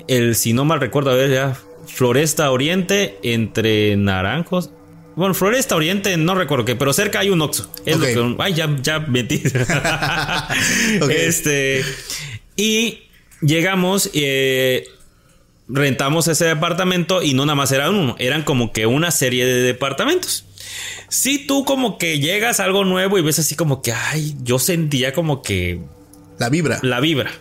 el, 0.07 0.35
si 0.35 0.53
no 0.53 0.63
mal 0.63 0.79
recuerdo, 0.79 1.11
a 1.11 1.15
ver, 1.15 1.29
ya, 1.29 1.57
Floresta 1.85 2.49
Oriente 2.49 3.19
entre 3.23 3.97
Naranjos. 3.97 4.69
Bueno, 5.17 5.33
Floresta 5.33 5.75
Oriente, 5.75 6.15
no 6.15 6.33
recuerdo 6.33 6.63
qué, 6.63 6.77
pero 6.77 6.93
cerca 6.93 7.19
hay 7.19 7.29
un 7.29 7.41
Oxxo. 7.41 7.69
ay, 8.39 8.53
ya, 8.53 8.73
ya 8.81 8.99
metí. 8.99 9.43
Este. 11.09 11.83
Y 12.55 12.99
llegamos, 13.41 14.11
eh, 14.13 14.87
rentamos 15.67 16.29
ese 16.29 16.45
departamento 16.45 17.21
y 17.21 17.33
no 17.33 17.45
nada 17.45 17.55
más 17.55 17.71
era 17.73 17.89
uno, 17.89 18.15
eran 18.17 18.43
como 18.43 18.71
que 18.71 18.85
una 18.85 19.11
serie 19.11 19.45
de 19.45 19.61
departamentos 19.61 20.45
si 21.09 21.45
tú 21.45 21.65
como 21.65 21.97
que 21.97 22.19
llegas 22.19 22.59
a 22.59 22.65
algo 22.65 22.85
nuevo 22.85 23.17
y 23.17 23.21
ves 23.21 23.39
así 23.39 23.55
como 23.55 23.81
que, 23.81 23.91
ay, 23.91 24.35
yo 24.43 24.59
sentía 24.59 25.13
como 25.13 25.41
que... 25.41 25.79
La 26.37 26.49
vibra. 26.49 26.79
La 26.81 26.99
vibra. 26.99 27.31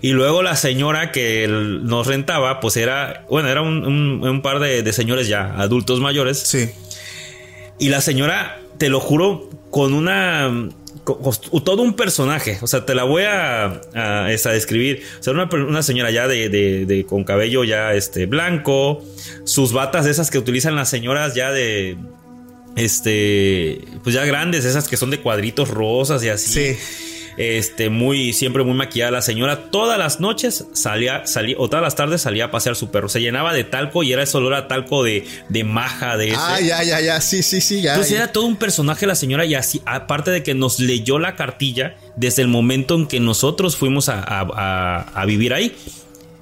Y 0.00 0.10
luego 0.10 0.42
la 0.42 0.56
señora 0.56 1.12
que 1.12 1.46
nos 1.48 2.06
rentaba, 2.08 2.58
pues 2.58 2.76
era, 2.76 3.24
bueno, 3.30 3.48
era 3.48 3.62
un, 3.62 4.40
par 4.42 4.58
de, 4.58 4.92
señores 4.92 5.28
ya, 5.28 5.54
adultos 5.56 6.00
mayores. 6.00 6.38
Sí. 6.38 6.68
Y 7.78 7.88
la 7.88 8.00
señora, 8.00 8.60
te 8.78 8.88
lo 8.88 8.98
juro, 8.98 9.48
con 9.70 9.94
una... 9.94 10.68
todo 11.04 11.82
un 11.82 11.94
personaje, 11.94 12.58
o 12.62 12.66
sea, 12.66 12.84
te 12.84 12.96
la 12.96 13.04
voy 13.04 13.22
a, 13.22 13.80
a, 13.94 14.26
describir. 14.26 15.04
O 15.20 15.22
sea, 15.22 15.34
una, 15.34 15.82
señora 15.84 16.10
ya 16.10 16.26
de, 16.26 16.48
de, 16.48 17.06
con 17.06 17.22
cabello 17.22 17.62
ya 17.62 17.94
este, 17.94 18.26
blanco, 18.26 19.04
sus 19.44 19.72
batas 19.72 20.06
esas 20.06 20.32
que 20.32 20.38
utilizan 20.38 20.74
las 20.74 20.88
señoras 20.88 21.36
ya 21.36 21.52
de, 21.52 21.96
este, 22.76 23.84
pues 24.02 24.14
ya 24.14 24.24
grandes, 24.24 24.64
esas 24.64 24.88
que 24.88 24.96
son 24.96 25.10
de 25.10 25.20
cuadritos 25.20 25.68
rosas 25.68 26.22
y 26.24 26.28
así. 26.28 26.76
Este, 27.38 27.88
muy, 27.88 28.34
siempre 28.34 28.62
muy 28.62 28.74
maquillada. 28.74 29.10
La 29.10 29.22
señora 29.22 29.70
todas 29.70 29.98
las 29.98 30.20
noches 30.20 30.66
salía, 30.72 31.26
salía, 31.26 31.56
o 31.58 31.68
todas 31.68 31.82
las 31.82 31.96
tardes 31.96 32.20
salía 32.20 32.46
a 32.46 32.50
pasear 32.50 32.76
su 32.76 32.90
perro. 32.90 33.08
Se 33.08 33.20
llenaba 33.20 33.54
de 33.54 33.64
talco 33.64 34.02
y 34.02 34.12
era 34.12 34.22
ese 34.22 34.36
olor 34.36 34.54
a 34.54 34.68
talco 34.68 35.02
de, 35.02 35.26
de 35.48 35.64
maja, 35.64 36.16
de 36.16 36.34
Ah, 36.36 36.60
ya, 36.60 36.82
ya, 36.82 37.00
ya, 37.00 37.20
sí, 37.20 37.42
sí, 37.42 37.60
sí, 37.60 37.80
ya. 37.80 37.92
Entonces 37.92 38.16
era 38.16 38.32
todo 38.32 38.44
un 38.44 38.56
personaje 38.56 39.06
la 39.06 39.14
señora 39.14 39.46
y 39.46 39.54
así, 39.54 39.80
aparte 39.86 40.30
de 40.30 40.42
que 40.42 40.54
nos 40.54 40.78
leyó 40.78 41.18
la 41.18 41.34
cartilla 41.34 41.96
desde 42.16 42.42
el 42.42 42.48
momento 42.48 42.96
en 42.96 43.06
que 43.06 43.18
nosotros 43.18 43.76
fuimos 43.76 44.08
a, 44.10 44.20
a 44.20 45.24
vivir 45.24 45.54
ahí 45.54 45.74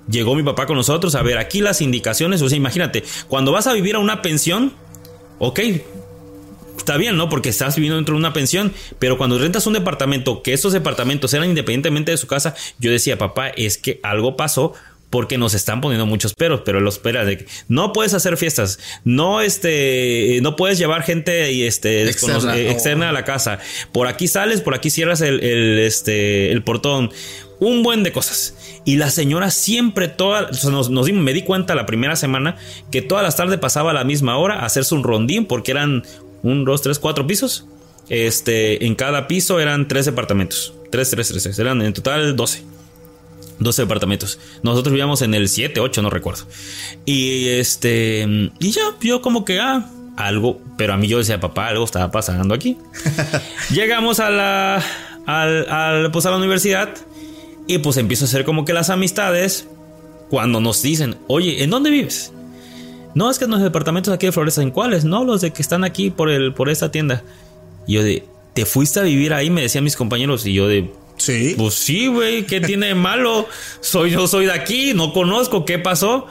llegó 0.09 0.35
mi 0.35 0.43
papá 0.43 0.67
con 0.67 0.77
nosotros 0.77 1.15
a 1.15 1.23
ver 1.23 1.39
aquí 1.39 1.61
las 1.61 1.81
indicaciones. 1.81 2.43
O 2.43 2.49
sea, 2.49 2.57
imagínate, 2.57 3.05
cuando 3.29 3.53
vas 3.53 3.69
a 3.69 3.73
vivir 3.73 3.95
a 3.95 4.01
una 4.01 4.23
pensión, 4.23 4.73
ok, 5.39 5.61
está 6.81 6.97
bien, 6.97 7.17
¿no? 7.17 7.29
Porque 7.29 7.49
estás 7.49 7.77
viviendo 7.77 7.97
dentro 7.97 8.15
de 8.15 8.19
una 8.19 8.33
pensión, 8.33 8.73
pero 8.99 9.17
cuando 9.17 9.39
rentas 9.39 9.67
un 9.67 9.75
departamento, 9.75 10.43
que 10.43 10.53
estos 10.53 10.73
departamentos 10.73 11.33
eran 11.35 11.49
independientemente 11.49 12.11
de 12.11 12.17
su 12.17 12.27
casa, 12.27 12.55
yo 12.79 12.91
decía, 12.91 13.19
papá, 13.19 13.49
es 13.49 13.79
que 13.79 14.01
algo 14.03 14.37
pasó 14.37 14.75
porque 15.11 15.39
nos 15.39 15.55
están 15.55 15.81
poniendo 15.81 16.07
muchos 16.07 16.35
peros, 16.35 16.63
pero 16.65 16.81
los 16.81 16.99
peros 16.99 17.27
de 17.27 17.39
que 17.39 17.47
no 17.69 17.93
puedes 17.93 18.15
hacer 18.15 18.37
fiestas, 18.37 18.79
no 19.05 19.41
este, 19.41 20.39
no 20.41 20.57
puedes 20.57 20.79
llevar 20.79 21.03
gente 21.03 21.53
y 21.53 21.65
este 21.65 22.09
externa, 22.09 23.09
a 23.09 23.13
la 23.13 23.25
casa. 23.25 23.59
Por 23.93 24.07
aquí 24.07 24.29
sales, 24.29 24.61
por 24.61 24.75
aquí 24.75 24.89
cierras 24.89 25.21
el, 25.21 25.41
este, 25.81 26.53
el 26.53 26.63
portón. 26.63 27.11
Un 27.59 27.83
buen 27.83 28.03
de 28.03 28.13
cosas. 28.13 28.55
Y 28.87 28.97
la 28.97 29.11
señora 29.11 29.51
siempre, 29.51 30.09
toda, 30.09 30.49
nos, 30.65 30.89
nos, 30.89 31.13
me 31.13 31.33
di 31.35 31.43
cuenta 31.43 31.75
la 31.75 31.85
primera 31.85 32.17
semana 32.17 32.57
que 32.91 33.03
todas 33.03 33.23
las 33.23 33.37
tardes 33.37 33.59
pasaba 33.59 33.91
a 33.91 33.95
la 33.95 34.05
misma 34.05 34.39
hora 34.39 34.61
a 34.61 34.65
hacerse 34.65 34.95
un 34.95 35.03
rondín 35.03 35.45
porque 35.45 35.73
eran 35.73 36.05
un, 36.43 36.65
dos, 36.65 36.83
tres, 36.83 36.99
cuatro 36.99 37.27
pisos. 37.27 37.67
Este, 38.09 38.87
en 38.87 38.95
cada 38.95 39.29
piso 39.29 39.61
eran 39.61 39.89
tres 39.89 40.07
departamentos. 40.07 40.75
Tres, 40.91 41.11
tres, 41.11 41.29
tres, 41.29 41.59
eran 41.59 41.81
en 41.83 41.93
total 41.93 42.37
doce. 42.37 42.65
12 43.61 43.83
departamentos. 43.83 44.39
Nosotros 44.63 44.93
vivíamos 44.93 45.23
en 45.23 45.35
el 45.35 45.49
7, 45.49 45.81
8, 45.81 46.03
no 46.03 46.11
recuerdo. 46.11 46.45
Y 47.05 47.49
este. 47.49 48.27
Y 48.59 48.71
ya, 48.71 48.83
yo 49.03 49.23
como 49.23 49.45
que, 49.45 49.61
ah, 49.61 49.89
algo. 50.17 50.61
Pero 50.77 50.95
a 50.95 50.97
mí 50.97 51.07
yo 51.07 51.19
decía, 51.19 51.41
papá, 51.41 51.69
algo 51.69 51.85
estaba 51.85 52.11
pasando 52.11 52.55
aquí. 52.55 52.79
Llegamos 53.71 54.19
a 54.19 54.31
la. 54.31 54.83
Al, 55.27 56.11
pues 56.11 56.27
a 56.27 56.31
la 56.31 56.39
universidad. 56.39 56.95
Y 57.67 57.79
pues 57.79 57.99
empiezo 57.99 58.25
a 58.25 58.29
hacer 58.29 58.45
como 58.45 58.65
que 58.65 58.73
las 58.73 58.91
amistades. 58.91 59.69
Cuando 60.31 60.61
nos 60.61 60.81
dicen, 60.81 61.17
oye, 61.27 61.65
¿en 61.65 61.71
dónde 61.71 61.91
vives? 61.91 62.33
No, 63.15 63.31
es 63.31 63.39
que 63.39 63.45
en 63.45 63.51
los 63.51 63.61
departamentos 63.61 64.13
aquí 64.13 64.27
de 64.27 64.33
Flores, 64.33 64.59
¿en 64.59 64.71
cuáles? 64.71 65.05
No, 65.05 65.25
los 65.25 65.41
de 65.41 65.53
que 65.53 65.63
están 65.63 65.85
aquí 65.85 66.11
por, 66.11 66.31
el, 66.31 66.55
por 66.55 66.69
esta 66.69 66.91
tienda. 66.91 67.23
Y 67.87 67.95
yo 67.95 68.03
de, 68.03 68.25
¿te 68.55 68.67
fuiste 68.67 69.01
a 69.01 69.03
vivir 69.03 69.35
ahí? 69.35 69.51
Me 69.51 69.63
decían 69.63 69.85
mis 69.85 69.97
compañeros. 69.97 70.47
Y 70.47 70.55
yo 70.55 70.69
de, 70.69 70.93
Sí. 71.21 71.55
Pues 71.57 71.75
sí, 71.75 72.07
güey, 72.07 72.47
¿qué 72.47 72.61
tiene 72.61 72.87
de 72.89 72.95
malo? 72.95 73.47
Soy 73.81 74.11
yo, 74.11 74.27
soy 74.27 74.47
de 74.47 74.53
aquí, 74.53 74.95
no 74.95 75.13
conozco, 75.13 75.67
¿qué 75.67 75.79
pasó? 75.79 76.27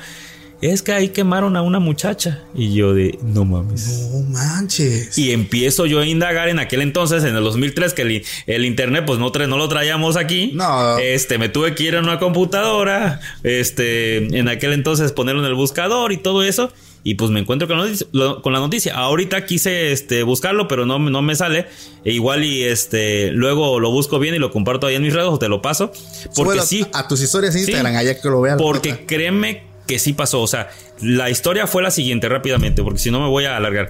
Es 0.62 0.82
que 0.82 0.92
ahí 0.92 1.10
quemaron 1.10 1.56
a 1.56 1.62
una 1.62 1.80
muchacha. 1.80 2.44
Y 2.54 2.74
yo 2.74 2.94
de, 2.94 3.18
no 3.24 3.46
mames. 3.46 4.10
No 4.12 4.24
manches. 4.30 5.18
Y 5.18 5.32
empiezo 5.32 5.86
yo 5.86 6.02
a 6.02 6.06
indagar 6.06 6.50
en 6.50 6.60
aquel 6.60 6.82
entonces, 6.82 7.24
en 7.24 7.36
el 7.36 7.44
2003, 7.44 7.94
que 7.94 8.24
el, 8.46 8.66
internet 8.66 9.06
pues 9.08 9.20
no, 9.20 9.30
no 9.30 9.58
lo 9.58 9.70
traíamos 9.70 10.18
aquí. 10.18 10.52
No. 10.54 10.98
Este, 10.98 11.38
me 11.38 11.48
tuve 11.48 11.76
que 11.76 11.84
ir 11.84 11.96
a 11.96 12.00
una 12.02 12.20
computadora, 12.20 13.22
este, 13.44 14.38
en 14.38 14.50
aquel 14.50 14.74
entonces 14.74 15.14
ponerlo 15.14 15.42
en 15.42 15.48
el 15.48 15.56
buscador 15.56 16.12
y 16.12 16.18
todo 16.18 16.44
eso. 16.44 16.74
Y 17.06 17.16
pues 17.16 17.32
me 17.32 17.40
encuentro 17.40 17.66
con 17.70 17.78
la 17.78 17.86
noticia. 17.86 18.08
Con 18.44 18.52
la 18.52 18.60
noticia. 18.60 18.96
Ahorita 18.96 19.46
quise 19.46 19.94
este, 19.94 20.24
buscarlo, 20.24 20.68
pero 20.68 20.86
no, 20.86 21.00
no 21.00 21.22
me 21.22 21.36
sale. 21.36 21.68
E 22.04 22.12
igual 22.12 22.44
y 22.44 22.64
este 22.64 23.32
luego 23.32 23.80
lo 23.80 23.92
busco 23.92 24.20
bien 24.20 24.36
y 24.36 24.40
lo 24.40 24.52
comparto 24.52 24.88
ahí 24.88 24.96
en 24.96 25.04
mis 25.04 25.14
redes 25.14 25.30
o 25.30 25.40
te 25.40 25.48
lo 25.48 25.62
paso. 25.62 25.94
Porque 26.36 26.60
sí. 26.60 26.86
A 26.92 27.08
tus 27.08 27.22
historias 27.22 27.54
de 27.54 27.62
Instagram, 27.62 27.96
allá 27.96 28.20
que 28.20 28.28
lo 28.28 28.42
vean. 28.42 28.58
Porque 28.58 29.06
créeme 29.06 29.69
que 29.90 29.98
sí 29.98 30.14
pasó. 30.14 30.42
O 30.42 30.48
sea, 30.48 30.70
la 31.02 31.32
historia 31.32 31.66
fue 31.66 31.82
la 31.82 31.90
siguiente 31.90 32.30
rápidamente, 32.30 32.84
porque 32.84 33.00
si 33.00 33.10
no 33.10 33.20
me 33.20 33.28
voy 33.28 33.46
a 33.46 33.58
alargar. 33.58 33.90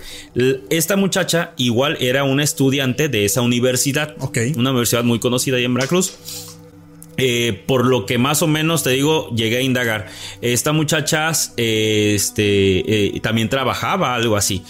Esta 0.69 0.95
muchacha 0.95 1.51
igual 1.57 1.97
era 1.99 2.23
una 2.23 2.41
estudiante 2.41 3.09
de 3.09 3.25
esa 3.25 3.41
universidad. 3.41 4.15
Ok. 4.19 4.37
Una 4.55 4.69
universidad 4.69 5.03
muy 5.03 5.19
conocida 5.19 5.57
ahí 5.57 5.65
en 5.65 5.73
Veracruz. 5.73 6.17
Eh, 7.17 7.63
por 7.67 7.85
lo 7.85 8.05
que 8.05 8.17
más 8.17 8.41
o 8.41 8.47
menos 8.47 8.83
te 8.83 8.91
digo, 8.91 9.29
llegué 9.35 9.57
a 9.57 9.61
indagar. 9.61 10.07
Esta 10.41 10.71
muchacha 10.71 11.33
eh, 11.57 12.13
este, 12.15 13.17
eh, 13.17 13.19
también 13.19 13.49
trabajaba 13.49 14.15
algo 14.15 14.37
así. 14.37 14.63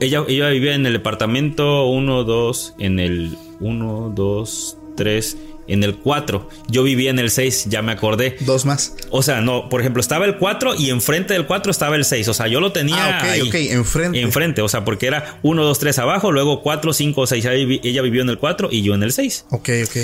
ella, 0.00 0.24
ella 0.26 0.48
vivía 0.48 0.74
en 0.74 0.86
el 0.86 0.94
departamento 0.94 1.84
1, 1.88 2.24
2, 2.24 2.74
en 2.78 2.98
el 2.98 3.36
1, 3.60 4.12
2, 4.16 4.78
3, 4.96 5.36
en 5.72 5.82
el 5.84 5.96
4. 5.96 6.48
Yo 6.68 6.82
vivía 6.82 7.10
en 7.10 7.18
el 7.18 7.30
6, 7.30 7.66
ya 7.68 7.82
me 7.82 7.92
acordé. 7.92 8.36
Dos 8.40 8.64
más. 8.64 8.94
O 9.10 9.22
sea, 9.22 9.40
no, 9.40 9.68
por 9.68 9.80
ejemplo, 9.80 10.00
estaba 10.00 10.24
el 10.24 10.36
4 10.36 10.74
y 10.76 10.90
enfrente 10.90 11.34
del 11.34 11.46
4 11.46 11.70
estaba 11.70 11.96
el 11.96 12.04
6. 12.04 12.28
O 12.28 12.34
sea, 12.34 12.48
yo 12.48 12.60
lo 12.60 12.72
tenía. 12.72 13.20
Ah, 13.20 13.34
ok, 13.40 13.48
ok, 13.48 13.54
enfrente. 13.54 14.20
Enfrente, 14.20 14.62
o 14.62 14.68
sea, 14.68 14.84
porque 14.84 15.06
era 15.06 15.38
1, 15.42 15.64
2, 15.64 15.78
3 15.78 15.98
abajo, 15.98 16.32
luego 16.32 16.62
4, 16.62 16.92
5, 16.92 17.26
6. 17.26 17.44
Ella 17.82 18.02
vivió 18.02 18.22
en 18.22 18.28
el 18.28 18.38
4 18.38 18.68
y 18.70 18.82
yo 18.82 18.94
en 18.94 19.02
el 19.02 19.12
6. 19.12 19.46
Ok, 19.50 19.70
ok. 19.84 19.96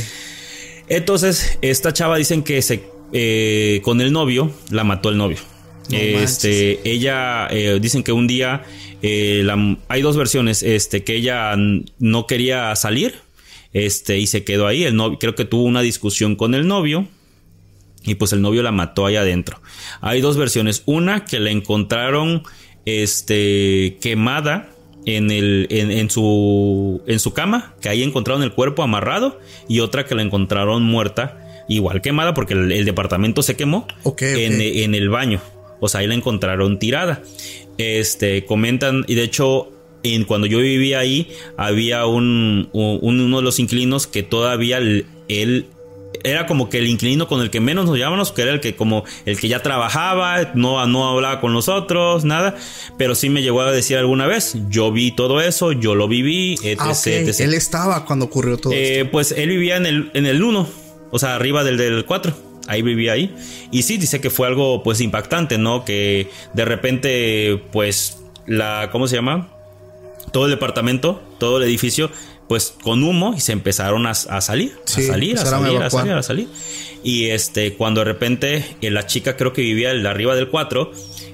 Entonces, 0.89 1.59
esta 1.61 1.93
chava 1.93 2.17
dicen 2.17 2.43
que 2.43 2.63
se 2.63 2.83
eh, 3.13 3.81
con 3.85 4.01
el 4.01 4.13
novio 4.13 4.51
la 4.71 4.85
mató 4.85 5.09
el 5.09 5.17
novio. 5.17 5.39
este, 5.91 6.81
ella 6.85 7.49
eh, 7.51 7.79
dicen 7.81 8.03
que 8.03 8.13
un 8.13 8.27
día 8.27 8.65
eh, 9.01 9.47
hay 9.89 10.03
dos 10.03 10.17
versiones, 10.17 10.63
este, 10.63 11.05
que 11.05 11.15
ella 11.15 11.55
no 11.99 12.27
quería 12.27 12.75
salir, 12.77 13.15
este, 13.73 14.19
y 14.19 14.27
se 14.27 14.45
quedó 14.45 14.67
ahí. 14.67 14.85
El 14.85 14.97
novio, 14.97 15.19
creo 15.19 15.35
que 15.35 15.45
tuvo 15.45 15.65
una 15.65 15.83
discusión 15.83 16.37
con 16.37 16.55
el 16.55 16.67
novio. 16.67 17.07
Y 18.05 18.15
pues 18.15 18.33
el 18.33 18.41
novio 18.41 18.63
la 18.63 18.73
mató 18.73 19.07
ahí 19.07 19.17
adentro. 19.17 19.61
Hay 20.01 20.21
dos 20.21 20.37
versiones. 20.37 20.83
Una 20.87 21.25
que 21.25 21.41
la 21.41 21.51
encontraron 21.51 22.43
este, 22.87 23.99
quemada 24.01 24.71
en, 25.05 25.31
el, 25.31 25.67
en, 25.71 26.11
su, 26.11 27.03
en 27.07 27.19
su 27.19 27.33
cama, 27.33 27.75
que 27.81 27.89
ahí 27.89 28.03
encontraron 28.03 28.43
el 28.43 28.53
cuerpo 28.53 28.83
amarrado, 28.83 29.41
y 29.69 29.81
otra 29.81 30.05
que 30.05 30.15
la 30.15 30.23
encontraron 30.23 30.83
muerta, 30.83 31.65
igual 31.69 32.01
quemada, 32.01 32.35
porque 32.35 32.55
el, 32.55 32.85
departamento 32.85 33.43
se 33.43 33.57
quemó 33.57 33.87
En, 34.21 34.95
el 34.95 35.09
baño. 35.09 35.41
O 35.81 35.89
sea, 35.89 36.01
ahí 36.01 36.07
la 36.07 36.15
encontraron 36.15 36.79
tirada. 36.79 37.23
Este, 37.79 38.45
comentan, 38.45 39.05
y 39.07 39.15
de 39.15 39.23
hecho, 39.23 39.71
en, 40.15 40.25
cuando 40.25 40.47
yo 40.47 40.59
vivía 40.59 41.01
ahí, 41.01 41.31
había 41.57 42.07
un, 42.07 42.69
uno 42.73 43.37
de 43.37 43.43
los 43.43 43.59
inquilinos 43.59 44.07
que 44.07 44.23
todavía 44.23 44.79
él 44.79 45.67
era 46.25 46.47
como 46.47 46.69
que 46.69 46.79
el 46.79 46.87
inquilino 46.87 47.29
con 47.29 47.41
el 47.41 47.51
que 47.51 47.61
menos 47.61 47.87
nos 47.87 47.97
llevábamos, 47.97 48.33
que 48.33 48.43
era 48.43 48.53
el 48.53 48.61
que 48.61 48.75
como 48.75 49.05
el 49.25 49.39
que 49.39 49.49
ya 49.49 49.63
trabajaba, 49.63 50.53
no, 50.55 50.85
no 50.87 51.09
hablaba 51.09 51.41
con 51.41 51.53
nosotros, 51.53 52.25
nada, 52.25 52.57
pero 52.97 53.15
sí 53.15 53.29
me 53.31 53.43
llegó 53.43 53.61
a 53.61 53.73
decir 53.73 53.97
alguna 53.97 54.27
vez, 54.27 54.57
yo 54.69 54.91
vi 54.93 55.13
todo 55.13 55.41
eso, 55.41 55.73
yo 55.73 55.95
lo 55.95 56.09
viví, 56.09 56.57
etc. 56.63 56.81
Ah, 56.81 56.95
Él 57.39 57.55
estaba 57.55 58.05
cuando 58.05 58.27
ocurrió 58.27 58.57
todo 58.59 58.73
eh, 58.75 59.09
Pues 59.11 59.33
él 59.33 59.49
vivía 59.49 59.77
en 59.77 59.87
el, 59.87 60.11
en 60.15 60.27
el 60.27 60.43
1, 60.43 60.69
o 61.11 61.19
sea, 61.19 61.35
arriba 61.35 61.65
del, 61.65 61.77
del 61.77 62.05
4 62.05 62.49
ahí 62.67 62.83
vivía 62.83 63.13
ahí. 63.13 63.35
Y 63.71 63.83
sí, 63.83 63.97
dice 63.97 64.21
que 64.21 64.29
fue 64.29 64.47
algo 64.47 64.83
pues 64.83 65.01
impactante, 65.01 65.57
¿no? 65.57 65.87
Que 65.87 66.29
de 66.53 66.65
repente 66.67 67.63
pues 67.73 68.19
la, 68.47 68.91
¿cómo 68.93 69.09
se 69.09 69.17
llama? 69.17 69.49
Todo 70.33 70.47
el 70.47 70.51
departamento, 70.51 71.23
todo 71.39 71.59
el 71.59 71.65
edificio 71.65 72.11
pues 72.49 72.75
con 72.83 73.05
humo 73.05 73.35
y 73.37 73.41
se 73.41 73.53
empezaron 73.53 74.07
a, 74.07 74.15
salir, 74.15 74.73
a 74.85 74.89
salir, 74.89 75.39
a 75.39 75.45
salir, 75.45 75.83
a 75.83 75.91
salir, 75.91 76.13
a 76.13 76.23
salir. 76.23 76.49
Y 77.05 77.27
este, 77.27 77.75
cuando 77.75 78.01
de 78.01 78.07
repente 78.07 78.77
eh, 78.81 78.91
la 78.91 79.07
chica 79.07 79.37
creo 79.37 79.53
que 79.53 79.61
vivía 79.61 79.91
arriba 79.91 80.35
del 80.35 80.49
4, 80.49 80.91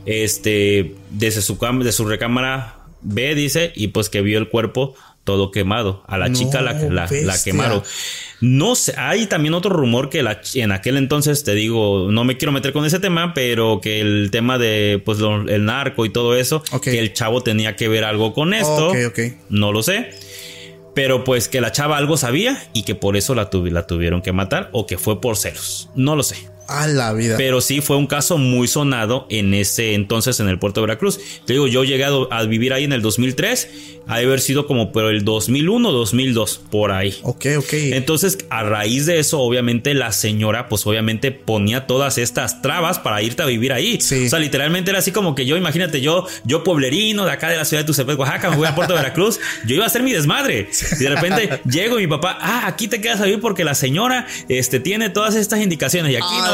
este, 0.06 0.96
desde 1.10 1.40
su, 1.40 1.56
de 1.82 1.92
su 1.92 2.04
recámara 2.04 2.80
ve, 3.00 3.34
dice, 3.34 3.72
y 3.76 3.88
pues 3.88 4.08
que 4.08 4.22
vio 4.22 4.38
el 4.38 4.48
cuerpo 4.48 4.94
todo 5.24 5.50
quemado. 5.50 6.04
A 6.06 6.18
la 6.18 6.30
chica 6.32 6.60
la, 6.60 6.74
la, 6.74 7.08
quemaron. 7.42 7.82
No 8.40 8.74
sé, 8.74 8.94
hay 8.96 9.26
también 9.26 9.54
otro 9.54 9.70
rumor 9.70 10.10
que 10.10 10.22
la, 10.22 10.40
en 10.54 10.70
aquel 10.70 10.96
entonces, 10.98 11.44
te 11.44 11.54
digo, 11.54 12.08
no 12.10 12.24
me 12.24 12.36
quiero 12.36 12.52
meter 12.52 12.72
con 12.72 12.84
ese 12.84 13.00
tema, 13.00 13.32
pero 13.34 13.80
que 13.80 14.00
el 14.00 14.28
tema 14.30 14.58
de 14.58 15.02
pues 15.04 15.18
el 15.20 15.64
narco 15.64 16.04
y 16.04 16.10
todo 16.10 16.36
eso, 16.36 16.62
que 16.82 16.98
el 16.98 17.12
chavo 17.14 17.42
tenía 17.42 17.74
que 17.74 17.88
ver 17.88 18.04
algo 18.04 18.32
con 18.32 18.54
esto. 18.54 18.92
No 19.48 19.72
lo 19.72 19.82
sé. 19.82 20.10
Pero 20.94 21.24
pues 21.24 21.48
que 21.48 21.60
la 21.60 21.72
chava 21.72 21.96
algo 21.96 22.16
sabía 22.16 22.68
y 22.72 22.84
que 22.84 22.94
por 22.94 23.16
eso 23.16 23.34
la, 23.34 23.50
la 23.52 23.86
tuvieron 23.86 24.22
que 24.22 24.32
matar 24.32 24.68
o 24.72 24.86
que 24.86 24.96
fue 24.96 25.20
por 25.20 25.36
celos. 25.36 25.90
No 25.96 26.14
lo 26.14 26.22
sé. 26.22 26.53
A 26.66 26.86
la 26.86 27.12
vida. 27.12 27.36
Pero 27.36 27.60
sí 27.60 27.80
fue 27.80 27.96
un 27.96 28.06
caso 28.06 28.38
muy 28.38 28.68
sonado 28.68 29.26
en 29.28 29.52
ese 29.54 29.94
entonces 29.94 30.40
en 30.40 30.48
el 30.48 30.58
puerto 30.58 30.80
de 30.80 30.86
Veracruz. 30.86 31.20
Te 31.44 31.52
digo, 31.52 31.66
yo 31.66 31.84
llegué 31.84 32.04
a, 32.04 32.42
vivir 32.44 32.72
ahí 32.72 32.84
en 32.84 32.92
el 32.92 33.02
2003, 33.02 33.68
ha 34.06 34.18
de 34.18 34.24
haber 34.24 34.40
sido 34.40 34.66
como 34.66 34.92
pero 34.92 35.10
el 35.10 35.24
2001, 35.24 35.92
2002, 35.92 36.60
por 36.70 36.92
ahí. 36.92 37.16
Ok, 37.22 37.46
ok. 37.58 37.72
Entonces, 37.72 38.38
a 38.50 38.62
raíz 38.62 39.06
de 39.06 39.18
eso, 39.18 39.40
obviamente 39.40 39.94
la 39.94 40.12
señora, 40.12 40.68
pues 40.68 40.86
obviamente 40.86 41.32
ponía 41.32 41.86
todas 41.86 42.18
estas 42.18 42.62
trabas 42.62 42.98
para 42.98 43.22
irte 43.22 43.42
a 43.42 43.46
vivir 43.46 43.72
ahí. 43.72 44.00
Sí. 44.00 44.26
O 44.26 44.30
sea, 44.30 44.38
literalmente 44.38 44.90
era 44.90 45.00
así 45.00 45.12
como 45.12 45.34
que 45.34 45.46
yo, 45.46 45.56
imagínate, 45.56 46.00
yo, 46.00 46.26
yo 46.44 46.64
pueblerino 46.64 47.24
de 47.24 47.32
acá 47.32 47.50
de 47.50 47.56
la 47.56 47.64
ciudad 47.64 47.82
de 47.82 47.86
Tucepet, 47.86 48.18
Oaxaca, 48.18 48.50
me 48.50 48.56
voy 48.56 48.66
a 48.66 48.74
Puerto 48.74 48.94
de 48.94 49.00
Veracruz, 49.00 49.38
yo 49.66 49.74
iba 49.74 49.84
a 49.84 49.88
hacer 49.88 50.02
mi 50.02 50.12
desmadre. 50.12 50.68
Y 50.98 51.02
de 51.02 51.10
repente 51.10 51.60
llego 51.70 51.98
y 51.98 52.02
mi 52.02 52.10
papá, 52.10 52.38
ah, 52.40 52.66
aquí 52.66 52.88
te 52.88 53.00
quedas 53.00 53.20
a 53.20 53.24
vivir 53.24 53.40
porque 53.40 53.64
la 53.64 53.74
señora 53.74 54.26
este, 54.48 54.80
tiene 54.80 55.10
todas 55.10 55.34
estas 55.34 55.60
indicaciones 55.60 56.12
y 56.12 56.16
aquí 56.16 56.36
no 56.42 56.53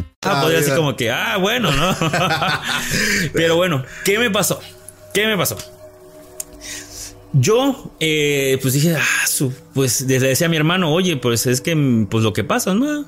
Ah, 0.23 0.37
Ah, 0.37 0.41
podría 0.41 0.59
mira. 0.61 0.75
como 0.75 0.95
que, 0.95 1.09
ah, 1.11 1.37
bueno, 1.37 1.71
¿no? 1.71 1.95
Pero 3.33 3.55
bueno, 3.55 3.83
¿qué 4.05 4.19
me 4.19 4.29
pasó? 4.29 4.59
¿Qué 5.13 5.25
me 5.27 5.35
pasó? 5.37 5.57
Yo, 7.33 7.93
eh, 8.01 8.59
pues 8.61 8.73
dije, 8.73 8.95
ah, 8.95 9.27
su- 9.27 9.53
pues 9.73 10.01
le 10.01 10.19
decía 10.19 10.47
a 10.47 10.49
mi 10.49 10.57
hermano, 10.57 10.91
oye, 10.93 11.15
pues 11.17 11.45
es 11.47 11.61
que, 11.61 11.75
pues 12.09 12.23
lo 12.23 12.33
que 12.33 12.43
pasa, 12.43 12.73
¿no? 12.73 13.05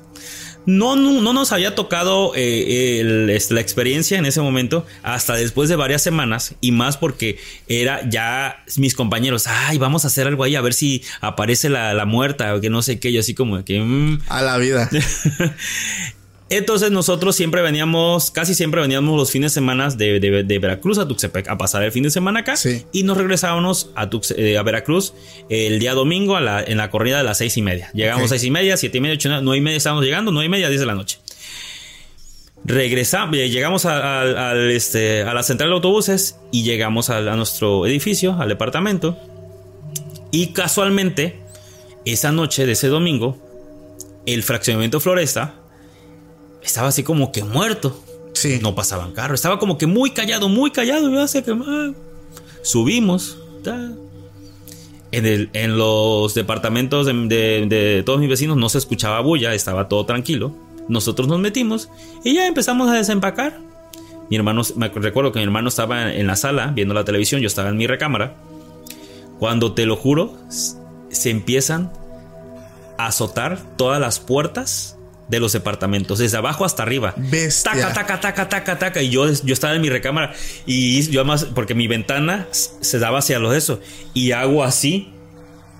No, 0.66 0.96
no, 0.96 1.20
no 1.20 1.34
nos 1.34 1.52
había 1.52 1.74
tocado 1.74 2.32
eh, 2.34 3.00
el- 3.00 3.26
la 3.26 3.60
experiencia 3.60 4.16
en 4.18 4.24
ese 4.24 4.40
momento 4.40 4.86
hasta 5.02 5.34
después 5.34 5.68
de 5.68 5.76
varias 5.76 6.00
semanas 6.02 6.54
y 6.62 6.72
más 6.72 6.96
porque 6.96 7.38
era 7.68 8.08
ya 8.08 8.64
mis 8.78 8.94
compañeros, 8.94 9.46
ay, 9.46 9.76
vamos 9.76 10.04
a 10.04 10.08
hacer 10.08 10.26
algo 10.26 10.42
ahí 10.42 10.56
a 10.56 10.62
ver 10.62 10.72
si 10.72 11.02
aparece 11.20 11.68
la, 11.68 11.92
la 11.92 12.06
muerta 12.06 12.54
o 12.54 12.62
que 12.62 12.70
no 12.70 12.80
sé 12.80 12.98
qué, 12.98 13.12
yo 13.12 13.20
así 13.20 13.34
como 13.34 13.62
que... 13.62 13.78
mm, 13.80 14.22
A 14.28 14.40
la 14.40 14.56
vida. 14.56 14.88
entonces 16.50 16.90
nosotros 16.90 17.34
siempre 17.34 17.62
veníamos, 17.62 18.30
casi 18.30 18.54
siempre 18.54 18.80
veníamos 18.80 19.16
los 19.16 19.30
fines 19.30 19.52
de 19.52 19.54
semana 19.54 19.88
de, 19.88 20.20
de- 20.20 20.44
de 20.44 20.58
Veracruz 20.58 20.98
a 20.98 21.08
Tuxtepec 21.08 21.48
a 21.48 21.56
pasar 21.58 21.82
el 21.82 21.90
fin 21.92 22.02
de 22.02 22.10
semana 22.10 22.40
acá 22.40 22.56
Sí. 22.56 22.84
y 22.92 23.02
nos 23.02 23.16
regresábamos 23.16 23.90
a, 23.94 24.08
Tux- 24.10 24.34
eh, 24.36 24.58
a 24.58 24.62
Veracruz 24.62 25.14
el 25.48 25.78
día 25.78 25.94
domingo 25.94 26.36
a 26.36 26.40
la- 26.40 26.62
en 26.62 26.76
la 26.76 26.90
corrida 26.90 27.18
de 27.18 27.24
las 27.24 27.38
seis 27.38 27.56
y 27.56 27.62
media. 27.62 27.90
Llegamos 27.94 28.24
Ok. 28.24 28.28
seis 28.30 28.44
y 28.44 28.50
media, 28.50 28.76
siete 28.76 28.98
y 28.98 29.00
media, 29.00 29.14
ocho, 29.14 29.28
nueve 29.40 29.58
y 29.58 29.60
media 29.62 29.76
estábamos 29.78 30.04
llegando, 30.04 30.30
nueve 30.32 30.46
y 30.46 30.50
media, 30.50 30.68
diez 30.68 30.80
de 30.80 30.86
la 30.86 30.94
noche. 30.94 31.18
Regresamos, 32.66 33.36
llegamos 33.36 33.84
a, 33.84 33.98
a- 34.20 34.50
al, 34.50 34.70
este, 34.70 35.22
a 35.22 35.34
la 35.34 35.42
central 35.42 35.70
de 35.70 35.74
autobuses 35.76 36.36
y 36.50 36.62
llegamos 36.62 37.10
a, 37.10 37.18
a 37.18 37.36
nuestro 37.36 37.86
edificio, 37.86 38.36
al 38.40 38.48
departamento. 38.48 39.18
Y 40.30 40.48
casualmente, 40.48 41.38
esa 42.06 42.32
noche 42.32 42.64
de 42.64 42.72
ese 42.72 42.88
domingo, 42.88 43.38
el 44.26 44.42
fraccionamiento 44.42 44.98
Floresta 45.00 45.54
estaba 46.64 46.88
así 46.88 47.02
como 47.02 47.30
que 47.32 47.44
muerto. 47.44 48.00
Sí. 48.32 48.58
No 48.62 48.74
pasaban 48.74 49.12
carros. 49.12 49.38
Estaba 49.38 49.58
como 49.58 49.78
que 49.78 49.86
muy 49.86 50.10
callado, 50.10 50.48
muy 50.48 50.70
callado. 50.70 51.10
Yo 51.10 51.26
sé 51.28 51.42
que 51.44 51.52
ah, 51.52 51.92
subimos. 52.62 53.38
ta. 53.62 53.92
En, 55.12 55.26
el- 55.26 55.50
en 55.52 55.78
los 55.78 56.34
departamentos 56.34 57.06
de, 57.06 57.12
de- 57.12 57.66
de 57.68 58.02
todos 58.04 58.18
mis 58.18 58.28
vecinos 58.28 58.56
no 58.56 58.68
se 58.68 58.78
escuchaba 58.78 59.20
bulla, 59.20 59.54
estaba 59.54 59.88
todo 59.88 60.04
tranquilo. 60.06 60.52
Nosotros 60.88 61.28
nos 61.28 61.38
metimos 61.38 61.88
y 62.24 62.34
ya 62.34 62.46
empezamos 62.46 62.90
a 62.90 62.94
desempacar. 62.94 63.58
Mi 64.28 64.36
hermano, 64.36 64.62
me 64.76 64.88
recuerdo 64.88 65.30
que 65.32 65.38
mi 65.38 65.44
hermano 65.44 65.68
estaba 65.68 66.12
en 66.12 66.26
la 66.26 66.34
sala 66.36 66.72
viendo 66.74 66.94
la 66.94 67.04
televisión, 67.04 67.40
yo 67.40 67.46
estaba 67.46 67.68
en 67.68 67.76
mi 67.76 67.86
recámara. 67.86 68.34
Cuando 69.38 69.72
te 69.72 69.86
lo 69.86 69.96
juro, 69.96 70.34
se 70.48 71.30
empiezan 71.30 71.92
a 72.98 73.06
azotar 73.06 73.58
todas 73.76 74.00
las 74.00 74.18
puertas 74.18 74.96
de 75.28 75.40
los 75.40 75.52
departamentos, 75.52 76.18
desde 76.18 76.36
abajo 76.36 76.64
hasta 76.64 76.82
arriba. 76.82 77.14
Bestia. 77.16 77.72
Taca, 77.72 77.92
taca, 77.94 78.20
taca, 78.20 78.48
taca, 78.48 78.78
taca. 78.78 79.02
Y 79.02 79.10
yo, 79.10 79.30
yo 79.32 79.54
estaba 79.54 79.74
en 79.74 79.80
mi 79.80 79.88
recámara 79.88 80.34
y 80.66 81.02
yo 81.10 81.20
además, 81.20 81.46
porque 81.54 81.74
mi 81.74 81.86
ventana 81.88 82.46
se 82.52 82.98
daba 82.98 83.20
hacia 83.20 83.38
los 83.38 83.54
eso. 83.54 83.80
Y 84.12 84.32
hago 84.32 84.62
así 84.64 85.08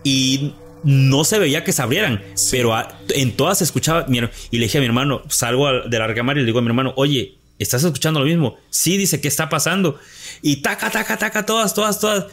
y 0.03 0.55
no 0.82 1.24
se 1.24 1.38
veía 1.38 1.64
que 1.64 1.72
se 1.72 1.80
abrieran, 1.82 2.22
pero 2.51 2.74
a- 2.74 2.99
en 3.14 3.36
todas 3.36 3.59
se 3.59 3.64
escuchaba. 3.64 4.07
mi 4.07 4.18
y 4.51 4.59
le 4.59 4.64
dije 4.64 4.78
a 4.78 4.80
mi 4.80 4.86
hermano, 4.86 5.22
salgo 5.28 5.66
al- 5.66 5.88
de 5.88 5.99
la 5.99 6.07
recámara 6.07 6.38
y 6.38 6.42
le 6.42 6.47
digo 6.47 6.59
a 6.59 6.62
mi 6.62 6.68
hermano, 6.68 6.92
oye, 6.97 7.38
¿estás 7.59 7.84
escuchando 7.84 8.20
lo 8.20 8.26
mismo? 8.26 8.57
Sí, 8.70 8.97
dice, 8.97 9.20
¿qué 9.20 9.28
está 9.28 9.49
pasando? 9.49 9.99
Y 10.42 10.57
taca, 10.57 10.90
taca, 10.90 11.16
taca, 11.16 11.47
todas, 11.47 11.72
todas, 11.74 12.01
todas. 12.01 12.26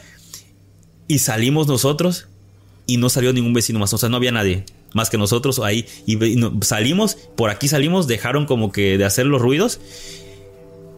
Y 1.08 1.18
salimos 1.18 1.66
nosotros 1.66 2.26
y 2.86 2.96
no 2.98 3.08
salió 3.08 3.32
ningún 3.32 3.52
vecino 3.54 3.78
más, 3.78 3.92
o 3.94 3.98
sea, 3.98 4.08
no 4.08 4.16
había 4.16 4.32
nadie 4.32 4.64
más 4.94 5.10
que 5.10 5.18
nosotros 5.18 5.58
ahí. 5.60 5.86
Y, 6.06 6.18
salimos, 6.62 7.16
por 7.36 7.50
aquí 7.50 7.68
salimos, 7.68 8.06
dejaron 8.06 8.46
como 8.46 8.72
que 8.72 8.98
de 8.98 9.04
hacer 9.04 9.26
los 9.26 9.40
ruidos. 9.40 9.80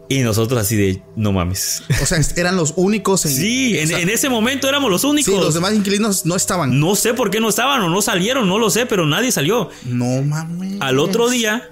Y 0.09 0.21
nosotros 0.21 0.61
así 0.61 0.77
de, 0.77 1.03
no 1.17 1.33
mames. 1.33 1.83
O 2.03 2.07
sea, 2.07 2.21
eran 2.37 2.57
los 2.57 2.75
únicos 2.77 3.25
en. 3.25 3.33
Sí, 3.33 3.79
en, 3.79 3.85
o 3.85 3.89
sea, 3.89 4.01
en 4.01 4.11
ese 4.11 4.29
momento 4.29 4.69
éramos 4.69 4.91
los 4.91 5.05
únicos. 5.05 5.33
sí, 5.33 5.41
los 5.41 5.55
demás 5.55 5.75
inquilinos 5.75 6.27
no 6.27 6.37
estaban. 6.37 6.79
No 6.79 6.95
sé 6.95 7.15
por 7.15 7.31
qué 7.31 7.41
no 7.41 7.49
estaban 7.49 7.81
o 7.81 7.89
no 7.89 8.03
salieron, 8.03 8.49
no 8.49 8.59
lo 8.59 8.71
sé, 8.71 8.87
pero 8.87 9.07
nadie 9.07 9.33
salió. 9.33 9.71
No 9.85 10.23
mames. 10.23 10.81
Al 10.81 10.99
otro 10.99 11.31
día, 11.31 11.71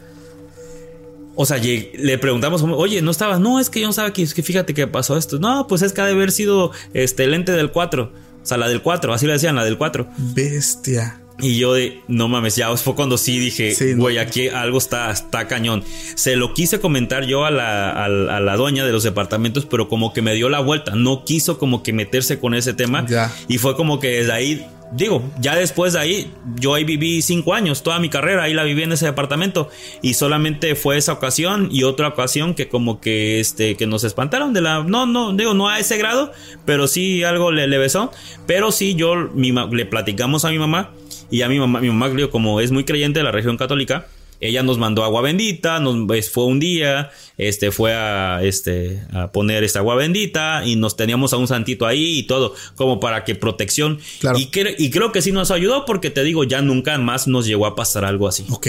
o 1.34 1.46
sea, 1.46 1.58
le 1.58 2.18
preguntamos, 2.18 2.62
oye, 2.62 3.00
¿no 3.00 3.10
estabas? 3.10 3.40
No, 3.40 3.58
es 3.58 3.70
que 3.70 3.80
yo 3.80 3.86
no 3.86 3.92
sabía 3.92 4.12
que, 4.12 4.22
es 4.22 4.34
que 4.34 4.42
fíjate 4.42 4.74
que 4.74 4.86
pasó 4.86 5.16
esto. 5.16 5.38
No, 5.38 5.66
pues 5.66 5.82
es 5.82 5.92
que 5.92 6.00
ha 6.00 6.06
de 6.06 6.12
haber 6.12 6.30
sido 6.30 6.72
este 6.92 7.24
el 7.24 7.34
ente 7.34 7.52
del 7.52 7.70
4. 7.70 8.12
O 8.42 8.46
sea, 8.46 8.58
la 8.58 8.68
del 8.68 8.82
4, 8.82 9.14
así 9.14 9.26
le 9.26 9.34
decían, 9.34 9.56
la 9.56 9.64
del 9.64 9.78
4. 9.78 10.08
Bestia. 10.34 11.21
Y 11.42 11.58
yo 11.58 11.74
de, 11.74 12.00
no 12.06 12.28
mames, 12.28 12.54
ya 12.56 12.74
fue 12.76 12.94
cuando 12.94 13.18
sí 13.18 13.38
dije, 13.38 13.74
Sí, 13.74 13.94
no. 13.94 14.02
güey, 14.04 14.18
aquí 14.18 14.48
algo 14.48 14.78
está, 14.78 15.10
está 15.10 15.48
cañón. 15.48 15.82
Se 16.14 16.36
lo 16.36 16.54
quise 16.54 16.78
comentar 16.80 17.26
yo 17.26 17.44
a 17.44 17.50
la, 17.50 17.90
a, 17.90 18.04
a 18.04 18.40
la 18.40 18.56
dueña 18.56 18.86
de 18.86 18.92
los 18.92 19.02
departamentos, 19.02 19.66
pero 19.66 19.88
como 19.88 20.12
que 20.12 20.22
me 20.22 20.34
dio 20.34 20.48
la 20.48 20.60
vuelta, 20.60 20.92
no 20.94 21.24
quiso 21.24 21.58
como 21.58 21.82
que 21.82 21.92
meterse 21.92 22.38
con 22.38 22.54
ese 22.54 22.74
tema. 22.74 23.04
Ya. 23.06 23.32
Y 23.48 23.58
fue 23.58 23.74
como 23.74 23.98
que 23.98 24.08
desde 24.08 24.32
ahí, 24.32 24.66
digo, 24.92 25.22
ya 25.40 25.56
después 25.56 25.94
de 25.94 25.98
ahí, 25.98 26.30
yo 26.60 26.74
ahí 26.74 26.84
viví 26.84 27.22
cinco 27.22 27.54
años, 27.54 27.82
toda 27.82 27.98
mi 27.98 28.08
carrera, 28.08 28.44
ahí 28.44 28.54
la 28.54 28.62
viví 28.62 28.84
en 28.84 28.92
ese 28.92 29.06
departamento. 29.06 29.68
Y 30.00 30.14
solamente 30.14 30.76
fue 30.76 30.96
esa 30.96 31.12
ocasión 31.12 31.70
y 31.72 31.82
otra 31.82 32.06
ocasión 32.06 32.54
que 32.54 32.68
como 32.68 33.00
que, 33.00 33.40
este, 33.40 33.74
que 33.76 33.88
nos 33.88 34.04
espantaron 34.04 34.52
de 34.52 34.60
la, 34.60 34.84
no, 34.84 35.06
no, 35.06 35.32
digo, 35.32 35.54
no 35.54 35.68
a 35.68 35.80
ese 35.80 35.96
grado, 35.98 36.30
pero 36.64 36.86
sí 36.86 37.24
algo 37.24 37.50
le, 37.50 37.66
le 37.66 37.78
besó. 37.78 38.12
Pero 38.46 38.70
sí, 38.70 38.94
yo 38.94 39.16
mi 39.34 39.50
le 39.50 39.86
platicamos 39.86 40.44
a 40.44 40.50
mi 40.50 40.58
mamá 40.60 40.90
y 41.32 41.42
a 41.42 41.48
mi 41.48 41.58
mamá, 41.58 41.80
mi 41.80 41.88
mamá, 41.88 42.10
como 42.30 42.60
es 42.60 42.70
muy 42.70 42.84
creyente 42.84 43.18
de 43.18 43.24
la 43.24 43.32
religión 43.32 43.56
católica, 43.56 44.06
ella 44.42 44.64
nos 44.64 44.76
mandó 44.76 45.04
agua 45.04 45.22
bendita, 45.22 45.78
nos 45.78 46.04
pues, 46.06 46.28
fue 46.28 46.46
un 46.46 46.58
día, 46.58 47.10
este 47.38 47.70
fue 47.70 47.94
a 47.94 48.40
este 48.42 49.00
a 49.12 49.30
poner 49.30 49.62
esta 49.62 49.78
agua 49.78 49.94
bendita 49.94 50.62
y 50.66 50.74
nos 50.74 50.96
teníamos 50.96 51.32
a 51.32 51.36
un 51.36 51.46
santito 51.46 51.86
ahí 51.86 52.18
y 52.18 52.22
todo, 52.24 52.52
como 52.74 52.98
para 52.98 53.22
que 53.24 53.36
protección. 53.36 54.00
Claro. 54.18 54.36
Y, 54.38 54.46
cre- 54.50 54.74
y 54.78 54.90
creo 54.90 55.12
que 55.12 55.22
sí 55.22 55.30
nos 55.30 55.52
ayudó 55.52 55.84
porque 55.86 56.10
te 56.10 56.24
digo, 56.24 56.42
ya 56.42 56.60
nunca 56.60 56.98
más 56.98 57.28
nos 57.28 57.46
llegó 57.46 57.66
a 57.66 57.76
pasar 57.76 58.04
algo 58.04 58.26
así. 58.26 58.44
Ok. 58.50 58.66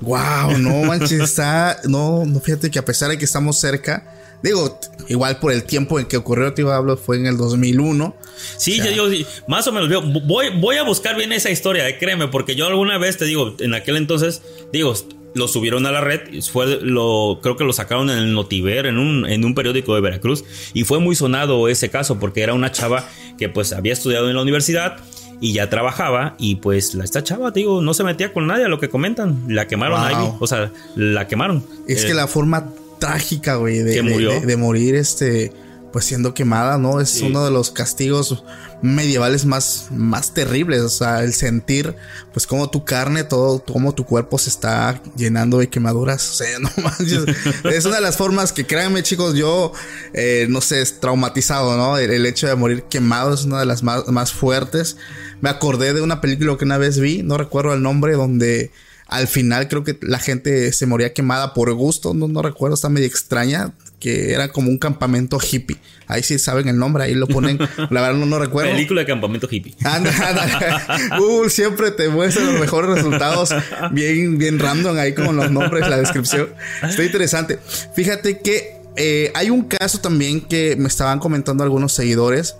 wow, 0.00 0.56
no 0.58 0.84
manches, 0.84 1.20
está. 1.20 1.80
No, 1.88 2.24
no, 2.24 2.38
fíjate 2.38 2.70
que 2.70 2.78
a 2.78 2.84
pesar 2.84 3.10
de 3.10 3.18
que 3.18 3.24
estamos 3.24 3.58
cerca. 3.58 4.20
Digo, 4.44 4.78
igual 5.08 5.38
por 5.38 5.50
el 5.52 5.64
tiempo 5.64 5.98
en 5.98 6.04
que 6.06 6.18
ocurrió, 6.18 6.52
te 6.52 6.62
hablar, 6.62 6.98
fue 6.98 7.16
en 7.16 7.26
el 7.26 7.36
2001. 7.38 8.14
Sí, 8.58 8.78
yo 8.94 9.08
digo, 9.08 9.26
más 9.48 9.66
o 9.66 9.72
menos. 9.72 9.88
veo- 9.88 10.02
Voy, 10.02 10.48
voy 10.60 10.76
a 10.76 10.82
buscar 10.82 11.16
bien 11.16 11.32
esa 11.32 11.50
historia, 11.50 11.88
eh, 11.88 11.96
créeme, 11.98 12.28
porque 12.28 12.54
yo 12.54 12.66
alguna 12.66 12.98
vez 12.98 13.16
te 13.16 13.24
digo, 13.24 13.56
en 13.58 13.72
aquel 13.72 13.96
entonces, 13.96 14.42
digo, 14.70 14.94
lo 15.34 15.48
subieron 15.48 15.86
a 15.86 15.90
la 15.92 16.00
red, 16.02 16.20
fue 16.52 16.78
lo, 16.82 17.40
creo 17.42 17.56
que 17.56 17.64
lo 17.64 17.72
sacaron 17.72 18.10
en 18.10 18.18
el 18.18 18.34
Notiver, 18.34 18.84
en 18.86 18.98
un, 18.98 19.24
en 19.26 19.44
un 19.46 19.54
periódico 19.54 19.94
de 19.94 20.02
Veracruz, 20.02 20.44
y 20.74 20.84
fue 20.84 21.00
muy 21.00 21.16
sonado 21.16 21.66
ese 21.68 21.88
caso, 21.88 22.20
porque 22.20 22.42
era 22.42 22.52
una 22.54 22.70
chava 22.70 23.08
que 23.38 23.48
pues 23.48 23.72
había 23.72 23.94
estudiado 23.94 24.28
en 24.28 24.36
la 24.36 24.42
universidad 24.42 24.98
y 25.40 25.54
ya 25.54 25.68
trabajaba, 25.70 26.36
y 26.38 26.56
pues 26.56 26.94
la, 26.94 27.02
esta 27.04 27.24
chava, 27.24 27.50
te 27.52 27.60
digo, 27.60 27.80
no 27.82 27.94
se 27.94 28.04
metía 28.04 28.32
con 28.32 28.46
nadie, 28.46 28.66
a 28.66 28.68
lo 28.68 28.78
que 28.78 28.88
comentan, 28.90 29.42
la 29.48 29.66
quemaron 29.66 29.98
Wow. 30.00 30.08
ahí, 30.08 30.28
o 30.38 30.46
sea, 30.46 30.70
la 30.96 31.26
quemaron. 31.26 31.64
Es 31.88 32.04
Eh, 32.04 32.08
que 32.08 32.14
la 32.14 32.28
forma 32.28 32.70
trágica, 32.98 33.56
güey, 33.56 33.78
de, 33.78 34.56
morir, 34.56 34.94
este, 34.94 35.52
pues 35.92 36.04
siendo 36.04 36.34
quemada, 36.34 36.78
¿no? 36.78 37.00
Es 37.00 37.10
Sí. 37.10 37.24
uno 37.24 37.44
de 37.44 37.50
los 37.50 37.70
castigos 37.70 38.42
medievales 38.82 39.44
más, 39.46 39.86
más 39.90 40.34
terribles. 40.34 40.80
O 40.82 40.88
sea, 40.88 41.22
el 41.22 41.32
sentir, 41.32 41.94
pues, 42.32 42.46
como 42.46 42.68
tu 42.68 42.84
carne, 42.84 43.24
todo, 43.24 43.64
cómo 43.64 43.94
tu 43.94 44.04
cuerpo 44.04 44.36
se 44.38 44.50
está 44.50 45.00
llenando 45.16 45.58
de 45.58 45.68
quemaduras. 45.68 46.28
O 46.30 46.34
sea, 46.34 46.58
no 46.58 46.68
manches. 46.82 47.24
es 47.72 47.84
una 47.84 47.96
de 47.96 48.02
las 48.02 48.16
formas 48.16 48.52
que, 48.52 48.66
créanme, 48.66 49.02
chicos, 49.02 49.34
yo, 49.34 49.72
eh, 50.12 50.46
no 50.50 50.60
sé, 50.60 50.82
es 50.82 51.00
traumatizado, 51.00 51.76
¿no? 51.76 51.96
El, 51.96 52.10
el 52.10 52.26
hecho 52.26 52.46
de 52.48 52.56
morir 52.56 52.82
quemado 52.84 53.32
es 53.32 53.44
una 53.44 53.60
de 53.60 53.66
las 53.66 53.82
más, 53.82 54.08
más 54.08 54.32
fuertes. 54.32 54.96
Me 55.40 55.48
acordé 55.48 55.94
de 55.94 56.00
una 56.02 56.20
película 56.20 56.56
que 56.56 56.64
una 56.64 56.78
vez 56.78 56.98
vi, 56.98 57.22
no 57.22 57.38
recuerdo 57.38 57.72
el 57.72 57.82
nombre, 57.82 58.14
donde 58.14 58.70
al 59.14 59.28
final 59.28 59.68
creo 59.68 59.84
que 59.84 59.96
la 60.02 60.18
gente 60.18 60.72
se 60.72 60.86
moría 60.86 61.12
quemada 61.12 61.54
por 61.54 61.72
gusto, 61.74 62.14
no, 62.14 62.26
no 62.26 62.42
recuerdo, 62.42 62.74
está 62.74 62.88
medio 62.88 63.06
extraña, 63.06 63.72
que 64.00 64.32
era 64.32 64.48
como 64.48 64.70
un 64.70 64.78
campamento 64.78 65.38
hippie. 65.38 65.76
Ahí 66.08 66.24
sí 66.24 66.38
saben 66.38 66.68
el 66.68 66.76
nombre, 66.76 67.04
ahí 67.04 67.14
lo 67.14 67.28
ponen, 67.28 67.58
la 67.90 68.00
verdad 68.00 68.14
no, 68.14 68.26
no 68.26 68.40
recuerdo. 68.40 68.72
Película 68.72 69.02
de 69.02 69.06
campamento 69.06 69.48
hippie. 69.48 69.76
Anda, 69.84 70.10
anda. 70.10 70.98
Google 71.18 71.48
siempre 71.50 71.92
te 71.92 72.08
muestra 72.08 72.44
los 72.44 72.60
mejores 72.60 72.90
resultados 72.90 73.54
bien, 73.92 74.36
bien 74.36 74.58
random 74.58 74.98
ahí 74.98 75.14
con 75.14 75.36
los 75.36 75.50
nombres, 75.50 75.88
la 75.88 75.96
descripción. 75.96 76.48
Está 76.82 77.04
interesante. 77.04 77.60
Fíjate 77.94 78.40
que 78.40 78.83
eh, 78.96 79.30
hay 79.34 79.50
un 79.50 79.62
caso 79.64 79.98
también 80.00 80.40
que 80.40 80.76
me 80.76 80.88
estaban 80.88 81.18
comentando 81.18 81.64
algunos 81.64 81.92
seguidores 81.92 82.56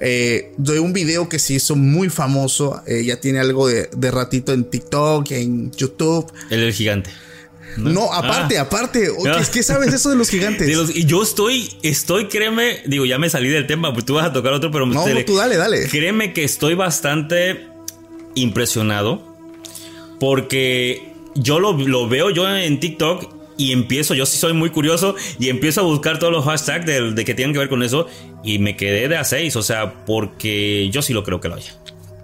eh, 0.00 0.52
de 0.56 0.80
un 0.80 0.92
video 0.92 1.28
que 1.28 1.38
se 1.38 1.54
hizo 1.54 1.76
muy 1.76 2.08
famoso. 2.10 2.82
eh, 2.86 3.04
ya 3.04 3.20
tiene 3.20 3.38
algo 3.40 3.68
de, 3.68 3.88
de 3.96 4.10
ratito 4.10 4.52
en 4.52 4.64
TikTok, 4.64 5.30
en 5.32 5.70
YouTube. 5.72 6.30
El, 6.50 6.60
el 6.64 6.72
gigante. 6.72 7.10
No, 7.76 8.12
aparte, 8.12 8.58
Ah. 8.58 8.62
aparte. 8.62 9.08
Oye, 9.10 9.30
Ah. 9.30 9.42
¿Qué 9.52 9.62
sabes 9.62 9.92
eso 9.94 10.10
de 10.10 10.16
los 10.16 10.30
gigantes? 10.30 10.66
De 10.66 10.74
los- 10.74 10.92
yo 10.92 11.22
estoy, 11.22 11.70
estoy, 11.82 12.26
créeme, 12.26 12.78
digo, 12.86 13.04
ya 13.06 13.18
me 13.18 13.30
salí 13.30 13.48
del 13.48 13.66
tema, 13.68 13.92
pues 13.92 14.04
tú 14.04 14.14
vas 14.14 14.26
a 14.26 14.32
tocar 14.32 14.52
otro, 14.52 14.70
pero 14.72 14.84
no, 14.84 15.06
no, 15.06 15.24
tú 15.24 15.36
dale, 15.36 15.56
dale. 15.56 15.86
créeme 15.88 16.32
que 16.32 16.42
estoy 16.44 16.74
bastante 16.74 17.68
impresionado 18.34 19.22
porque 20.20 21.12
yo 21.36 21.60
lo, 21.60 21.72
lo 21.74 22.08
veo 22.08 22.30
yo 22.30 22.48
en 22.48 22.80
TikTok 22.80 23.37
Y 23.58 23.72
empiezo, 23.72 24.14
yo 24.14 24.24
sí 24.24 24.38
soy 24.38 24.54
muy 24.54 24.70
curioso 24.70 25.16
y 25.38 25.50
empiezo 25.50 25.80
a 25.80 25.84
buscar 25.84 26.18
todos 26.18 26.32
los 26.32 26.44
hashtags 26.44 26.86
de, 26.86 27.12
de 27.12 27.24
que 27.24 27.34
tienen 27.34 27.52
que 27.52 27.58
ver 27.58 27.68
con 27.68 27.82
eso 27.82 28.06
y 28.42 28.58
me 28.60 28.76
quedé 28.76 29.08
de 29.08 29.16
a 29.16 29.24
6, 29.24 29.56
o 29.56 29.62
sea, 29.62 30.04
porque 30.06 30.88
yo 30.90 31.02
sí 31.02 31.12
lo 31.12 31.24
creo 31.24 31.40
que 31.40 31.48
lo 31.48 31.56
haya. 31.56 31.72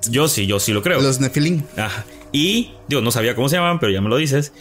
Yo 0.08 0.28
sí, 0.28 0.46
yo 0.46 0.60
sí 0.60 0.72
lo 0.72 0.82
creo. 0.82 1.00
Los 1.00 1.20
Nephilim. 1.20 1.62
Ajá. 1.76 2.04
Y, 2.32 2.72
digo, 2.88 3.00
no 3.00 3.10
sabía 3.10 3.34
cómo 3.34 3.48
se 3.48 3.56
llamaban, 3.56 3.78
pero 3.78 3.92
ya 3.92 4.00
me 4.00 4.08
lo 4.08 4.16
dices. 4.16 4.52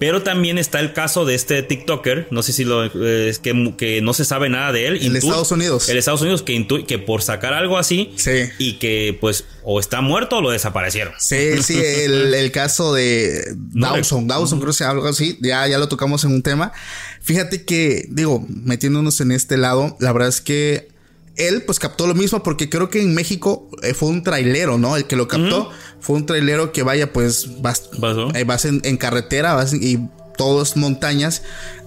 Pero 0.00 0.22
también 0.22 0.58
está 0.58 0.80
el 0.80 0.92
caso 0.94 1.24
de 1.26 1.34
este 1.36 1.62
TikToker, 1.62 2.26
no 2.32 2.42
sé 2.42 2.52
si 2.54 2.64
lo 2.64 2.86
eh, 2.86 3.28
es 3.28 3.38
que, 3.38 3.74
que 3.76 4.00
no 4.00 4.14
se 4.14 4.24
sabe 4.24 4.48
nada 4.48 4.72
de 4.72 4.86
él. 4.88 4.96
En 4.96 5.12
Intu- 5.12 5.18
Estados 5.18 5.52
Unidos. 5.52 5.88
El 5.90 5.98
Estados 5.98 6.22
Unidos 6.22 6.42
que, 6.42 6.54
intu- 6.54 6.86
que 6.86 6.98
por 6.98 7.20
sacar 7.22 7.52
algo 7.52 7.76
así 7.78 8.12
Sí. 8.16 8.48
y 8.58 8.78
que 8.78 9.16
pues 9.20 9.44
o 9.62 9.78
está 9.78 10.00
muerto 10.00 10.38
o 10.38 10.40
lo 10.40 10.50
desaparecieron. 10.50 11.12
Sí, 11.18 11.62
sí, 11.62 11.78
el, 11.78 12.32
el 12.34 12.50
caso 12.50 12.94
de 12.94 13.44
No, 13.74 13.92
Dawson, 13.94 14.26
Dawson 14.26 14.58
creo 14.58 14.72
que 14.72 14.78
sea 14.78 14.90
algo 14.90 15.06
así, 15.06 15.38
ya, 15.42 15.68
ya 15.68 15.76
lo 15.78 15.86
tocamos 15.88 16.24
en 16.24 16.32
un 16.32 16.42
tema. 16.42 16.72
Fíjate 17.20 17.64
que, 17.66 18.06
digo, 18.08 18.44
metiéndonos 18.48 19.20
en 19.20 19.32
este 19.32 19.58
lado, 19.58 19.98
la 20.00 20.12
verdad 20.14 20.30
es 20.30 20.40
que 20.40 20.88
él 21.36 21.62
pues 21.62 21.78
captó 21.78 22.06
lo 22.06 22.14
mismo 22.14 22.42
porque 22.42 22.68
creo 22.68 22.90
que 22.90 23.00
en 23.00 23.14
México 23.14 23.68
eh, 23.82 23.94
fue 23.94 24.08
un 24.08 24.22
trailero, 24.22 24.78
¿no? 24.78 24.96
El 24.96 25.04
que 25.04 25.16
lo 25.16 25.28
captó 25.28 25.70
fue 26.00 26.16
un 26.16 26.26
trailero 26.26 26.72
que 26.72 26.82
vaya 26.82 27.12
pues 27.12 27.62
vas, 27.62 27.90
eh, 28.34 28.44
vas 28.44 28.64
en, 28.64 28.80
en 28.84 28.96
carretera 28.96 29.54
vas 29.54 29.72
y 29.74 29.98
todo 30.36 30.62
es 30.62 30.76
montañas. 30.76 31.42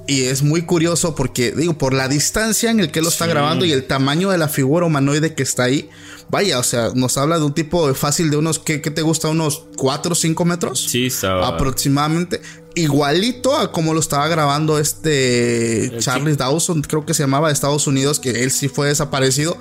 Y 0.06 0.24
es 0.24 0.44
muy 0.44 0.64
curioso 0.64 1.16
porque, 1.16 1.54
digo, 1.54 1.78
por 1.78 1.94
la 1.94 2.10
distancia 2.10 2.70
en 2.70 2.82
el 2.82 2.92
que 2.92 3.02
lo 3.02 3.08
está 3.08 3.26
grabando 3.26 3.64
y 3.64 3.72
el 3.72 3.86
tamaño 3.86 4.32
de 4.32 4.38
la 4.38 4.50
figura 4.50 4.86
humanoide 4.86 5.34
que 5.34 5.44
está 5.44 5.64
ahí, 5.64 5.90
vaya, 6.30 6.60
o 6.60 6.64
sea, 6.64 6.90
nos 6.94 7.18
habla 7.18 7.38
de 7.38 7.46
un 7.46 7.54
tipo 7.54 7.94
fácil 7.94 8.30
de 8.30 8.36
unos, 8.36 8.60
¿qué, 8.60 8.82
qué 8.82 8.92
te 8.92 9.02
gusta? 9.02 9.30
¿Unos 9.30 9.64
4 9.78 10.12
o 10.12 10.16
5 10.16 10.44
metros? 10.44 10.82
Sí, 10.82 11.06
estaba. 11.06 11.48
Aproximadamente. 11.48 12.42
Igualito 12.76 13.56
a 13.56 13.72
como 13.72 13.94
lo 13.94 14.00
estaba 14.00 14.28
grabando 14.28 14.80
este 14.80 15.86
El 15.86 16.00
Charles 16.00 16.38
Dawson, 16.38 16.82
creo 16.82 17.06
que 17.06 17.14
se 17.14 17.24
llamaba 17.24 17.48
de 17.50 17.54
Estados 17.54 17.86
Unidos, 17.88 18.20
que 18.20 18.44
él 18.44 18.52
sí 18.52 18.68
fue 18.68 18.88
desaparecido. 18.88 19.58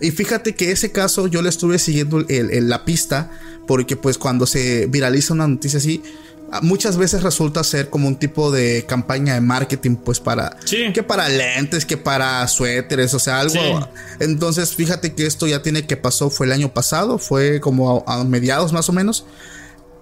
Y 0.00 0.10
fíjate 0.10 0.54
que 0.54 0.72
ese 0.72 0.90
caso 0.92 1.26
yo 1.28 1.42
le 1.42 1.48
estuve 1.48 1.78
siguiendo 1.78 2.18
el- 2.28 2.50
el- 2.50 2.68
la 2.68 2.84
pista, 2.84 3.30
porque 3.66 3.96
pues 3.96 4.18
cuando 4.18 4.46
se 4.46 4.86
viraliza 4.86 5.32
una 5.34 5.46
noticia 5.46 5.78
así, 5.78 6.02
ah, 6.50 6.60
muchas 6.60 6.96
veces 6.96 7.22
resulta 7.22 7.62
ser 7.64 7.88
como 7.88 8.08
un 8.08 8.16
tipo 8.18 8.50
de 8.50 8.84
campaña 8.86 9.34
de 9.34 9.40
marketing, 9.40 9.96
pues 9.96 10.18
para 10.20 10.56
Sí. 10.64 10.92
que 10.92 11.02
para 11.02 11.28
lentes, 11.28 11.86
que 11.86 11.96
para 11.96 12.46
suéteres, 12.48 13.14
o 13.14 13.18
sea, 13.20 13.40
algo. 13.40 13.54
Sí. 13.54 13.86
Entonces, 14.20 14.74
fíjate 14.74 15.14
que 15.14 15.24
esto 15.26 15.46
ya 15.46 15.62
tiene 15.62 15.86
que 15.86 15.96
pasó, 15.96 16.30
fue 16.30 16.46
el 16.46 16.52
año 16.52 16.72
pasado, 16.74 17.18
fue 17.18 17.60
como 17.60 18.04
a, 18.06 18.20
a 18.20 18.24
mediados 18.24 18.72
más 18.72 18.88
o 18.88 18.92
menos, 18.92 19.24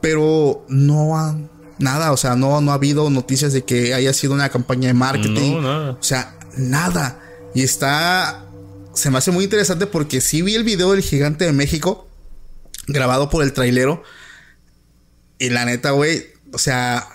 pero 0.01 0.65
no 0.69 1.17
ha 1.19 1.37
nada, 1.79 2.13
o 2.13 2.17
sea, 2.17 2.37
no, 2.37 2.61
no 2.61 2.73
ha 2.73 2.75
habido 2.75 3.11
noticias 3.11 3.53
de 3.53 3.65
que 3.65 3.95
haya 3.95 4.13
sido 4.13 4.35
una 4.35 4.49
campaña 4.49 4.89
de 4.89 4.95
marketing. 4.95 5.53
No, 5.53 5.61
nada. 5.63 5.91
O 5.93 6.03
sea, 6.03 6.39
nada. 6.57 7.21
Y 7.55 7.63
está, 7.63 8.45
se 8.95 9.11
me 9.11 9.19
hace 9.19 9.31
muy 9.31 9.45
interesante 9.45 9.87
porque 9.87 10.21
sí 10.21 10.43
vi 10.43 10.55
el 10.55 10.65
video 10.65 10.93
del 10.93 11.03
gigante 11.03 11.45
de 11.45 11.53
México 11.53 12.09
grabado 12.87 13.31
por 13.31 13.43
el 13.43 13.53
trailero. 13.53 14.03
Y 15.39 15.51
la 15.51 15.65
neta, 15.65 15.91
güey, 15.91 16.27
o 16.53 16.59
sea, 16.59 17.09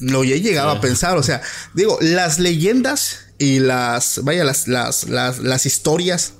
lo 0.00 0.24
he 0.24 0.40
llegado 0.40 0.70
a 0.70 0.80
pensar. 0.80 1.16
O 1.16 1.22
sea, 1.22 1.42
digo, 1.74 1.98
las 2.00 2.38
leyendas 2.38 3.26
y 3.38 3.60
las, 3.60 4.20
vaya, 4.24 4.44
las, 4.44 4.68
las, 4.68 5.08
las, 5.08 5.38
las 5.38 5.66
historias, 5.66 6.34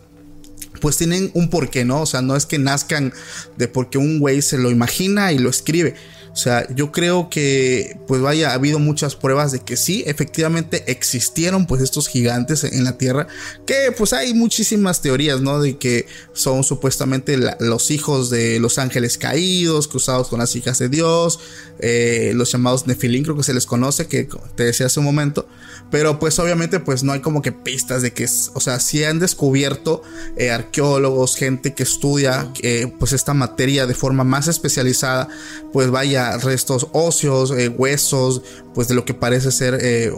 pues 0.81 0.97
tienen 0.97 1.31
un 1.35 1.49
porqué, 1.49 1.85
¿no? 1.85 2.03
O 2.03 2.07
sea, 2.07 2.23
no 2.23 2.37
es 2.37 2.47
que 2.47 2.59
nazcan 2.59 3.13
de 3.57 3.69
porque 3.69 3.99
un 3.99 4.19
güey 4.19 4.43
se 4.43 4.59
lo 4.59 4.71
imagina 4.71 5.33
y 5.33 5.39
lo 5.39 5.51
escribe. 5.51 5.95
O 6.37 6.39
sea, 6.39 6.67
yo 6.75 6.93
creo 6.93 7.31
que, 7.31 7.97
pues 8.07 8.21
vaya, 8.21 8.51
ha 8.51 8.53
habido 8.53 8.79
muchas 8.79 9.17
pruebas 9.17 9.53
de 9.53 9.61
que 9.61 9.79
sí, 9.79 10.05
efectivamente 10.07 10.85
existieron 10.87 11.65
pues 11.67 11.81
estos 11.81 12.09
gigantes 12.09 12.63
en 12.63 12.85
la 12.85 12.99
Tierra, 12.99 13.27
que 13.65 13.91
pues 13.97 14.13
hay 14.13 14.35
muchísimas 14.35 15.01
teorías, 15.01 15.41
¿no? 15.41 15.63
De 15.63 15.79
que 15.79 16.05
son 16.35 16.63
supuestamente 16.63 17.39
la- 17.39 17.57
los 17.59 17.91
hijos 17.91 18.29
de 18.29 18.61
los 18.61 18.77
ángeles 18.77 19.17
caídos, 19.17 19.89
cruzados 19.89 20.29
con 20.29 20.39
las 20.41 20.55
hijas 20.57 20.79
de 20.79 20.91
Dios, 20.91 21.41
eh, 21.79 22.33
los 22.35 22.53
llamados 22.53 22.87
Nefilim, 22.87 23.23
creo 23.25 23.37
que 23.39 23.43
se 23.43 23.55
les 23.55 23.65
conoce, 23.65 24.07
que 24.07 24.29
te 24.57 24.65
decía 24.65 24.87
hace 24.87 25.01
un 25.01 25.07
momento, 25.07 25.49
pero 25.91 26.19
pues 26.19 26.39
obviamente 26.39 26.81
pues 26.81 27.03
no 27.03 27.13
hay 27.13 27.21
como 27.21 27.41
que 27.41 27.53
pistas 27.53 28.03
de 28.03 28.13
que, 28.13 28.25
es- 28.25 28.51
o 28.53 28.61
sea, 28.61 28.79
sí 28.79 29.03
han 29.05 29.21
descubierto 29.21 30.03
eh, 30.37 30.51
arqueólogos, 30.51 31.35
gente 31.37 31.73
que 31.73 31.83
estudia 31.85 32.53
eh, 32.61 32.93
pues 32.99 33.15
esta 33.15 33.33
materia 33.33 33.87
de 33.87 33.95
forma 33.95 34.23
más 34.23 34.49
especializada, 34.49 35.29
pues 35.73 35.91
vaya, 35.91 36.26
restos 36.43 36.89
óseos, 36.93 37.51
eh, 37.51 37.69
huesos, 37.69 38.43
pues 38.75 38.89
de 38.89 38.95
lo 38.95 39.05
que 39.05 39.15
parece 39.15 39.51
ser 39.51 39.79
eh, 39.81 40.13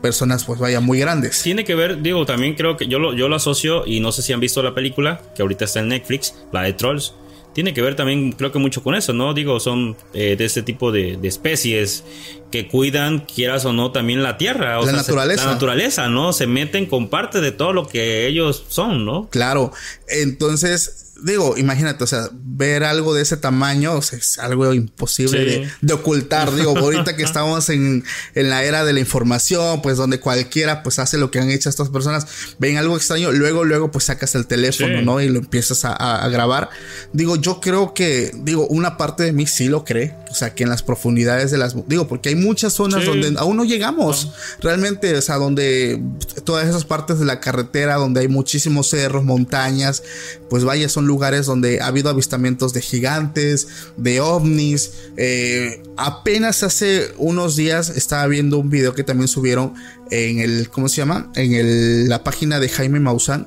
personas 0.00 0.44
pues 0.44 0.58
vaya 0.58 0.80
muy 0.80 0.98
grandes. 0.98 1.42
Tiene 1.42 1.64
que 1.64 1.74
ver, 1.74 2.02
digo, 2.02 2.24
también 2.26 2.54
creo 2.54 2.76
que 2.76 2.86
yo 2.86 2.98
lo, 2.98 3.14
yo 3.14 3.28
lo 3.28 3.36
asocio 3.36 3.86
y 3.86 4.00
no 4.00 4.12
sé 4.12 4.22
si 4.22 4.32
han 4.32 4.40
visto 4.40 4.62
la 4.62 4.74
película 4.74 5.20
que 5.34 5.42
ahorita 5.42 5.64
está 5.64 5.80
en 5.80 5.88
Netflix, 5.88 6.34
la 6.52 6.62
de 6.62 6.72
Trolls. 6.72 7.14
Tiene 7.52 7.74
que 7.74 7.82
ver 7.82 7.96
también, 7.96 8.30
creo 8.30 8.52
que 8.52 8.60
mucho 8.60 8.80
con 8.82 8.94
eso, 8.94 9.12
¿no? 9.12 9.34
Digo, 9.34 9.58
son 9.58 9.96
eh, 10.14 10.36
de 10.36 10.44
este 10.44 10.62
tipo 10.62 10.92
de, 10.92 11.16
de 11.16 11.26
especies 11.26 12.04
que 12.52 12.68
cuidan, 12.68 13.20
quieras 13.20 13.64
o 13.64 13.72
no, 13.72 13.90
también 13.90 14.22
la 14.22 14.38
tierra. 14.38 14.78
o 14.78 14.86
La 14.86 14.92
naturaleza. 14.92 15.46
la 15.46 15.52
naturaleza, 15.54 16.08
¿no? 16.08 16.32
Se 16.32 16.46
meten 16.46 16.86
con 16.86 17.08
parte 17.08 17.40
de 17.40 17.50
todo 17.50 17.72
lo 17.72 17.88
que 17.88 18.28
ellos 18.28 18.64
son, 18.68 19.04
¿no? 19.04 19.28
Claro, 19.30 19.72
entonces, 20.06 21.09
digo, 21.22 21.56
imagínate, 21.56 22.04
o 22.04 22.06
sea, 22.06 22.28
ver 22.32 22.84
algo 22.84 23.14
de 23.14 23.22
ese 23.22 23.36
tamaño 23.36 23.94
o 23.94 24.02
sea, 24.02 24.18
es 24.18 24.38
algo 24.38 24.72
imposible 24.74 25.38
Sí. 25.38 25.44
de, 25.60 25.70
de 25.80 25.92
ocultar. 25.94 26.54
Digo, 26.54 26.76
ahorita 26.76 27.16
que 27.16 27.22
estamos 27.22 27.68
en, 27.68 28.04
en 28.34 28.50
la 28.50 28.64
era 28.64 28.84
de 28.84 28.92
la 28.92 29.00
información, 29.00 29.82
pues 29.82 29.96
donde 29.96 30.20
cualquiera 30.20 30.82
pues 30.82 30.98
hace 30.98 31.18
lo 31.18 31.30
que 31.30 31.38
han 31.38 31.50
hecho 31.50 31.68
estas 31.68 31.88
personas, 31.90 32.26
ven 32.58 32.76
algo 32.76 32.96
extraño, 32.96 33.32
luego, 33.32 33.64
luego 33.64 33.90
pues 33.90 34.04
sacas 34.04 34.34
el 34.34 34.46
teléfono, 34.46 34.98
Sí. 34.98 35.04
¿no? 35.04 35.20
Y 35.20 35.28
lo 35.28 35.38
empiezas 35.38 35.84
a, 35.84 35.92
a- 35.92 36.24
a 36.24 36.28
grabar. 36.28 36.70
Digo, 37.12 37.36
yo 37.36 37.60
creo 37.60 37.94
que, 37.94 38.32
digo, 38.34 38.66
una 38.68 38.96
parte 38.96 39.22
de 39.24 39.32
mí 39.32 39.46
sí 39.46 39.68
lo 39.68 39.84
cree, 39.84 40.14
o 40.30 40.34
sea, 40.34 40.54
que 40.54 40.62
en 40.64 40.70
las 40.70 40.82
profundidades 40.82 41.50
de 41.50 41.58
las, 41.58 41.74
digo, 41.88 42.08
porque 42.08 42.28
hay 42.30 42.34
muchas 42.36 42.72
zonas 42.72 43.02
Sí. 43.02 43.06
donde 43.08 43.34
aún 43.38 43.56
no 43.56 43.64
llegamos, 43.64 44.32
realmente, 44.60 45.16
o 45.16 45.22
sea, 45.22 45.36
donde 45.36 46.02
todas 46.44 46.68
esas 46.68 46.84
partes 46.84 47.18
de 47.18 47.24
la 47.24 47.40
carretera, 47.40 47.96
donde 47.96 48.20
hay 48.20 48.28
muchísimos 48.28 48.88
cerros, 48.90 49.24
montañas, 49.24 50.02
pues 50.50 50.64
vaya, 50.64 50.88
son 50.88 51.06
lugares 51.06 51.46
donde 51.46 51.80
ha 51.80 51.86
habido 51.86 52.10
avistamientos 52.10 52.72
de 52.74 52.82
gigantes, 52.82 53.68
de 53.96 54.20
ovnis. 54.20 54.90
eh, 55.16 55.82
apenas 55.96 56.62
hace 56.62 57.12
unos 57.16 57.56
días 57.56 57.88
estaba 57.90 58.26
viendo 58.26 58.58
un 58.58 58.68
video 58.68 58.94
que 58.94 59.04
también 59.04 59.28
subieron 59.28 59.74
en 60.10 60.40
el, 60.40 60.68
¿cómo 60.70 60.88
se 60.88 60.96
llama? 60.96 61.30
En 61.36 61.54
el- 61.54 62.08
la 62.08 62.24
página 62.24 62.58
de 62.60 62.68
Jaime 62.68 63.00
Maussan, 63.00 63.46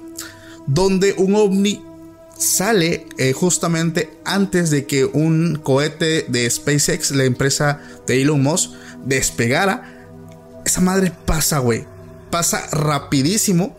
donde 0.66 1.14
un 1.18 1.36
ovni 1.36 1.84
sale 2.38 3.06
eh, 3.18 3.34
justamente 3.34 4.10
antes 4.26 4.70
de 4.70 4.86
que 4.86 5.06
un 5.06 5.60
cohete 5.62 6.26
de 6.30 6.50
SpaceX, 6.50 7.12
la 7.12 7.26
empresa 7.26 7.82
de 8.08 8.22
Elon 8.22 8.42
Musk, 8.42 8.72
despegara. 9.06 10.08
Esa 10.66 10.82
madre 10.82 11.12
pasa, 11.26 11.60
güey. 11.60 11.86
Pasa 12.32 12.66
rapidísimo. 12.72 13.78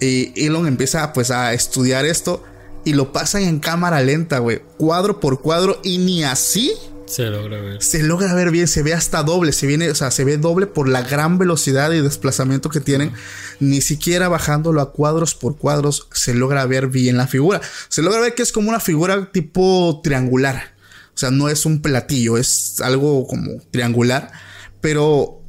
Y 0.00 0.32
Elon 0.46 0.66
empieza 0.66 1.12
pues 1.12 1.30
a 1.30 1.52
estudiar 1.52 2.04
esto 2.06 2.42
y 2.84 2.92
lo 2.94 3.12
pasan 3.12 3.42
en 3.42 3.60
cámara 3.60 4.00
lenta, 4.02 4.38
güey. 4.38 4.62
Cuadro 4.76 5.20
por 5.20 5.40
cuadro 5.40 5.80
y 5.82 5.98
ni 5.98 6.24
así 6.24 6.72
Se 7.06 7.24
logra 7.24 7.60
ver. 7.60 7.82
se 7.82 8.02
logra 8.02 8.32
ver 8.34 8.50
bien, 8.50 8.68
se 8.68 8.82
ve 8.82 8.94
hasta 8.94 9.22
doble, 9.22 9.52
se 9.52 9.66
viene, 9.66 9.90
o 9.90 9.94
sea, 9.94 10.10
se 10.10 10.24
ve 10.24 10.36
doble 10.38 10.66
por 10.66 10.88
la 10.88 11.02
gran 11.02 11.38
velocidad 11.38 11.92
y 11.92 12.00
desplazamiento 12.00 12.70
que 12.70 12.80
tienen. 12.80 13.12
Ni 13.58 13.80
siquiera 13.80 14.28
bajándolo 14.28 14.80
a 14.80 14.92
cuadros 14.92 15.34
por 15.34 15.56
cuadros 15.58 16.08
se 16.12 16.34
logra 16.34 16.64
ver 16.66 16.86
bien 16.86 17.16
la 17.16 17.26
figura. 17.26 17.60
Se 17.88 18.02
logra 18.02 18.20
ver 18.20 18.34
que 18.34 18.42
es 18.42 18.52
como 18.52 18.68
una 18.70 18.80
figura 18.80 19.30
tipo 19.32 20.00
triangular. 20.02 20.74
O 21.14 21.18
sea, 21.20 21.30
no 21.30 21.48
es 21.48 21.66
un 21.66 21.82
platillo, 21.82 22.38
es 22.38 22.80
algo 22.80 23.26
como 23.26 23.60
triangular. 23.70 24.30
Pero 24.80 25.42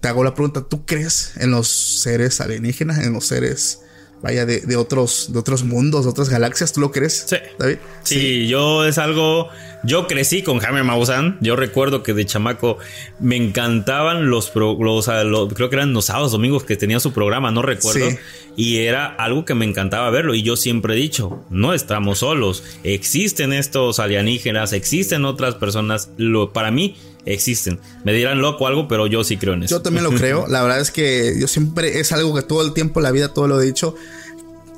te 0.00 0.08
hago 0.08 0.24
la 0.24 0.34
pregunta, 0.34 0.62
¿tú 0.62 0.84
crees 0.84 1.32
en 1.36 1.52
los 1.52 1.68
seres 1.68 2.40
alienígenas, 2.40 2.98
en 2.98 3.12
los 3.12 3.26
seres, 3.26 3.81
vaya, 4.22 4.46
de, 4.46 4.60
de 4.60 4.76
otros, 4.76 5.32
de 5.32 5.38
otros 5.38 5.64
mundos, 5.64 6.04
de 6.04 6.10
otras 6.10 6.28
galaxias? 6.28 6.72
¿Tú 6.72 6.80
lo 6.80 6.90
crees? 6.90 7.24
Sí. 7.28 7.36
David. 7.58 7.76
Sí, 8.02 8.46
yo 8.48 8.84
es 8.86 8.98
algo. 8.98 9.48
Yo 9.84 10.06
crecí 10.06 10.42
con 10.42 10.60
Jaime 10.60 10.84
Maussan. 10.84 11.38
Yo 11.40 11.56
recuerdo 11.56 12.04
que 12.04 12.14
de 12.14 12.24
chamaco 12.24 12.78
me 13.18 13.34
encantaban 13.36 14.30
los, 14.30 14.48
pro- 14.50 14.76
los, 14.80 15.08
ah, 15.08 15.24
lo- 15.24 15.48
creo 15.48 15.70
que 15.70 15.76
eran 15.76 15.92
los 15.92 16.04
sábados, 16.04 16.30
domingos 16.32 16.62
que 16.64 16.76
tenía 16.76 17.00
su 17.00 17.12
programa, 17.12 17.50
no 17.50 17.62
recuerdo. 17.62 18.08
Sí. 18.10 18.16
Y 18.56 18.76
era 18.78 19.06
algo 19.06 19.44
que 19.44 19.54
me 19.54 19.64
encantaba 19.64 20.08
verlo. 20.10 20.34
Y 20.36 20.42
yo 20.42 20.54
siempre 20.56 20.94
he 20.94 20.96
dicho, 20.96 21.44
no 21.50 21.74
estamos 21.74 22.18
solos. 22.20 22.62
Existen 22.84 23.52
estos 23.52 23.98
alienígenas, 23.98 24.72
existen 24.72 25.24
otras 25.24 25.56
personas. 25.56 26.10
Lo, 26.16 26.52
para 26.52 26.70
mí 26.70 26.94
existen. 27.24 27.80
Me 28.04 28.12
dirán 28.12 28.40
loco 28.40 28.66
algo, 28.66 28.88
pero 28.88 29.06
yo 29.06 29.24
sí 29.24 29.36
creo 29.36 29.54
en 29.54 29.64
eso. 29.64 29.76
Yo 29.76 29.82
también 29.82 30.04
lo 30.04 30.10
creo. 30.18 30.46
La 30.48 30.62
verdad 30.62 30.80
es 30.80 30.90
que 30.90 31.36
yo 31.38 31.48
siempre 31.48 32.00
es 32.00 32.12
algo 32.12 32.34
que 32.34 32.42
todo 32.42 32.62
el 32.62 32.72
tiempo, 32.72 33.00
la 33.00 33.10
vida, 33.10 33.28
todo 33.28 33.48
lo 33.48 33.60
he 33.60 33.64
dicho. 33.64 33.94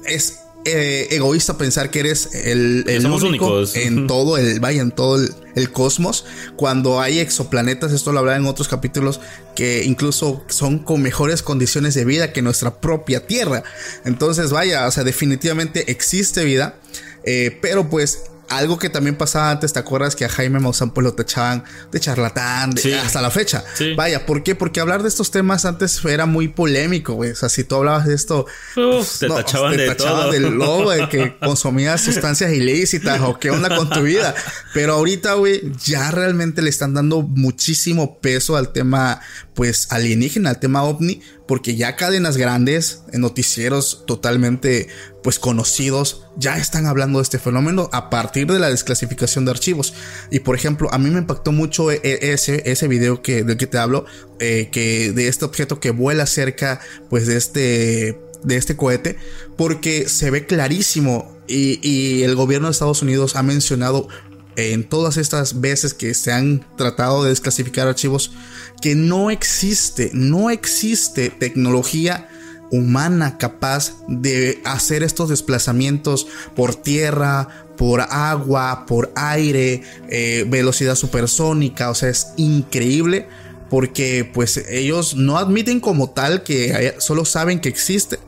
Es 0.06 0.40
eh, 0.66 1.08
egoísta 1.10 1.58
pensar 1.58 1.90
que 1.90 2.00
eres 2.00 2.34
el, 2.34 2.84
el 2.86 3.02
somos 3.02 3.22
único 3.22 3.46
únicos. 3.46 3.76
en 3.76 4.06
todo 4.06 4.38
el, 4.38 4.60
vaya, 4.60 4.82
en 4.82 4.92
todo 4.92 5.16
el, 5.16 5.34
el 5.54 5.70
cosmos. 5.70 6.24
Cuando 6.56 7.00
hay 7.00 7.18
exoplanetas, 7.18 7.92
esto 7.92 8.12
lo 8.12 8.20
hablaba 8.20 8.36
en 8.38 8.46
otros 8.46 8.68
capítulos, 8.68 9.20
que 9.54 9.84
incluso 9.84 10.42
son 10.48 10.78
con 10.78 11.02
mejores 11.02 11.42
condiciones 11.42 11.94
de 11.94 12.04
vida 12.04 12.32
que 12.32 12.42
nuestra 12.42 12.80
propia 12.80 13.26
Tierra. 13.26 13.62
Entonces, 14.04 14.50
vaya, 14.50 14.86
o 14.86 14.90
sea, 14.90 15.04
definitivamente 15.04 15.90
existe 15.90 16.44
vida. 16.44 16.76
eh, 17.24 17.58
pero 17.62 17.88
pues 17.88 18.24
algo 18.48 18.78
que 18.78 18.88
también 18.90 19.16
pasaba 19.16 19.50
antes, 19.50 19.72
¿te 19.72 19.78
acuerdas 19.78 20.14
que 20.16 20.24
a 20.24 20.28
Jaime 20.28 20.60
Maussan 20.60 20.90
pues 20.92 21.04
lo 21.04 21.14
tachaban 21.14 21.64
de 21.92 22.00
charlatán 22.00 22.70
de- 22.72 22.82
Sí. 22.82 22.92
hasta 22.92 23.20
la 23.22 23.30
fecha? 23.30 23.64
Sí. 23.74 23.94
Vaya, 23.94 24.26
¿por 24.26 24.42
qué? 24.42 24.54
Porque 24.54 24.80
hablar 24.80 25.02
de 25.02 25.08
estos 25.08 25.30
temas 25.30 25.64
antes 25.64 26.04
era 26.04 26.26
muy 26.26 26.48
polémico, 26.48 27.14
güey. 27.14 27.30
O 27.30 27.36
sea, 27.36 27.48
si 27.48 27.64
tú 27.64 27.76
hablabas 27.76 28.06
de 28.06 28.14
esto, 28.14 28.46
Uf, 28.76 29.18
te 29.18 29.28
tachaban 29.28 29.72
te 29.76 29.82
de 29.82 29.88
tachaban 29.88 30.22
todo. 30.22 30.32
del 30.32 30.42
lobo, 30.54 30.90
de 30.90 31.08
que 31.08 31.36
consumías 31.40 32.00
sustancias 32.00 32.52
ilícitas 32.52 33.20
o 33.22 33.38
qué 33.38 33.50
onda 33.50 33.74
con 33.76 33.88
tu 33.90 34.02
vida. 34.02 34.34
Pero 34.72 34.94
ahorita, 34.94 35.34
güey, 35.34 35.72
ya 35.84 36.10
realmente 36.10 36.62
le 36.62 36.70
están 36.70 36.94
dando 36.94 37.22
muchísimo 37.22 38.18
peso 38.18 38.56
al 38.56 38.72
tema, 38.72 39.20
pues, 39.54 39.90
alienígena, 39.90 40.50
al 40.50 40.60
tema 40.60 40.82
ovni, 40.82 41.22
porque 41.46 41.76
ya 41.76 41.96
cadenas 41.96 42.36
grandes, 42.36 43.02
en 43.12 43.20
noticieros 43.20 44.04
totalmente, 44.06 44.88
pues, 45.22 45.38
conocidos, 45.38 46.26
ya 46.36 46.56
están 46.56 46.86
hablando 46.86 47.18
de 47.18 47.24
este 47.24 47.38
fenómeno 47.38 47.90
a 47.92 48.08
partir 48.08 48.46
de 48.46 48.58
la 48.58 48.70
desclasificación 48.70 49.44
de 49.44 49.50
archivos. 49.50 49.94
Y, 50.30 50.40
por 50.40 50.56
ejemplo, 50.56 50.88
a 50.92 50.98
mí 50.98 51.10
me 51.10 51.18
impactó 51.18 51.52
mucho 51.52 51.90
e- 51.90 52.00
e- 52.02 52.32
ese, 52.32 52.62
ese 52.70 52.88
video 52.88 53.20
que, 53.20 53.44
del 53.44 53.56
que 53.56 53.66
te 53.66 53.78
hablo, 53.78 54.06
eh, 54.40 54.68
que 54.72 55.12
de 55.12 55.28
este 55.28 55.44
objeto 55.44 55.80
que 55.80 55.90
vuela 55.90 56.26
cerca, 56.26 56.80
pues, 57.10 57.26
de 57.26 57.36
este 57.36 58.20
de 58.42 58.56
este 58.56 58.76
cohete 58.76 59.16
porque 59.56 60.06
se 60.06 60.30
ve 60.30 60.44
clarísimo 60.44 61.34
y 61.46 62.24
el 62.24 62.36
gobierno 62.36 62.68
de 62.68 62.72
Estados 62.72 63.00
Unidos 63.00 63.36
ha 63.36 63.42
mencionado 63.42 64.08
en 64.56 64.84
todas 64.84 65.16
estas 65.16 65.60
veces 65.60 65.94
que 65.94 66.14
se 66.14 66.32
han 66.32 66.64
tratado 66.76 67.24
de 67.24 67.30
desclasificar 67.30 67.88
archivos 67.88 68.32
que 68.80 68.94
no 68.94 69.30
existe, 69.30 70.10
no 70.12 70.50
existe 70.50 71.30
tecnología 71.30 72.28
humana 72.70 73.38
capaz 73.38 73.94
de 74.08 74.60
hacer 74.64 75.02
estos 75.02 75.28
desplazamientos 75.28 76.26
por 76.56 76.74
tierra, 76.74 77.66
por 77.76 78.00
agua, 78.00 78.84
por 78.86 79.12
aire, 79.16 79.82
eh, 80.08 80.44
velocidad 80.48 80.94
supersónica, 80.94 81.90
o 81.90 81.94
sea, 81.94 82.08
es 82.08 82.28
increíble 82.36 83.26
porque 83.70 84.28
pues 84.32 84.56
ellos 84.68 85.16
no 85.16 85.38
admiten 85.38 85.80
como 85.80 86.10
tal 86.10 86.42
que 86.42 86.94
solo 86.98 87.24
saben 87.24 87.60
que 87.60 87.68
existe, 87.68 88.18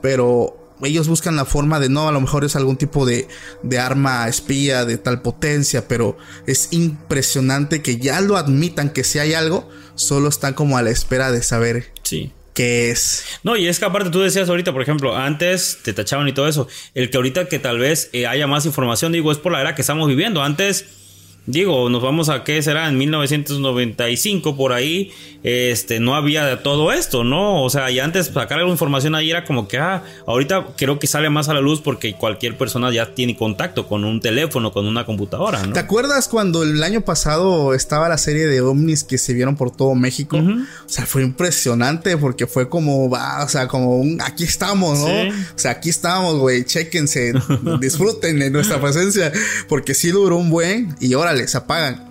pero 0.00 0.65
ellos 0.82 1.08
buscan 1.08 1.36
la 1.36 1.44
forma 1.44 1.80
de 1.80 1.88
no, 1.88 2.08
a 2.08 2.12
lo 2.12 2.20
mejor 2.20 2.44
es 2.44 2.56
algún 2.56 2.76
tipo 2.76 3.06
de, 3.06 3.28
de 3.62 3.78
arma 3.78 4.28
espía 4.28 4.84
de 4.84 4.98
tal 4.98 5.22
potencia, 5.22 5.88
pero 5.88 6.16
es 6.46 6.68
impresionante 6.72 7.82
que 7.82 7.98
ya 7.98 8.20
lo 8.20 8.36
admitan 8.36 8.90
que 8.90 9.04
si 9.04 9.18
hay 9.18 9.34
algo, 9.34 9.68
solo 9.94 10.28
están 10.28 10.54
como 10.54 10.76
a 10.76 10.82
la 10.82 10.90
espera 10.90 11.32
de 11.32 11.42
saber 11.42 11.92
Sí. 12.02 12.32
qué 12.54 12.90
es. 12.90 13.24
No, 13.42 13.56
y 13.56 13.68
es 13.68 13.78
que 13.78 13.84
aparte 13.84 14.10
tú 14.10 14.20
decías 14.20 14.48
ahorita, 14.48 14.72
por 14.72 14.82
ejemplo, 14.82 15.16
antes 15.16 15.78
te 15.82 15.92
tachaban 15.92 16.26
y 16.28 16.32
todo 16.32 16.48
eso. 16.48 16.68
El 16.94 17.10
que 17.10 17.16
ahorita 17.16 17.48
que 17.48 17.58
tal 17.58 17.78
vez 17.78 18.08
eh, 18.12 18.26
haya 18.26 18.46
más 18.46 18.66
información, 18.66 19.12
digo, 19.12 19.30
es 19.32 19.38
por 19.38 19.52
la 19.52 19.60
era 19.60 19.74
que 19.74 19.82
estamos 19.82 20.08
viviendo. 20.08 20.42
Antes, 20.42 20.84
digo, 21.46 21.88
nos 21.90 22.02
vamos 22.02 22.28
a 22.28 22.44
qué 22.44 22.60
será 22.62 22.88
en 22.88 22.98
1995 22.98 24.56
por 24.56 24.72
ahí, 24.72 25.12
este, 25.42 26.00
no 26.00 26.16
había 26.16 26.62
todo 26.62 26.92
esto, 26.92 27.22
¿no? 27.22 27.62
O 27.62 27.70
sea, 27.70 27.88
y 27.90 28.00
antes 28.00 28.26
sacar 28.26 28.58
alguna 28.58 28.72
información 28.72 29.14
ahí 29.14 29.30
era 29.30 29.44
como 29.44 29.68
que, 29.68 29.78
ah, 29.78 30.02
ahorita 30.26 30.68
creo 30.76 30.98
que 30.98 31.06
sale 31.06 31.30
más 31.30 31.48
a 31.48 31.54
la 31.54 31.60
luz 31.60 31.80
porque 31.80 32.14
cualquier 32.14 32.58
persona 32.58 32.92
ya 32.92 33.14
tiene 33.14 33.36
contacto 33.36 33.86
con 33.86 34.04
un 34.04 34.20
teléfono, 34.20 34.72
con 34.72 34.86
una 34.86 35.06
computadora, 35.06 35.64
¿no? 35.64 35.72
¿Te 35.72 35.78
acuerdas 35.78 36.26
cuando 36.26 36.64
el 36.64 36.82
año 36.82 37.02
pasado 37.02 37.74
estaba 37.74 38.08
la 38.08 38.18
serie 38.18 38.46
de 38.46 38.60
ovnis 38.60 39.04
que 39.04 39.18
se 39.18 39.34
vieron 39.34 39.56
por 39.56 39.70
todo 39.70 39.94
México? 39.94 40.36
O 40.36 40.88
sea, 40.88 41.06
fue 41.06 41.22
impresionante 41.22 42.16
porque 42.16 42.48
fue 42.48 42.68
como, 42.68 43.08
va, 43.08 43.44
o 43.44 43.48
sea, 43.48 43.68
como 43.68 43.98
un, 43.98 44.20
aquí 44.22 44.42
estamos, 44.42 44.98
¿no? 44.98 45.06
Sí. 45.06 45.28
O 45.30 45.58
sea, 45.58 45.70
aquí 45.72 45.90
estamos, 45.90 46.38
güey, 46.38 46.64
chéquense, 46.64 47.34
disfruten 47.80 48.40
de 48.40 48.50
nuestra 48.50 48.80
presencia, 48.80 49.32
porque 49.68 49.94
sí 49.94 50.10
duró 50.10 50.38
un 50.38 50.50
buen 50.50 50.96
y 50.98 51.14
órale, 51.14 51.35
se 51.46 51.56
apagan. 51.56 52.04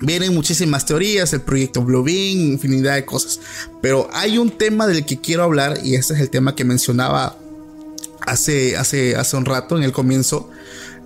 Vienen 0.00 0.34
muchísimas 0.34 0.84
teorías, 0.84 1.32
el 1.32 1.42
proyecto 1.42 1.82
Blue 1.82 2.02
Beam, 2.02 2.52
infinidad 2.52 2.96
de 2.96 3.04
cosas. 3.04 3.40
Pero 3.80 4.08
hay 4.12 4.36
un 4.38 4.50
tema 4.50 4.86
del 4.86 5.06
que 5.06 5.20
quiero 5.20 5.44
hablar 5.44 5.78
y 5.82 5.94
este 5.94 6.14
es 6.14 6.20
el 6.20 6.28
tema 6.28 6.56
que 6.56 6.64
mencionaba 6.64 7.36
hace, 8.26 8.76
hace, 8.76 9.16
hace 9.16 9.36
un 9.36 9.44
rato 9.44 9.76
en 9.76 9.84
el 9.84 9.92
comienzo. 9.92 10.50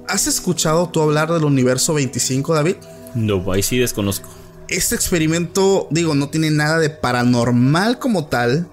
¿Has 0.09 0.27
escuchado 0.27 0.89
tú 0.89 1.03
hablar 1.03 1.33
del 1.33 1.45
universo 1.45 1.95
25, 1.95 2.55
David? 2.55 2.77
No, 3.15 3.53
ahí 3.53 3.63
sí 3.63 3.79
desconozco. 3.79 4.29
Este 4.69 4.95
experimento, 4.95 5.89
digo, 5.91 6.15
no 6.15 6.29
tiene 6.29 6.51
nada 6.51 6.79
de 6.79 6.91
paranormal 6.91 7.99
como 7.99 8.27
tal, 8.27 8.67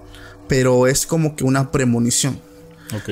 pero 0.48 0.86
es 0.86 1.06
como 1.06 1.36
que 1.36 1.44
una 1.44 1.70
premonición. 1.70 2.40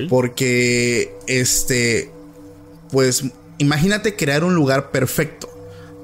Porque, 0.09 1.17
este, 1.27 2.13
pues, 2.91 3.25
imagínate 3.59 4.15
crear 4.15 4.45
un 4.45 4.55
lugar 4.55 4.91
perfecto, 4.91 5.49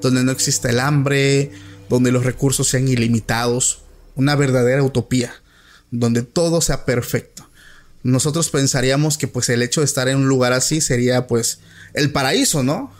donde 0.01 0.23
no 0.23 0.31
exista 0.31 0.69
el 0.69 0.79
hambre, 0.79 1.51
donde 1.89 2.11
los 2.11 2.25
recursos 2.25 2.67
sean 2.67 2.87
ilimitados, 2.87 3.81
una 4.15 4.35
verdadera 4.35 4.83
utopía, 4.83 5.33
donde 5.91 6.21
todo 6.21 6.61
sea 6.61 6.85
perfecto. 6.85 7.47
Nosotros 8.03 8.49
pensaríamos 8.49 9.17
que 9.17 9.27
pues 9.27 9.49
el 9.49 9.61
hecho 9.61 9.81
de 9.81 9.85
estar 9.85 10.07
en 10.07 10.17
un 10.17 10.27
lugar 10.29 10.53
así 10.53 10.81
sería 10.81 11.27
pues 11.27 11.59
el 11.93 12.11
paraíso, 12.11 12.63
¿no? 12.63 12.93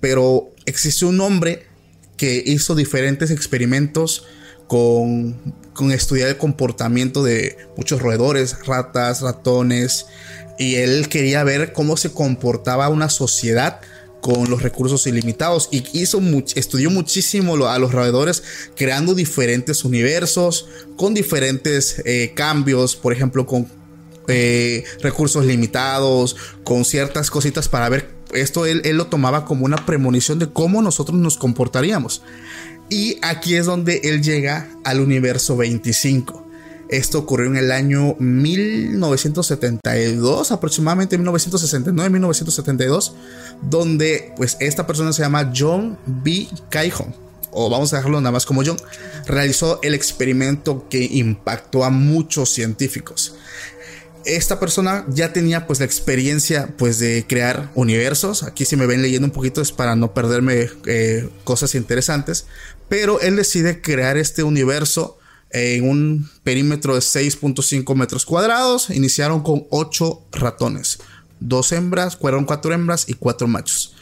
Pero 0.00 0.52
existe 0.66 1.04
un 1.04 1.20
hombre 1.20 1.66
que 2.16 2.42
hizo 2.44 2.74
diferentes 2.74 3.30
experimentos 3.30 4.24
con, 4.66 5.54
con 5.72 5.92
estudiar 5.92 6.28
el 6.28 6.36
comportamiento 6.36 7.22
de 7.22 7.56
muchos 7.76 8.00
roedores, 8.00 8.66
ratas, 8.66 9.20
ratones, 9.20 10.06
y 10.58 10.76
él 10.76 11.08
quería 11.08 11.44
ver 11.44 11.72
cómo 11.72 11.96
se 11.96 12.12
comportaba 12.12 12.88
una 12.88 13.08
sociedad 13.08 13.80
con 14.24 14.48
los 14.48 14.62
recursos 14.62 15.06
ilimitados 15.06 15.68
y 15.70 15.84
hizo 15.92 16.18
much- 16.18 16.56
estudió 16.56 16.88
muchísimo 16.88 17.66
a 17.68 17.78
los 17.78 17.92
roedores 17.92 18.42
creando 18.74 19.14
diferentes 19.14 19.84
universos 19.84 20.66
con 20.96 21.12
diferentes 21.12 22.00
eh, 22.06 22.32
cambios, 22.34 22.96
por 22.96 23.12
ejemplo, 23.12 23.44
con 23.44 23.68
eh, 24.28 24.84
recursos 25.02 25.44
limitados, 25.44 26.36
con 26.64 26.86
ciertas 26.86 27.30
cositas 27.30 27.68
para 27.68 27.90
ver. 27.90 28.08
Esto 28.32 28.64
él, 28.64 28.80
él 28.86 28.96
lo 28.96 29.08
tomaba 29.08 29.44
como 29.44 29.66
una 29.66 29.84
premonición 29.84 30.38
de 30.38 30.48
cómo 30.48 30.80
nosotros 30.80 31.18
nos 31.18 31.36
comportaríamos. 31.36 32.22
Y 32.88 33.18
aquí 33.20 33.56
es 33.56 33.66
donde 33.66 34.00
él 34.04 34.22
llega 34.22 34.70
al 34.84 35.00
universo 35.00 35.54
25. 35.58 36.43
Esto 36.88 37.18
ocurrió 37.18 37.46
en 37.46 37.56
el 37.56 37.72
año 37.72 38.14
1972, 38.18 40.52
aproximadamente 40.52 41.18
1969-1972, 41.18 43.12
donde 43.62 44.32
pues 44.36 44.56
esta 44.60 44.86
persona 44.86 45.12
se 45.12 45.22
llama 45.22 45.52
John 45.54 45.98
B. 46.06 46.46
Calhoun, 46.70 47.14
o 47.50 47.68
vamos 47.70 47.92
a 47.92 47.96
dejarlo 47.96 48.20
nada 48.20 48.32
más 48.32 48.46
como 48.46 48.62
John, 48.64 48.76
realizó 49.26 49.80
el 49.82 49.94
experimento 49.94 50.86
que 50.88 51.02
impactó 51.04 51.84
a 51.84 51.90
muchos 51.90 52.50
científicos 52.50 53.34
esta 54.24 54.58
persona 54.58 55.04
ya 55.08 55.32
tenía 55.32 55.66
pues 55.66 55.80
la 55.80 55.86
experiencia 55.86 56.74
pues 56.78 56.98
de 56.98 57.26
crear 57.28 57.70
universos. 57.74 58.42
Aquí 58.42 58.64
si 58.64 58.76
me 58.76 58.86
ven 58.86 59.02
leyendo 59.02 59.26
un 59.26 59.32
poquito 59.32 59.60
es 59.60 59.72
para 59.72 59.96
no 59.96 60.14
perderme 60.14 60.70
eh, 60.86 61.28
cosas 61.44 61.74
interesantes. 61.74 62.46
Pero 62.88 63.20
él 63.20 63.36
decide 63.36 63.80
crear 63.80 64.16
este 64.16 64.42
universo 64.42 65.18
en 65.54 65.88
un 65.88 66.28
perímetro 66.42 66.94
de 66.94 67.00
6.5 67.00 67.94
metros 67.94 68.26
cuadrados. 68.26 68.90
Iniciaron 68.90 69.42
con 69.42 69.66
8 69.70 70.26
ratones. 70.32 70.98
Dos 71.40 71.72
hembras, 71.72 72.16
fueron 72.16 72.44
cuatro 72.44 72.72
hembras 72.72 73.08
y 73.08 73.14
cuatro 73.14 73.46
machos. 73.46 73.94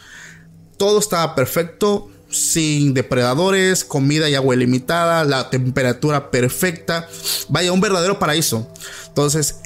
Todo 0.77 0.99
estaba 0.99 1.35
perfecto, 1.35 2.11
sin 2.31 2.95
depredadores, 2.95 3.85
comida 3.85 4.29
y 4.31 4.35
agua 4.35 4.55
ilimitada, 4.55 5.25
la 5.25 5.51
temperatura 5.51 6.31
perfecta. 6.31 7.09
Vaya, 7.49 7.73
un 7.73 7.81
verdadero 7.81 8.19
paraíso. 8.19 8.69
Entonces, 9.09 9.57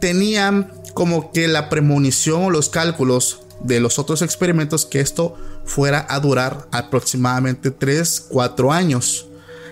tenían 0.00 0.72
como 0.94 1.32
que 1.32 1.48
la 1.48 1.68
premonición 1.68 2.44
o 2.44 2.50
los 2.50 2.68
cálculos 2.68 3.40
de 3.62 3.80
los 3.80 3.98
otros 3.98 4.22
experimentos 4.22 4.86
que 4.86 5.00
esto 5.00 5.36
fuera 5.64 6.06
a 6.08 6.20
durar 6.20 6.66
aproximadamente 6.72 7.70
3, 7.70 8.26
4 8.28 8.72
años. 8.72 9.29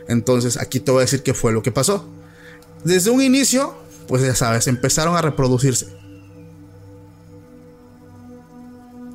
Entonces, 0.08 0.56
aquí 0.56 0.80
te 0.80 0.90
voy 0.90 1.00
a 1.00 1.02
decir 1.02 1.22
qué 1.22 1.34
fue 1.34 1.52
lo 1.52 1.62
que 1.62 1.70
pasó. 1.70 2.08
Desde 2.84 3.10
un 3.10 3.22
inicio, 3.22 3.74
pues 4.06 4.22
ya 4.22 4.34
sabes, 4.34 4.66
empezaron 4.66 5.16
a 5.16 5.22
reproducirse. 5.22 5.86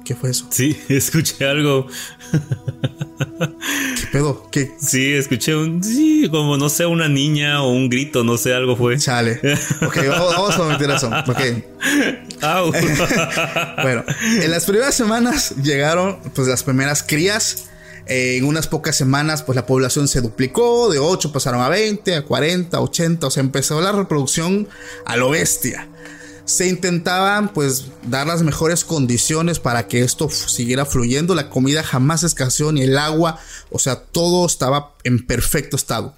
¿Qué 0.05 0.15
fue 0.15 0.31
eso? 0.31 0.47
Sí, 0.49 0.77
escuché 0.89 1.47
algo. 1.47 1.87
¿Qué 3.99 4.07
pedo? 4.11 4.49
¿Qué? 4.51 4.71
Sí, 4.79 5.13
escuché 5.13 5.55
un. 5.55 5.83
Sí, 5.83 6.27
como 6.29 6.57
no 6.57 6.67
sé, 6.69 6.85
una 6.85 7.07
niña 7.07 7.63
o 7.63 7.71
un 7.71 7.89
grito, 7.89 8.23
no 8.23 8.37
sé, 8.37 8.53
algo 8.53 8.75
fue. 8.75 8.97
Chale. 8.97 9.39
Ok, 9.81 9.97
vamos, 10.09 10.35
vamos 10.35 10.59
a 10.59 10.63
meter 10.65 10.89
eso. 10.91 11.09
Ok. 11.27 11.41
Au. 12.41 12.71
Bueno, 13.81 14.03
en 14.23 14.51
las 14.51 14.65
primeras 14.65 14.95
semanas 14.95 15.55
llegaron 15.61 16.19
pues 16.33 16.47
las 16.47 16.63
primeras 16.63 17.01
crías. 17.03 17.69
Eh, 18.05 18.37
en 18.37 18.45
unas 18.45 18.67
pocas 18.67 18.95
semanas 18.95 19.43
pues 19.43 19.55
la 19.55 19.65
población 19.65 20.07
se 20.07 20.21
duplicó, 20.21 20.91
de 20.91 20.99
8 20.99 21.31
pasaron 21.31 21.61
a 21.61 21.69
20, 21.69 22.15
a 22.15 22.25
40, 22.25 22.79
80, 22.79 23.27
o 23.27 23.31
sea, 23.31 23.41
empezó 23.41 23.79
la 23.81 23.91
reproducción 23.91 24.67
a 25.05 25.15
lo 25.15 25.29
bestia. 25.29 25.87
Se 26.45 26.67
intentaban 26.67 27.53
pues 27.53 27.85
dar 28.03 28.27
las 28.27 28.43
mejores 28.43 28.83
condiciones 28.83 29.59
para 29.59 29.87
que 29.87 30.01
esto 30.01 30.29
siguiera 30.29 30.85
fluyendo, 30.85 31.35
la 31.35 31.49
comida 31.49 31.83
jamás 31.83 32.23
escaseó 32.23 32.73
ni 32.73 32.81
el 32.81 32.97
agua, 32.97 33.39
o 33.71 33.79
sea, 33.79 33.95
todo 33.95 34.45
estaba 34.45 34.93
en 35.05 35.25
perfecto 35.25 35.77
estado. 35.77 36.13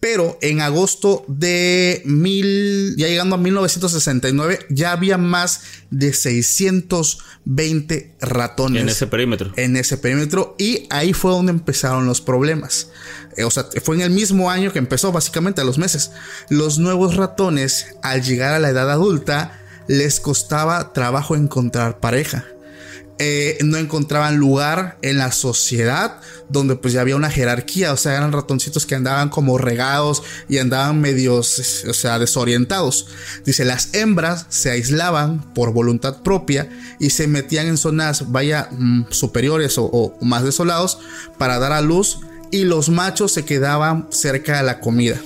Pero 0.00 0.38
en 0.42 0.60
agosto 0.60 1.24
de 1.26 2.02
mil, 2.04 2.94
ya 2.96 3.08
llegando 3.08 3.34
a 3.34 3.38
1969, 3.38 4.60
ya 4.70 4.92
había 4.92 5.18
más 5.18 5.62
de 5.90 6.12
620 6.12 8.14
ratones 8.20 8.82
en 8.82 8.88
ese 8.88 9.06
perímetro. 9.08 9.52
en 9.56 9.76
ese 9.76 9.98
perímetro 9.98 10.54
y 10.56 10.86
ahí 10.90 11.12
fue 11.12 11.32
donde 11.32 11.50
empezaron 11.50 12.06
los 12.06 12.20
problemas. 12.20 12.90
Eh, 13.36 13.42
o 13.42 13.50
sea, 13.50 13.66
fue 13.82 13.96
en 13.96 14.02
el 14.02 14.10
mismo 14.10 14.50
año 14.50 14.72
que 14.72 14.78
empezó, 14.78 15.10
básicamente 15.10 15.60
a 15.60 15.64
los 15.64 15.78
meses. 15.78 16.12
Los 16.48 16.78
nuevos 16.78 17.16
ratones, 17.16 17.86
al 18.02 18.22
llegar 18.22 18.54
a 18.54 18.60
la 18.60 18.68
edad 18.68 18.90
adulta, 18.90 19.58
les 19.88 20.20
costaba 20.20 20.92
trabajo 20.92 21.34
encontrar 21.34 21.98
pareja. 21.98 22.44
Eh, 23.20 23.58
no 23.64 23.78
encontraban 23.78 24.36
lugar 24.36 24.96
en 25.02 25.18
la 25.18 25.32
sociedad 25.32 26.20
donde 26.48 26.76
pues 26.76 26.94
ya 26.94 27.00
había 27.00 27.16
una 27.16 27.30
jerarquía, 27.30 27.92
o 27.92 27.96
sea, 27.96 28.16
eran 28.16 28.32
ratoncitos 28.32 28.86
que 28.86 28.94
andaban 28.94 29.28
como 29.28 29.58
regados 29.58 30.22
y 30.48 30.58
andaban 30.58 31.00
medios, 31.00 31.84
o 31.88 31.92
sea, 31.92 32.18
desorientados. 32.18 33.08
Dice, 33.44 33.64
las 33.64 33.92
hembras 33.94 34.46
se 34.48 34.70
aislaban 34.70 35.52
por 35.52 35.72
voluntad 35.72 36.22
propia 36.22 36.68
y 36.98 37.10
se 37.10 37.26
metían 37.26 37.66
en 37.66 37.76
zonas, 37.76 38.30
vaya, 38.30 38.68
mm, 38.70 39.06
superiores 39.10 39.78
o, 39.78 39.84
o 39.86 40.24
más 40.24 40.44
desolados 40.44 40.98
para 41.38 41.58
dar 41.58 41.72
a 41.72 41.80
luz 41.80 42.20
y 42.50 42.64
los 42.64 42.88
machos 42.88 43.32
se 43.32 43.44
quedaban 43.44 44.06
cerca 44.10 44.58
de 44.58 44.62
la 44.62 44.80
comida. 44.80 45.20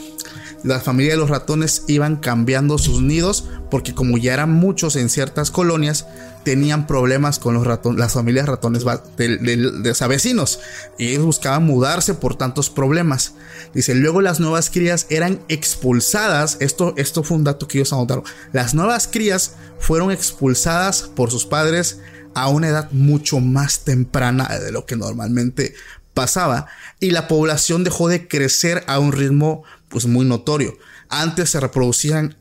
Las 0.64 0.84
familias 0.84 1.14
de 1.14 1.20
los 1.20 1.30
ratones 1.30 1.84
iban 1.88 2.16
cambiando 2.16 2.78
sus 2.78 3.02
nidos 3.02 3.44
porque 3.70 3.94
como 3.94 4.16
ya 4.16 4.34
eran 4.34 4.52
muchos 4.52 4.94
en 4.94 5.08
ciertas 5.08 5.50
colonias, 5.50 6.06
tenían 6.44 6.86
problemas 6.86 7.38
con 7.38 7.54
los 7.54 7.66
ratones, 7.66 7.98
las 7.98 8.12
familias 8.12 8.46
ratones 8.46 8.84
de, 9.16 9.36
de- 9.38 9.56
de- 9.56 10.06
vecinos 10.08 10.60
y 10.98 11.08
ellos 11.10 11.24
buscaban 11.24 11.64
mudarse 11.64 12.14
por 12.14 12.36
tantos 12.36 12.70
problemas. 12.70 13.34
Dice, 13.74 13.94
luego 13.94 14.20
las 14.20 14.40
nuevas 14.40 14.70
crías 14.70 15.06
eran 15.10 15.40
expulsadas, 15.48 16.56
esto, 16.60 16.94
esto 16.96 17.22
fue 17.22 17.36
un 17.36 17.44
dato 17.44 17.68
que 17.68 17.78
ellos 17.78 17.92
anotaron, 17.92 18.24
las 18.52 18.74
nuevas 18.74 19.08
crías 19.08 19.52
fueron 19.78 20.10
expulsadas 20.10 21.02
por 21.02 21.30
sus 21.30 21.46
padres 21.46 22.00
a 22.34 22.48
una 22.48 22.68
edad 22.68 22.90
mucho 22.92 23.40
más 23.40 23.80
temprana 23.80 24.48
de 24.58 24.72
lo 24.72 24.86
que 24.86 24.96
normalmente 24.96 25.74
pasaba 26.14 26.66
y 27.00 27.10
la 27.10 27.28
población 27.28 27.84
dejó 27.84 28.08
de 28.08 28.28
crecer 28.28 28.84
a 28.86 28.98
un 28.98 29.12
ritmo 29.12 29.64
pues 29.88 30.06
muy 30.06 30.24
notorio. 30.24 30.76
Antes 31.08 31.50
se 31.50 31.60
reproducían 31.60 32.36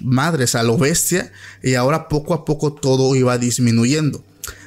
madres 0.00 0.54
a 0.54 0.62
lo 0.62 0.76
bestia 0.78 1.32
y 1.62 1.74
ahora 1.74 2.08
poco 2.08 2.34
a 2.34 2.44
poco 2.44 2.72
todo 2.72 3.14
iba 3.14 3.38
disminuyendo. 3.38 4.24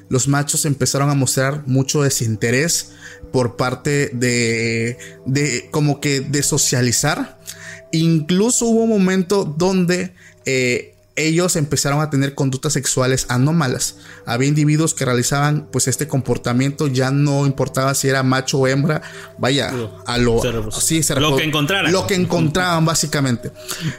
Los 0.10 0.28
machos 0.28 0.66
empezaron 0.66 1.10
a 1.10 1.16
mostrar 1.16 1.64
mucho 1.68 2.04
desinterés 2.04 2.92
por 3.32 3.56
parte 3.56 4.12
de, 4.14 4.98
de 5.26 5.68
como 5.72 6.00
que 6.00 6.22
de 6.22 6.44
socializar. 6.44 7.40
Incluso 7.92 8.66
hubo 8.66 8.84
un 8.84 8.90
momento 8.90 9.46
donde 9.46 10.14
eh, 10.46 10.96
ellos 11.16 11.56
empezaron 11.56 12.02
a 12.02 12.10
tener 12.10 12.36
conductas 12.36 12.74
sexuales 12.74 13.26
anómalas. 13.30 13.98
Había 14.26 14.48
individuos 14.48 14.94
que 14.94 15.06
realizaban 15.06 15.68
pues 15.72 15.88
este 15.88 16.08
comportamiento, 16.08 16.88
ya 16.88 17.12
no 17.12 17.46
importaba 17.46 17.94
si 17.96 18.10
era 18.10 18.22
macho 18.22 18.60
o 18.60 18.68
hembra, 18.68 19.02
vaya, 19.38 19.74
a 20.06 20.18
lo 20.18 20.42
sí, 20.72 21.04
se 21.04 21.16
Lo 21.16 21.36
que 21.38 21.46
encontraran. 21.46 21.92
Lo 21.92 22.06
que 22.06 22.16
encontraban 22.16 22.86
básicamente. 22.86 23.52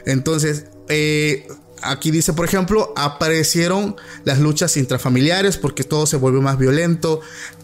Entonces, 0.05 0.65
eh, 0.89 1.47
aquí 1.81 2.11
dice, 2.11 2.33
por 2.33 2.45
ejemplo, 2.45 2.93
aparecieron 2.95 3.95
las 4.23 4.39
luchas 4.39 4.77
intrafamiliares 4.77 5.57
porque 5.57 5.83
todo 5.83 6.05
se 6.05 6.17
volvió 6.17 6.41
más 6.41 6.57
violento. 6.57 7.21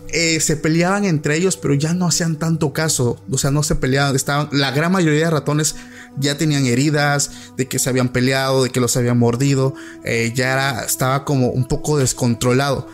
Eh, 0.10 0.40
se 0.42 0.58
peleaban 0.58 1.06
entre 1.06 1.36
ellos, 1.36 1.58
pero 1.58 1.74
ya 1.74 1.94
no 1.94 2.08
hacían 2.08 2.38
tanto 2.38 2.72
caso. 2.74 3.22
O 3.32 3.38
sea, 3.38 3.52
no 3.52 3.64
se 3.64 3.76
peleaban. 3.76 4.16
Estaban, 4.16 4.50
la 4.52 4.72
gran 4.72 4.92
mayoría 4.92 5.26
de 5.26 5.32
ratones 5.32 5.76
ya 6.18 6.38
tenían 6.38 6.66
heridas, 6.66 7.32
de 7.58 7.68
que 7.68 7.80
se 7.80 7.90
habían 7.90 8.10
peleado, 8.10 8.64
de 8.64 8.70
que 8.70 8.80
los 8.80 8.96
habían 8.96 9.18
mordido. 9.18 9.74
eh, 10.04 10.32
ya 10.36 10.82
estaba 10.82 11.26
como 11.26 11.50
un 11.50 11.68
poco 11.68 11.98
descontrolado. 11.98 12.88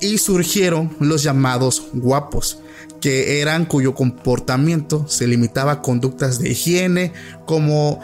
Y 0.00 0.18
surgieron 0.18 0.96
los 0.98 1.22
llamados 1.22 1.84
guapos 1.92 2.58
que 3.00 3.40
eran 3.40 3.66
cuyo 3.66 3.94
comportamiento 3.94 5.06
se 5.08 5.26
limitaba 5.26 5.72
a 5.72 5.82
conductas 5.82 6.38
de 6.38 6.50
higiene 6.50 7.12
como 7.46 8.00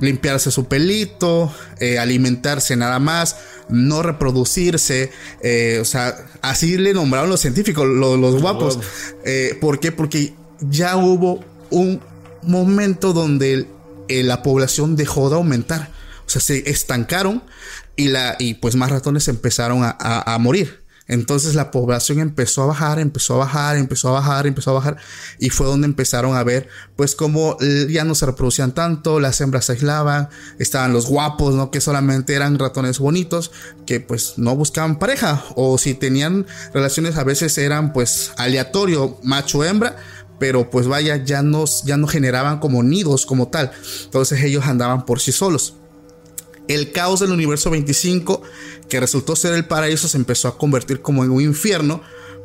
limpiarse 0.00 0.50
su 0.50 0.66
pelito, 0.66 1.52
eh, 1.80 1.98
alimentarse 1.98 2.76
nada 2.76 2.98
más, 2.98 3.36
no 3.68 4.02
reproducirse, 4.02 5.10
eh, 5.42 5.78
o 5.80 5.84
sea, 5.84 6.16
así 6.42 6.78
le 6.78 6.94
nombraron 6.94 7.28
los 7.28 7.40
científicos, 7.40 7.86
lo- 7.86 8.16
los 8.16 8.40
guapos. 8.40 8.78
Eh, 9.24 9.56
¿Por 9.60 9.80
qué? 9.80 9.92
Porque 9.92 10.34
ya 10.60 10.96
hubo 10.96 11.44
un 11.70 12.00
momento 12.42 13.12
donde 13.12 13.66
la 14.08 14.42
población 14.42 14.96
dejó 14.96 15.28
de 15.30 15.36
aumentar, 15.36 15.90
o 16.26 16.30
sea, 16.30 16.40
se 16.40 16.70
estancaron 16.70 17.42
y, 17.96 18.08
la, 18.08 18.36
y 18.38 18.54
pues 18.54 18.74
más 18.76 18.90
ratones 18.90 19.28
empezaron 19.28 19.82
a- 19.84 19.96
a- 19.98 20.34
a 20.34 20.38
morir. 20.38 20.82
Entonces 21.08 21.54
la 21.54 21.70
población 21.70 22.20
empezó 22.20 22.62
a 22.62 22.66
bajar, 22.66 22.98
empezó 22.98 23.34
a 23.34 23.38
bajar, 23.38 23.76
empezó 23.76 24.08
a 24.08 24.12
bajar, 24.12 24.46
empezó 24.46 24.70
a 24.70 24.74
bajar 24.74 24.96
y 25.38 25.48
fue 25.50 25.66
donde 25.66 25.86
empezaron 25.86 26.36
a 26.36 26.44
ver 26.44 26.68
pues 26.96 27.14
como 27.14 27.56
eh, 27.60 27.86
ya 27.90 28.04
no 28.04 28.14
se 28.14 28.26
reproducían 28.26 28.72
tanto, 28.72 29.18
las 29.18 29.40
hembras 29.40 29.64
se 29.64 29.72
aislaban, 29.72 30.28
estaban 30.58 30.92
los 30.92 31.06
guapos, 31.06 31.54
¿no? 31.54 31.70
Que 31.70 31.80
solamente 31.80 32.34
eran 32.34 32.58
ratones 32.58 32.98
bonitos 32.98 33.50
que 33.86 34.00
pues 34.00 34.34
no 34.36 34.54
buscaban 34.54 34.98
pareja 34.98 35.42
o 35.56 35.78
si 35.78 35.94
tenían 35.94 36.46
relaciones 36.74 37.16
a 37.16 37.24
veces 37.24 37.56
eran 37.56 37.92
pues 37.92 38.32
aleatorio 38.36 39.18
macho-hembra 39.22 39.96
pero 40.38 40.70
pues 40.70 40.86
vaya 40.86 41.16
ya 41.16 41.42
no, 41.42 41.64
ya 41.84 41.96
no 41.96 42.06
generaban 42.06 42.60
como 42.60 42.82
nidos 42.82 43.26
como 43.26 43.48
tal, 43.48 43.72
entonces 44.04 44.42
ellos 44.42 44.64
andaban 44.66 45.04
por 45.04 45.20
sí 45.20 45.32
solos. 45.32 45.74
El 46.68 46.92
caos 46.92 47.20
del 47.20 47.32
universo 47.32 47.70
25, 47.70 48.42
que 48.88 49.00
resultó 49.00 49.34
ser 49.34 49.54
el 49.54 49.64
paraíso, 49.64 50.06
se 50.06 50.18
empezó 50.18 50.48
a 50.48 50.58
convertir 50.58 51.00
como 51.00 51.24
en 51.24 51.30
un 51.30 51.42
infierno, 51.42 52.02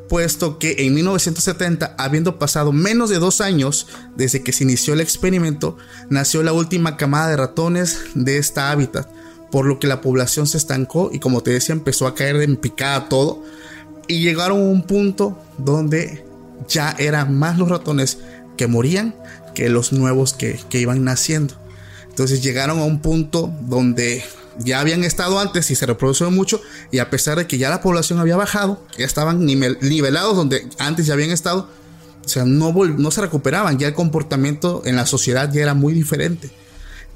puesto 0.07 0.59
que 0.59 0.75
en 0.79 0.93
1970, 0.93 1.95
habiendo 1.97 2.39
pasado 2.39 2.71
menos 2.71 3.09
de 3.09 3.19
dos 3.19 3.41
años 3.41 3.87
desde 4.15 4.41
que 4.41 4.53
se 4.53 4.63
inició 4.63 4.93
el 4.93 5.01
experimento, 5.01 5.77
nació 6.09 6.43
la 6.43 6.53
última 6.53 6.97
camada 6.97 7.29
de 7.29 7.37
ratones 7.37 7.99
de 8.13 8.37
esta 8.37 8.71
hábitat, 8.71 9.07
por 9.51 9.65
lo 9.65 9.79
que 9.79 9.87
la 9.87 10.01
población 10.01 10.47
se 10.47 10.57
estancó 10.57 11.09
y 11.11 11.19
como 11.19 11.41
te 11.41 11.51
decía, 11.51 11.73
empezó 11.73 12.07
a 12.07 12.15
caer 12.15 12.37
en 12.37 12.57
picada 12.57 13.09
todo, 13.09 13.43
y 14.07 14.21
llegaron 14.21 14.59
a 14.59 14.69
un 14.69 14.83
punto 14.83 15.37
donde 15.57 16.25
ya 16.67 16.95
eran 16.97 17.37
más 17.37 17.57
los 17.57 17.69
ratones 17.69 18.19
que 18.57 18.67
morían 18.67 19.15
que 19.53 19.69
los 19.69 19.93
nuevos 19.93 20.33
que, 20.33 20.59
que 20.69 20.79
iban 20.79 21.03
naciendo. 21.03 21.55
Entonces 22.13 22.43
llegaron 22.43 22.77
a 22.77 22.83
un 22.85 23.01
punto 23.01 23.51
donde 23.61 24.23
ya 24.59 24.79
habían 24.79 25.03
estado 25.03 25.39
antes 25.39 25.71
y 25.71 25.75
se 25.75 25.87
reproducieron 25.87 26.35
mucho 26.35 26.61
y 26.91 26.99
a 26.99 27.09
pesar 27.09 27.39
de 27.39 27.47
que 27.47 27.57
ya 27.57 27.71
la 27.71 27.81
población 27.81 28.19
había 28.19 28.35
bajado, 28.37 28.85
ya 28.99 29.05
estaban 29.05 29.47
nivel- 29.47 29.79
nivelados 29.81 30.35
donde 30.35 30.67
antes 30.77 31.07
ya 31.07 31.13
habían 31.15 31.31
estado, 31.31 31.67
o 32.23 32.29
sea, 32.29 32.45
no, 32.45 32.71
no 32.71 33.09
se 33.09 33.21
recuperaban, 33.21 33.79
ya 33.79 33.87
el 33.87 33.95
comportamiento 33.95 34.83
en 34.85 34.95
la 34.95 35.07
sociedad 35.07 35.51
ya 35.51 35.63
era 35.63 35.73
muy 35.73 35.93
diferente. 35.93 36.51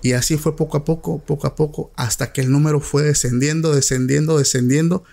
Y 0.01 0.13
así 0.13 0.35
fue 0.37 0.55
poco 0.55 0.77
a 0.77 0.83
poco, 0.85 1.19
poco 1.19 1.45
a 1.45 1.55
poco, 1.55 1.91
hasta 1.95 2.31
que 2.33 2.41
el 2.41 2.51
número 2.51 2.79
fue 2.79 3.03
descendiendo, 3.03 3.73
descendiendo, 3.75 4.37
descendiendo. 4.39 5.03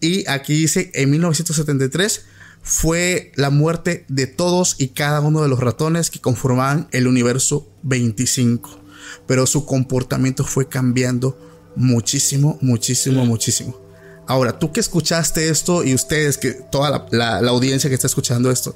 Y 0.00 0.28
aquí 0.28 0.54
dice, 0.54 0.90
en 0.94 1.10
1973 1.10 2.22
fue 2.62 3.32
la 3.36 3.50
muerte 3.50 4.04
de 4.08 4.26
todos 4.26 4.74
y 4.78 4.88
cada 4.88 5.20
uno 5.20 5.42
de 5.42 5.48
los 5.48 5.60
ratones 5.60 6.10
que 6.10 6.20
conformaban 6.20 6.88
el 6.90 7.06
universo 7.06 7.68
25. 7.82 8.79
Pero 9.26 9.46
su 9.46 9.64
comportamiento 9.66 10.44
fue 10.44 10.68
cambiando 10.68 11.36
muchísimo, 11.76 12.58
muchísimo, 12.60 13.24
muchísimo. 13.24 13.78
Ahora, 14.26 14.58
tú 14.58 14.72
que 14.72 14.80
escuchaste 14.80 15.48
esto 15.48 15.82
y 15.84 15.94
ustedes, 15.94 16.38
que 16.38 16.52
toda 16.52 16.90
la, 16.90 17.06
la- 17.10 17.40
la 17.42 17.50
audiencia 17.50 17.88
que 17.90 17.94
está 17.94 18.06
escuchando 18.06 18.50
esto, 18.50 18.74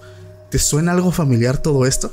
¿te 0.50 0.58
suena 0.58 0.92
algo 0.92 1.12
familiar 1.12 1.60
todo 1.62 1.86
esto? 1.86 2.12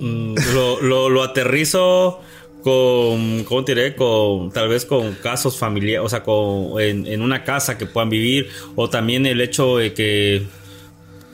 Mm, 0.00 0.34
lo, 0.54 0.80
lo, 0.80 1.08
lo 1.08 1.22
aterrizo 1.22 2.20
con, 2.62 3.44
¿cómo 3.44 3.64
te 3.64 3.74
diré? 3.74 3.94
Con, 3.96 4.50
tal 4.50 4.68
vez 4.68 4.84
con 4.84 5.14
casos 5.14 5.58
familiares, 5.58 6.04
o 6.06 6.08
sea, 6.08 6.22
con, 6.22 6.80
en, 6.80 7.06
en 7.06 7.22
una 7.22 7.44
casa 7.44 7.78
que 7.78 7.86
puedan 7.86 8.10
vivir, 8.10 8.48
o 8.76 8.90
también 8.90 9.26
el 9.26 9.40
hecho 9.40 9.76
de 9.78 9.94
que 9.94 10.46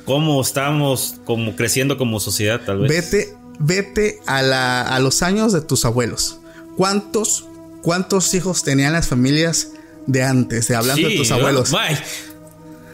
cómo 0.04 0.40
estamos 0.42 1.16
como 1.24 1.56
creciendo 1.56 1.96
como 1.96 2.20
sociedad, 2.20 2.60
tal 2.64 2.80
vez. 2.80 3.10
Vete, 3.10 3.34
vete 3.58 4.20
a, 4.26 4.42
la- 4.42 4.82
a 4.82 4.98
los 5.00 5.22
años 5.22 5.52
de 5.52 5.60
tus 5.60 5.84
abuelos. 5.84 6.38
¿Cuántos, 6.76 7.46
cuántos 7.82 8.32
hijos 8.34 8.62
tenían 8.64 8.92
las 8.92 9.08
familias 9.08 9.68
de 10.06 10.22
antes, 10.22 10.68
de 10.68 10.76
hablando 10.76 11.08
de 11.08 11.16
tus 11.16 11.30
abuelos. 11.30 11.70
Bye. 11.70 11.98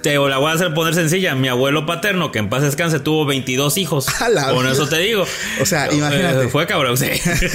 Te 0.03 0.15
la 0.15 0.39
voy 0.39 0.51
a 0.51 0.55
hacer 0.55 0.73
poner 0.73 0.95
sencilla. 0.95 1.35
Mi 1.35 1.49
abuelo 1.49 1.85
paterno, 1.85 2.33
que 2.33 2.39
en 2.39 2.49
paz 2.49 2.63
descanse, 2.63 3.01
tuvo 3.01 3.27
22 3.27 3.77
hijos. 3.77 4.07
Con 4.55 4.67
eso 4.67 4.89
te 4.89 4.99
digo. 4.99 5.27
O 5.61 5.67
sea, 5.67 5.93
imagínate. 5.93 6.45
Eh, 6.45 6.49
fue 6.49 6.67
cabrón, 6.67 6.97
sí. 6.97 7.07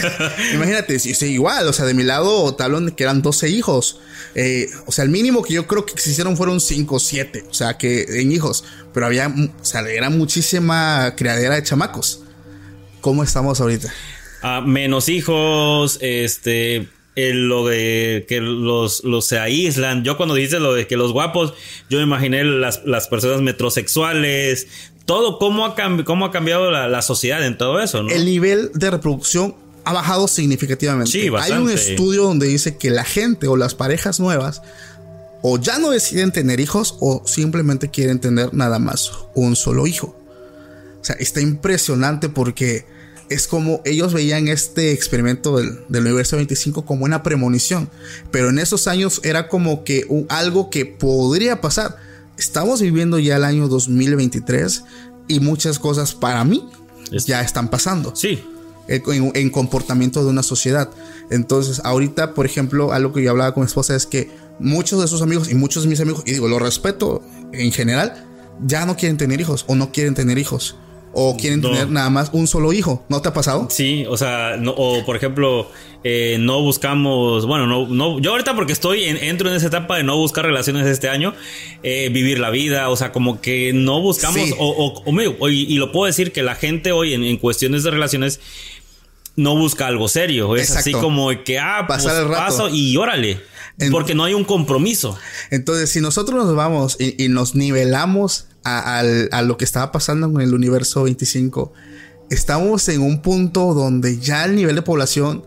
Imagínate, 0.53 0.99
sí, 0.99 1.15
sí, 1.15 1.27
igual, 1.27 1.67
o 1.67 1.73
sea, 1.73 1.85
de 1.85 1.95
mi 1.95 2.03
lado 2.03 2.53
te 2.53 2.63
hablan 2.63 2.85
de 2.87 2.91
que 2.93 3.03
eran 3.03 3.23
12 3.23 3.49
hijos. 3.49 3.99
Eh, 4.35 4.69
o 4.85 4.91
sea, 4.91 5.03
el 5.05 5.09
mínimo 5.09 5.41
que 5.41 5.53
yo 5.53 5.65
creo 5.65 5.85
que 5.85 5.93
existieron 5.93 6.37
fueron 6.37 6.59
5 6.59 6.95
o 6.95 6.99
7, 6.99 7.45
o 7.49 7.53
sea, 7.53 7.77
que 7.77 8.21
en 8.21 8.31
hijos, 8.31 8.63
pero 8.93 9.05
había, 9.07 9.27
o 9.27 9.65
sea, 9.65 9.81
era 9.81 10.09
muchísima 10.11 11.13
criadera 11.17 11.55
de 11.55 11.63
chamacos. 11.63 12.21
¿Cómo 13.05 13.23
estamos 13.23 13.61
ahorita? 13.61 13.93
Ah, 14.41 14.61
menos 14.65 15.09
hijos, 15.09 15.99
este. 16.01 16.89
el- 17.15 17.47
lo 17.47 17.67
de 17.67 18.25
que 18.27 18.41
los, 18.41 19.03
los 19.03 19.27
se 19.27 19.37
aíslan. 19.37 20.03
Yo 20.03 20.17
cuando 20.17 20.33
dices 20.33 20.59
lo 20.59 20.73
de 20.73 20.87
que 20.87 20.97
los 20.97 21.13
guapos, 21.13 21.53
yo 21.87 21.99
me 21.99 22.03
imaginé 22.03 22.43
las, 22.43 22.81
las 22.83 23.07
personas 23.07 23.41
metrosexuales. 23.41 24.65
Todo, 25.05 25.37
cómo 25.37 25.67
ha, 25.67 25.75
cómo 26.03 26.25
ha 26.25 26.31
cambiado 26.31 26.71
la, 26.71 26.87
la 26.87 27.03
sociedad 27.03 27.45
en 27.45 27.59
todo 27.59 27.79
eso, 27.79 28.01
¿no? 28.01 28.09
El 28.09 28.25
nivel 28.25 28.71
de 28.73 28.89
reproducción 28.89 29.55
ha 29.83 29.93
bajado 29.93 30.27
significativamente. 30.27 31.11
Sí, 31.11 31.29
Hay 31.39 31.51
un 31.51 31.69
estudio 31.69 32.23
donde 32.23 32.47
dice 32.47 32.75
que 32.79 32.89
la 32.89 33.03
gente 33.03 33.47
o 33.47 33.55
las 33.55 33.75
parejas 33.75 34.19
nuevas 34.19 34.63
o 35.43 35.59
ya 35.59 35.77
no 35.77 35.91
deciden 35.91 36.31
tener 36.31 36.59
hijos 36.59 36.97
o 37.01 37.21
simplemente 37.27 37.91
quieren 37.91 38.19
tener 38.19 38.51
nada 38.55 38.79
más 38.79 39.11
un 39.35 39.55
solo 39.55 39.85
hijo. 39.85 40.19
O 41.01 41.05
sea, 41.05 41.15
está 41.19 41.39
impresionante 41.39 42.29
porque 42.29 42.94
es 43.29 43.47
como 43.47 43.81
ellos 43.85 44.13
veían 44.13 44.47
este 44.47 44.91
experimento 44.91 45.57
del, 45.57 45.79
del 45.89 46.03
universo 46.05 46.35
25 46.35 46.85
como 46.85 47.05
una 47.05 47.23
premonición. 47.23 47.89
Pero 48.31 48.49
en 48.49 48.59
esos 48.59 48.87
años 48.87 49.21
era 49.23 49.47
como 49.47 49.83
que 49.83 50.05
un- 50.09 50.25
algo 50.29 50.69
que 50.69 50.85
podría 50.85 51.61
pasar. 51.61 51.97
Estamos 52.37 52.81
viviendo 52.81 53.17
ya 53.19 53.37
el 53.37 53.43
año 53.43 53.67
2023 53.67 54.83
y 55.27 55.39
muchas 55.39 55.79
cosas 55.79 56.13
para 56.13 56.43
mí 56.43 56.67
Es- 57.11 57.25
ya 57.25 57.41
están 57.41 57.69
pasando 57.69 58.15
Sí. 58.15 58.43
en, 58.87 59.31
en 59.33 59.49
comportamiento 59.49 60.23
de 60.23 60.29
una 60.29 60.43
sociedad. 60.43 60.89
Entonces, 61.31 61.81
ahorita, 61.83 62.33
por 62.33 62.45
ejemplo, 62.45 62.93
algo 62.93 63.13
que 63.13 63.23
yo 63.23 63.31
hablaba 63.31 63.53
con 63.53 63.61
mi 63.63 63.67
esposa 63.67 63.95
es 63.95 64.05
que 64.05 64.29
muchos 64.59 65.01
de 65.01 65.07
sus 65.07 65.21
amigos 65.21 65.49
y 65.49 65.55
muchos 65.55 65.83
de 65.83 65.89
mis 65.89 65.99
amigos, 65.99 66.23
y 66.25 66.33
digo, 66.33 66.47
lo 66.47 66.59
respeto 66.59 67.23
en 67.51 67.71
general, 67.71 68.25
ya 68.65 68.85
no 68.85 68.95
quieren 68.95 69.17
tener 69.17 69.41
hijos 69.41 69.65
o 69.67 69.75
no 69.75 69.91
quieren 69.91 70.13
tener 70.13 70.37
hijos 70.37 70.75
o 71.15 71.35
quieren 71.37 71.61
No. 71.61 71.69
tener 71.71 71.89
nada 71.89 72.09
más 72.09 72.29
un 72.33 72.45
solo 72.47 72.73
hijo. 72.73 73.05
¿No 73.09 73.21
te 73.21 73.29
ha 73.29 73.33
pasado? 73.33 73.67
Sí, 73.71 74.05
o 74.09 74.17
sea, 74.17 74.57
no- 74.59 74.71
o 74.75 75.03
por 75.05 75.15
ejemplo, 75.15 75.71
eh, 76.03 76.37
no 76.39 76.61
buscamos, 76.61 77.45
bueno, 77.45 77.65
no, 77.67 77.87
no, 77.87 78.19
yo 78.19 78.31
ahorita 78.31 78.53
porque 78.53 78.73
estoy, 78.73 79.05
en- 79.05 79.17
entro 79.17 79.49
en 79.49 79.55
esa 79.55 79.67
etapa 79.67 79.97
de 79.97 80.03
no 80.03 80.17
buscar 80.17 80.45
relaciones 80.45 80.85
este 80.85 81.07
año, 81.09 81.33
eh, 81.83 82.09
vivir 82.11 82.37
la 82.39 82.49
vida, 82.49 82.89
o 82.89 82.95
sea, 82.95 83.11
como 83.11 83.39
que 83.41 83.71
no 83.73 84.01
buscamos, 84.01 84.41
Sí. 84.41 84.53
o, 84.59 85.03
o- 85.05 85.49
y, 85.49 85.61
y 85.63 85.75
lo 85.77 85.91
puedo 85.91 86.05
decir 86.05 86.31
que 86.31 86.43
la 86.43 86.55
gente 86.55 86.91
hoy 86.91 87.13
en, 87.13 87.23
en 87.23 87.37
cuestiones 87.37 87.83
de 87.83 87.91
relaciones 87.91 88.39
no 89.37 89.55
busca 89.57 89.87
algo 89.87 90.07
serio, 90.07 90.55
es 90.55 90.71
así 90.75 90.91
como 90.93 91.29
que, 91.43 91.59
ah, 91.59 91.83
pues 91.87 92.03
Pasar 92.03 92.23
el 92.23 92.29
rato. 92.29 92.41
paso 92.41 92.69
y 92.69 92.95
órale, 92.97 93.41
En- 93.79 93.91
porque 93.91 94.15
no 94.15 94.23
hay 94.23 94.33
un 94.33 94.45
compromiso. 94.45 95.17
Entonces, 95.51 95.89
si 95.89 95.99
nosotros 95.99 96.45
nos 96.45 96.55
vamos 96.55 96.95
y, 96.99 97.21
y 97.23 97.27
nos 97.27 97.53
nivelamos 97.55 98.47
a, 98.65 99.41
lo 99.43 99.57
que 99.57 99.63
estaba 99.65 99.91
pasando 99.91 100.31
con 100.31 100.41
el 100.41 100.53
universo 100.53 101.03
25, 101.03 101.71
estamos 102.29 102.89
en 102.89 103.01
un 103.01 103.21
punto 103.21 103.73
donde 103.73 104.19
ya 104.19 104.45
el 104.45 104.55
nivel 104.55 104.75
de 104.75 104.81
población 104.81 105.45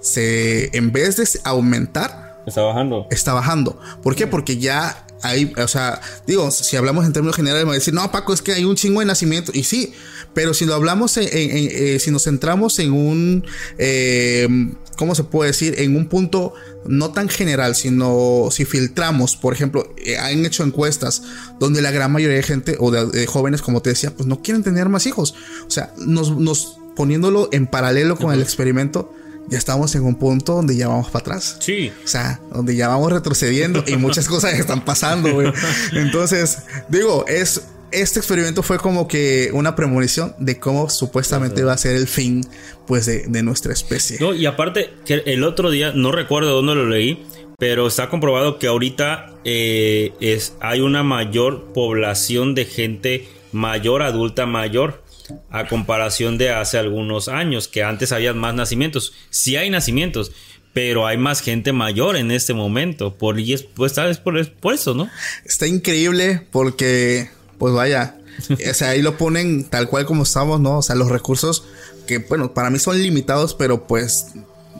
se, 0.00 0.76
en 0.76 0.92
vez 0.92 1.16
de 1.16 1.28
aumentar, 1.44 2.42
Está 2.46 2.62
bajando. 2.62 3.06
está 3.10 3.34
bajando. 3.34 3.78
¿Por 4.02 4.14
qué? 4.14 4.28
Porque 4.28 4.58
ya 4.58 5.05
hay, 5.26 5.52
o 5.56 5.68
sea, 5.68 6.00
digo, 6.26 6.50
si 6.50 6.76
hablamos 6.76 7.04
en 7.06 7.12
términos 7.12 7.36
generales, 7.36 7.64
me 7.64 7.68
va 7.68 7.74
a 7.74 7.78
decir, 7.78 7.94
no, 7.94 8.10
Paco, 8.10 8.32
es 8.32 8.42
que 8.42 8.52
hay 8.52 8.64
un 8.64 8.76
chingo 8.76 9.00
de 9.00 9.06
nacimiento. 9.06 9.52
Y 9.54 9.64
sí, 9.64 9.92
pero 10.34 10.54
si 10.54 10.64
lo 10.66 10.74
hablamos, 10.74 11.16
en, 11.16 11.24
en- 11.32 11.56
en- 11.56 11.68
eh, 11.72 11.98
si 12.00 12.10
nos 12.10 12.24
centramos 12.24 12.78
en 12.78 12.92
un, 12.92 13.44
eh, 13.78 14.48
¿cómo 14.96 15.14
se 15.14 15.24
puede 15.24 15.50
decir? 15.50 15.74
En 15.78 15.96
un 15.96 16.06
punto 16.08 16.54
no 16.86 17.10
tan 17.10 17.28
general, 17.28 17.74
sino 17.74 18.48
si 18.50 18.64
filtramos, 18.64 19.36
por 19.36 19.52
ejemplo, 19.52 19.92
eh, 19.96 20.18
han 20.18 20.44
hecho 20.46 20.62
encuestas 20.62 21.22
donde 21.58 21.82
la 21.82 21.90
gran 21.90 22.12
mayoría 22.12 22.36
de 22.36 22.42
gente 22.42 22.76
o 22.78 22.90
de, 22.90 23.06
de 23.06 23.26
jóvenes, 23.26 23.62
como 23.62 23.82
te 23.82 23.90
decía, 23.90 24.12
pues 24.14 24.26
no 24.28 24.40
quieren 24.42 24.62
tener 24.62 24.88
más 24.88 25.06
hijos. 25.06 25.34
O 25.66 25.70
sea, 25.70 25.92
nos, 25.98 26.36
nos 26.38 26.78
poniéndolo 26.94 27.48
en 27.52 27.66
paralelo 27.66 28.16
con 28.16 28.32
el 28.32 28.40
experimento, 28.40 29.12
ya 29.48 29.58
estamos 29.58 29.94
en 29.94 30.04
un 30.04 30.16
punto 30.16 30.54
donde 30.54 30.76
ya 30.76 30.88
vamos 30.88 31.06
para 31.06 31.20
atrás. 31.20 31.56
Sí. 31.60 31.92
O 32.04 32.08
sea, 32.08 32.40
donde 32.52 32.76
ya 32.76 32.88
vamos 32.88 33.12
retrocediendo 33.12 33.84
y 33.86 33.96
muchas 33.96 34.28
cosas 34.28 34.58
están 34.58 34.84
pasando, 34.84 35.32
güey. 35.32 35.52
Entonces, 35.92 36.58
digo, 36.88 37.24
es. 37.26 37.68
Este 37.92 38.18
experimento 38.18 38.64
fue 38.64 38.78
como 38.78 39.06
que 39.06 39.50
una 39.52 39.76
premonición 39.76 40.34
de 40.38 40.58
cómo 40.58 40.90
supuestamente 40.90 41.62
va 41.62 41.72
a 41.72 41.78
ser 41.78 41.94
el 41.94 42.08
fin, 42.08 42.44
pues, 42.84 43.06
de, 43.06 43.26
de 43.28 43.42
nuestra 43.44 43.72
especie. 43.72 44.18
No, 44.20 44.34
y 44.34 44.44
aparte, 44.44 44.92
que 45.06 45.22
el 45.24 45.44
otro 45.44 45.70
día, 45.70 45.92
no 45.94 46.10
recuerdo 46.10 46.50
dónde 46.50 46.74
lo 46.74 46.88
leí, 46.88 47.24
pero 47.58 47.86
está 47.86 48.08
comprobado 48.08 48.58
que 48.58 48.66
ahorita 48.66 49.34
eh, 49.44 50.12
es, 50.20 50.54
hay 50.60 50.80
una 50.80 51.02
mayor 51.02 51.72
población 51.72 52.54
de 52.54 52.66
gente 52.66 53.28
mayor, 53.52 54.02
adulta 54.02 54.44
mayor, 54.46 55.02
a 55.50 55.68
comparación 55.68 56.38
de 56.38 56.50
hace 56.50 56.78
algunos 56.78 57.28
años, 57.28 57.68
que 57.68 57.82
antes 57.82 58.12
había 58.12 58.32
más 58.34 58.54
nacimientos. 58.54 59.12
Sí 59.30 59.56
hay 59.56 59.70
nacimientos, 59.70 60.32
pero 60.72 61.06
hay 61.06 61.16
más 61.16 61.40
gente 61.40 61.72
mayor 61.72 62.16
en 62.16 62.30
este 62.30 62.54
momento. 62.54 63.16
Por, 63.16 63.40
y 63.40 63.52
es, 63.52 63.62
pues, 63.62 63.92
¿sabes? 63.92 64.18
Por, 64.18 64.50
por 64.54 64.74
eso, 64.74 64.94
¿no? 64.94 65.08
Está 65.44 65.66
increíble 65.66 66.46
porque, 66.50 67.30
pues 67.58 67.72
vaya, 67.72 68.18
o 68.50 68.74
sea, 68.74 68.90
ahí 68.90 69.02
lo 69.02 69.16
ponen 69.16 69.64
tal 69.64 69.88
cual 69.88 70.06
como 70.06 70.24
estamos, 70.24 70.60
¿no? 70.60 70.78
O 70.78 70.82
sea, 70.82 70.94
los 70.94 71.08
recursos 71.08 71.64
que, 72.06 72.18
bueno, 72.18 72.54
para 72.54 72.70
mí 72.70 72.78
son 72.78 73.02
limitados, 73.02 73.54
pero 73.54 73.86
pues 73.86 74.26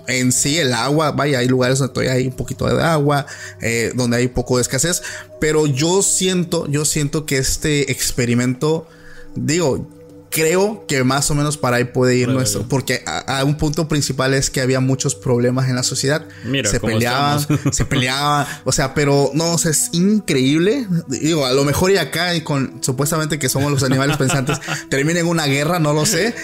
en 0.08 0.32
sí 0.32 0.58
el 0.58 0.72
agua, 0.72 1.12
vaya, 1.12 1.38
hay 1.38 1.48
lugares 1.48 1.78
donde 1.78 1.94
todavía 1.94 2.12
hay 2.12 2.26
un 2.26 2.36
poquito 2.36 2.66
de 2.66 2.82
agua, 2.82 3.26
eh, 3.60 3.92
donde 3.94 4.18
hay 4.18 4.28
poco 4.28 4.56
de 4.56 4.62
escasez, 4.62 5.02
pero 5.40 5.66
yo 5.66 6.02
siento, 6.02 6.66
yo 6.68 6.84
siento 6.84 7.26
que 7.26 7.38
este 7.38 7.90
experimento, 7.90 8.86
digo, 9.34 9.88
creo 10.36 10.84
que 10.86 11.02
más 11.02 11.30
o 11.30 11.34
menos 11.34 11.56
para 11.56 11.78
ahí 11.78 11.84
puede 11.84 12.14
ir 12.14 12.28
nuestro, 12.28 12.68
porque 12.68 13.02
a, 13.06 13.38
a 13.38 13.44
un 13.44 13.56
punto 13.56 13.88
principal 13.88 14.34
es 14.34 14.50
que 14.50 14.60
había 14.60 14.80
muchos 14.80 15.14
problemas 15.14 15.70
en 15.70 15.76
la 15.76 15.82
sociedad, 15.82 16.26
Mira 16.44 16.68
se 16.68 16.78
peleaban, 16.78 17.40
se 17.72 17.86
peleaban, 17.86 18.46
o 18.64 18.70
sea, 18.70 18.92
pero 18.92 19.30
no, 19.32 19.52
o 19.52 19.58
sea, 19.58 19.70
es 19.70 19.88
increíble, 19.92 20.86
digo, 21.08 21.46
a 21.46 21.54
lo 21.54 21.64
mejor 21.64 21.90
y 21.90 21.96
acá 21.96 22.34
y 22.34 22.42
con 22.42 22.82
supuestamente 22.82 23.38
que 23.38 23.48
somos 23.48 23.72
los 23.72 23.82
animales 23.82 24.18
pensantes 24.18 24.58
termina 24.90 25.20
en 25.20 25.26
una 25.26 25.46
guerra, 25.46 25.78
no 25.78 25.94
lo 25.94 26.04
sé. 26.04 26.34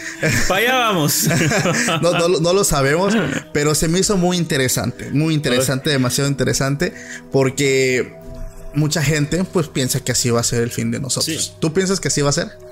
Vamos. 0.48 1.28
no, 2.02 2.12
no, 2.12 2.28
no 2.28 2.52
lo 2.54 2.64
sabemos, 2.64 3.14
pero 3.52 3.74
se 3.74 3.88
me 3.88 3.98
hizo 3.98 4.16
muy 4.16 4.38
interesante, 4.38 5.10
muy 5.10 5.34
interesante, 5.34 5.90
demasiado 5.90 6.30
interesante, 6.30 6.94
porque 7.30 8.16
mucha 8.72 9.02
gente 9.02 9.44
pues 9.44 9.68
piensa 9.68 10.00
que 10.00 10.12
así 10.12 10.30
va 10.30 10.40
a 10.40 10.44
ser 10.44 10.62
el 10.62 10.70
fin 10.70 10.90
de 10.90 10.98
nosotros. 10.98 11.44
Sí. 11.44 11.52
¿Tú 11.60 11.74
piensas 11.74 12.00
que 12.00 12.08
así 12.08 12.22
va 12.22 12.30
a 12.30 12.32
ser? 12.32 12.71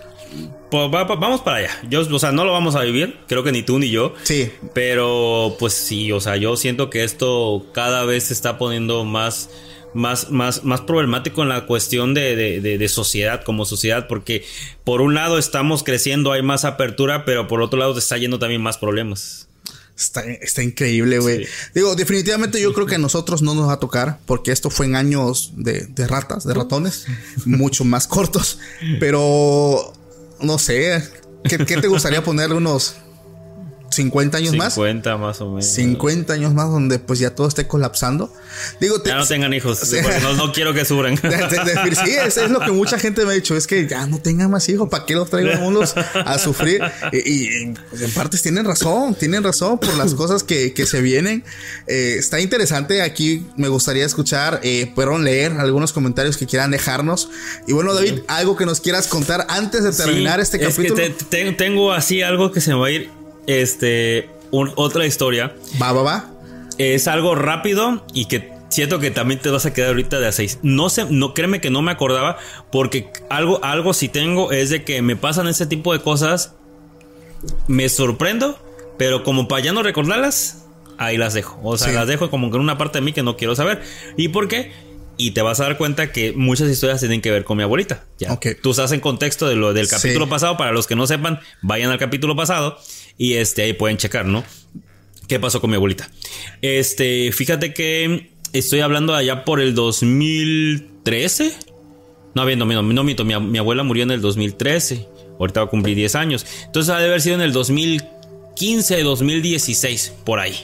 Pues 0.70 0.84
va- 0.94 1.04
va- 1.04 1.16
vamos 1.16 1.40
para 1.40 1.58
allá. 1.58 1.70
Yo, 1.88 2.00
o 2.02 2.18
sea, 2.18 2.30
no 2.32 2.44
lo 2.44 2.52
vamos 2.52 2.76
a 2.76 2.82
vivir. 2.82 3.18
Creo 3.28 3.42
que 3.42 3.52
ni 3.52 3.62
tú 3.62 3.78
ni 3.78 3.90
yo. 3.90 4.14
Sí. 4.22 4.50
Pero, 4.74 5.56
pues 5.58 5.72
sí, 5.74 6.12
o 6.12 6.20
sea, 6.20 6.36
yo 6.36 6.56
siento 6.56 6.90
que 6.90 7.02
esto 7.04 7.66
cada 7.72 8.04
vez 8.04 8.24
se 8.24 8.34
está 8.34 8.56
poniendo 8.58 9.04
más, 9.04 9.50
más, 9.94 10.30
más, 10.30 10.62
más 10.62 10.80
problemático 10.82 11.42
en 11.42 11.48
la 11.48 11.66
cuestión 11.66 12.14
de, 12.14 12.36
de- 12.36 12.60
de- 12.60 12.78
de 12.78 12.88
sociedad, 12.88 13.42
como 13.44 13.64
sociedad, 13.64 14.06
porque 14.08 14.44
por 14.84 15.00
un 15.00 15.14
lado 15.14 15.38
estamos 15.38 15.82
creciendo, 15.82 16.30
hay 16.32 16.42
más 16.42 16.64
apertura, 16.64 17.24
pero 17.24 17.48
por 17.48 17.60
otro 17.62 17.78
lado 17.80 17.92
te 17.94 17.98
está 17.98 18.16
yendo 18.16 18.38
también 18.38 18.62
más 18.62 18.78
problemas. 18.78 19.48
Está, 19.96 20.22
está 20.22 20.62
increíble, 20.62 21.18
güey. 21.18 21.44
Sí. 21.44 21.50
Digo, 21.74 21.94
definitivamente 21.94 22.58
yo 22.62 22.72
creo 22.72 22.86
que 22.86 22.94
a 22.94 22.98
nosotros 22.98 23.42
no 23.42 23.54
nos 23.54 23.68
va 23.68 23.74
a 23.74 23.80
tocar, 23.80 24.18
porque 24.24 24.50
esto 24.50 24.70
fue 24.70 24.86
en 24.86 24.96
años 24.96 25.52
de, 25.56 25.86
de 25.88 26.06
ratas, 26.06 26.44
de 26.44 26.54
ratones, 26.54 27.06
mucho 27.44 27.84
más 27.84 28.06
cortos. 28.06 28.58
Pero, 28.98 29.92
no 30.42 30.58
sé, 30.58 31.02
¿qué, 31.44 31.58
qué 31.58 31.76
te 31.76 31.88
gustaría 31.88 32.22
ponerle 32.22 32.56
unos 32.56 32.96
50 33.90 34.38
años 34.38 34.54
más? 34.56 34.74
50 34.74 35.16
más 35.16 35.40
o 35.40 35.48
menos. 35.48 35.66
50 35.66 36.32
años 36.32 36.54
más 36.54 36.70
donde 36.70 36.98
pues 36.98 37.18
ya 37.18 37.34
todo 37.34 37.48
esté 37.48 37.66
colapsando. 37.66 38.32
Digo, 38.80 39.00
te- 39.02 39.10
Ya 39.10 39.16
no 39.16 39.26
tengan 39.26 39.52
hijos, 39.52 39.78
Sí. 39.84 39.96
porque 40.02 40.20
no, 40.20 40.34
no 40.34 40.52
quiero 40.52 40.72
que 40.72 40.84
sufran. 40.84 41.14
de- 41.22 41.28
de- 41.28 41.90
de- 41.90 41.96
sí, 41.96 42.12
eso 42.24 42.44
es 42.44 42.50
lo 42.50 42.60
que 42.60 42.70
mucha 42.70 42.98
gente 42.98 43.24
me 43.24 43.32
ha 43.32 43.34
dicho, 43.34 43.56
es 43.56 43.66
que 43.66 43.86
ya 43.88 44.06
no 44.06 44.18
tengan 44.20 44.50
más 44.50 44.68
hijos, 44.68 44.88
¿para 44.88 45.06
qué 45.06 45.14
los 45.14 45.28
traigo 45.28 45.50
a 45.52 46.20
a 46.34 46.38
sufrir? 46.38 46.80
Y, 47.12 47.18
y, 47.18 47.74
pues, 47.90 48.02
en 48.02 48.10
partes 48.12 48.42
tienen 48.42 48.64
razón, 48.64 49.14
tienen 49.14 49.42
razón 49.42 49.78
por 49.78 49.94
las 49.96 50.14
cosas 50.14 50.42
que, 50.44 50.72
que 50.72 50.86
se 50.86 51.00
vienen. 51.00 51.44
Eh, 51.86 52.16
está 52.18 52.40
interesante, 52.40 53.02
aquí 53.02 53.44
me 53.56 53.68
gustaría 53.68 54.06
escuchar, 54.06 54.60
eh, 54.62 54.92
perdón, 54.94 55.24
leer 55.24 55.52
algunos 55.52 55.92
comentarios 55.92 56.36
que 56.36 56.46
quieran 56.46 56.70
dejarnos. 56.70 57.28
Y 57.66 57.72
bueno, 57.72 57.92
David, 57.94 58.20
algo 58.28 58.56
que 58.56 58.66
nos 58.66 58.80
quieras 58.80 59.08
contar 59.08 59.46
antes 59.48 59.82
de 59.82 59.92
terminar 59.92 60.36
Sí, 60.36 60.42
este 60.42 60.56
es 60.58 60.76
que 60.76 60.82
capítulo. 60.88 60.94
te- 60.94 61.24
te- 61.24 61.52
tengo 61.52 61.92
así 61.92 62.22
algo 62.22 62.52
que 62.52 62.60
se 62.60 62.70
me 62.70 62.76
va 62.80 62.86
a 62.86 62.90
ir, 62.90 63.10
este, 63.46 64.28
un- 64.50 64.72
otra 64.76 65.06
historia. 65.06 65.54
Va, 65.80 65.92
va, 65.92 66.02
va. 66.02 66.30
Es 66.78 67.08
algo 67.08 67.34
rápido 67.34 68.04
y 68.14 68.26
que 68.26 68.52
siento 68.70 69.00
que 69.00 69.10
también 69.10 69.40
te 69.40 69.50
vas 69.50 69.66
a 69.66 69.72
quedar 69.74 69.88
ahorita 69.90 70.18
de 70.20 70.28
a 70.28 70.32
seis. 70.32 70.58
No 70.62 70.88
sé, 70.90 71.04
no 71.10 71.34
créeme 71.34 71.60
que 71.60 71.70
no 71.70 71.82
me 71.82 71.90
acordaba 71.90 72.38
porque 72.72 73.10
algo, 73.28 73.62
algo 73.64 73.92
si 73.92 74.08
tengo 74.08 74.52
es 74.52 74.70
de 74.70 74.84
que 74.84 75.02
me 75.02 75.16
pasan 75.16 75.48
ese 75.48 75.66
tipo 75.66 75.92
de 75.92 76.00
cosas, 76.00 76.54
me 77.68 77.88
sorprendo, 77.88 78.58
pero 78.98 79.24
como 79.24 79.48
para 79.48 79.62
ya 79.64 79.72
no 79.72 79.82
recordarlas, 79.82 80.66
ahí 80.98 81.16
las 81.16 81.34
dejo. 81.34 81.58
O 81.62 81.76
sea, 81.76 81.88
Sí. 81.88 81.94
las 81.94 82.06
dejo 82.06 82.30
como 82.30 82.50
que 82.50 82.56
en 82.56 82.62
una 82.62 82.78
parte 82.78 82.98
de 82.98 83.04
mí 83.04 83.12
que 83.12 83.22
no 83.22 83.36
quiero 83.36 83.56
saber. 83.56 83.82
¿Y 84.16 84.28
por 84.28 84.48
qué? 84.48 84.72
Y 85.16 85.32
te 85.32 85.42
vas 85.42 85.60
a 85.60 85.64
dar 85.64 85.76
cuenta 85.76 86.12
que 86.12 86.32
muchas 86.32 86.70
historias 86.70 87.00
tienen 87.00 87.20
que 87.20 87.30
ver 87.30 87.44
con 87.44 87.56
mi 87.58 87.62
abuelita. 87.62 88.04
Ya. 88.18 88.32
Ok. 88.32 88.46
Tú 88.62 88.70
estás 88.70 88.92
en 88.92 89.00
contexto 89.00 89.48
de 89.48 89.56
lo 89.56 89.72
del 89.74 89.86
Sí. 89.86 89.96
capítulo 89.96 90.28
pasado. 90.30 90.56
Para 90.56 90.72
los 90.72 90.86
que 90.86 90.96
no 90.96 91.06
sepan, 91.06 91.40
vayan 91.60 91.90
al 91.90 91.98
capítulo 91.98 92.36
pasado 92.36 92.78
y 93.20 93.34
este 93.34 93.60
ahí 93.60 93.74
pueden 93.74 93.98
checar, 93.98 94.24
¿no? 94.24 94.42
¿Qué 95.28 95.38
pasó 95.38 95.60
con 95.60 95.68
mi 95.68 95.76
abuelita? 95.76 96.10
Este, 96.62 97.30
fíjate 97.32 97.74
que 97.74 98.30
estoy 98.54 98.80
hablando 98.80 99.14
allá 99.14 99.44
por 99.44 99.60
el 99.60 99.74
2013. 99.74 101.52
No, 102.34 102.46
bien, 102.46 102.58
no, 102.58 102.64
no, 102.64 103.04
miento, 103.04 103.26
mi, 103.26 103.58
abuela 103.58 103.82
murió 103.82 104.04
en 104.04 104.12
el 104.12 104.22
2013. 104.22 105.06
Ahorita 105.38 105.60
va 105.60 105.66
a 105.66 105.68
cumplir 105.68 105.96
10 105.96 106.14
años. 106.14 106.46
Entonces 106.64 106.94
ha 106.94 106.98
de 106.98 107.08
haber 107.08 107.20
sido 107.20 107.34
en 107.34 107.42
el 107.42 107.52
2015, 107.52 109.02
2016, 109.02 110.14
por 110.24 110.40
ahí. 110.40 110.56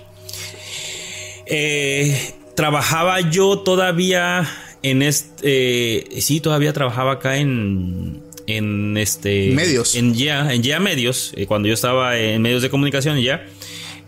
Eh, 1.44 2.32
trabajaba 2.54 3.20
yo 3.20 3.58
todavía 3.58 4.48
en 4.82 5.02
este. 5.02 6.06
sí, 6.22 6.40
todavía 6.40 6.72
trabajaba 6.72 7.12
acá 7.12 7.36
en. 7.36 8.22
En 8.46 8.96
este. 8.96 9.50
Medios. 9.52 9.94
En 9.96 10.14
ya, 10.14 10.52
en 10.52 10.62
ya 10.62 10.78
medios. 10.80 11.32
eh, 11.36 11.46
cuando 11.46 11.68
yo 11.68 11.74
estaba 11.74 12.16
en 12.18 12.42
medios 12.42 12.62
de 12.62 12.70
comunicación 12.70 13.20
ya. 13.20 13.44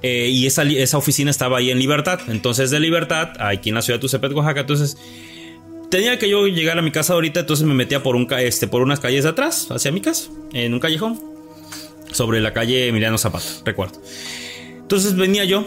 Eh, 0.03 0.29
y 0.31 0.47
esa, 0.47 0.63
esa 0.63 0.97
oficina 0.97 1.31
estaba 1.31 1.59
ahí 1.59 1.71
en 1.71 1.79
Libertad. 1.79 2.21
Entonces, 2.29 2.71
de 2.71 2.79
Libertad, 2.79 3.31
aquí 3.41 3.71
en 3.71 3.75
la 3.75 3.83
ciudad 3.83 3.99
de 3.99 4.03
Tuzepet, 4.03 4.33
Oaxaca. 4.33 4.61
Entonces, 4.61 4.97
tenía 5.91 6.19
que 6.21 6.29
yo 6.31 6.47
llegar 6.47 6.79
a 6.79 6.83
mi 6.83 6.93
casa 6.93 7.15
ahorita. 7.15 7.41
Entonces, 7.41 7.67
me 7.67 7.75
metía 7.75 8.01
por, 8.03 8.15
un, 8.15 8.29
este, 8.39 8.69
por 8.69 8.83
unas 8.83 9.01
calles 9.01 9.25
de 9.25 9.31
atrás, 9.31 9.67
hacia 9.71 9.91
mi 9.91 10.01
casa, 10.01 10.31
en 10.53 10.73
un 10.73 10.79
callejón. 10.81 11.21
Sobre 12.13 12.41
la 12.41 12.53
calle 12.55 12.89
Emiliano 12.89 13.19
Zapata, 13.19 13.45
recuerdo. 13.65 14.01
Entonces, 14.79 15.17
venía 15.17 15.45
yo. 15.45 15.65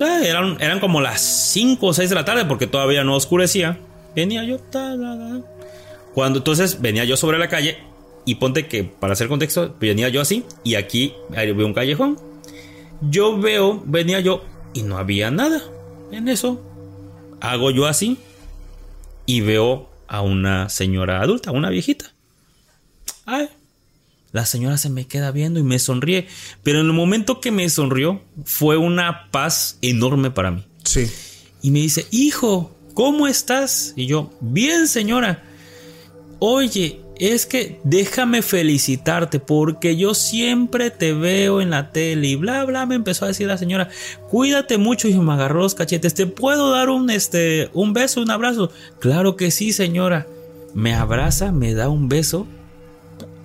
eh, 0.00 0.28
eran, 0.28 0.56
eran 0.60 0.78
como 0.78 1.00
las 1.00 1.20
5 1.52 1.84
o 1.86 1.92
6 1.94 2.08
de 2.10 2.14
la 2.14 2.24
tarde, 2.26 2.44
porque 2.44 2.66
todavía 2.66 3.02
no 3.02 3.16
oscurecía. 3.16 3.78
Venía 4.14 4.44
yo. 4.44 4.58
ta, 4.58 4.94
ta, 4.96 5.18
ta. 5.18 5.40
Cuando 6.14 6.38
entonces 6.40 6.80
venía 6.82 7.04
yo 7.04 7.16
sobre 7.16 7.38
la 7.38 7.48
calle. 7.48 7.78
Y 8.24 8.36
ponte 8.36 8.66
que, 8.66 8.84
para 8.84 9.14
hacer 9.14 9.28
contexto, 9.28 9.74
venía 9.80 10.08
yo 10.08 10.20
así. 10.20 10.44
Y 10.62 10.74
aquí 10.74 11.14
veo 11.30 11.66
un 11.66 11.74
callejón. 11.74 12.18
Yo 13.02 13.38
veo, 13.38 13.82
venía 13.86 14.20
yo 14.20 14.44
y 14.74 14.82
no 14.82 14.98
había 14.98 15.30
nada 15.30 15.62
en 16.12 16.28
eso. 16.28 16.62
Hago 17.40 17.70
yo 17.70 17.86
así 17.86 18.18
y 19.26 19.40
veo 19.40 19.88
a 20.06 20.22
una 20.22 20.68
señora 20.68 21.22
adulta, 21.22 21.50
una 21.50 21.70
viejita. 21.70 22.12
Ay, 23.24 23.48
la 24.32 24.46
señora 24.46 24.76
se 24.76 24.90
me 24.90 25.06
queda 25.06 25.32
viendo 25.32 25.58
y 25.58 25.62
me 25.62 25.78
sonríe. 25.78 26.26
Pero 26.62 26.80
en 26.80 26.86
el 26.86 26.92
momento 26.92 27.40
que 27.40 27.50
me 27.50 27.68
sonrió 27.68 28.20
fue 28.44 28.76
una 28.76 29.30
paz 29.30 29.78
enorme 29.82 30.30
para 30.30 30.50
mí. 30.50 30.64
Sí. 30.84 31.10
Y 31.62 31.70
me 31.70 31.80
dice, 31.80 32.06
hijo, 32.10 32.76
¿cómo 32.94 33.26
estás? 33.26 33.92
Y 33.96 34.06
yo, 34.06 34.30
bien 34.40 34.88
señora. 34.88 35.44
Oye, 36.38 37.00
es 37.20 37.44
que 37.44 37.78
déjame 37.84 38.40
felicitarte 38.40 39.40
porque 39.40 39.96
yo 39.96 40.14
siempre 40.14 40.90
te 40.90 41.12
veo 41.12 41.60
en 41.60 41.68
la 41.68 41.92
tele 41.92 42.28
y 42.28 42.36
bla 42.36 42.64
bla 42.64 42.86
me 42.86 42.94
empezó 42.94 43.26
a 43.26 43.28
decir 43.28 43.46
la 43.46 43.58
señora, 43.58 43.90
cuídate 44.30 44.78
mucho 44.78 45.06
y 45.06 45.14
me 45.14 45.34
agarró 45.34 45.60
los 45.60 45.74
cachetes, 45.74 46.14
¿te 46.14 46.26
puedo 46.26 46.70
dar 46.70 46.88
un 46.88 47.10
este 47.10 47.68
un 47.74 47.92
beso, 47.92 48.22
un 48.22 48.30
abrazo? 48.30 48.72
Claro 49.00 49.36
que 49.36 49.50
sí, 49.50 49.72
señora. 49.72 50.26
Me 50.72 50.94
abraza, 50.94 51.52
me 51.52 51.74
da 51.74 51.88
un 51.88 52.08
beso. 52.08 52.46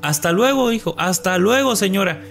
Hasta 0.02 0.32
luego, 0.32 0.72
hijo, 0.72 0.96
hasta 0.98 1.38
luego, 1.38 1.76
señora. 1.76 2.24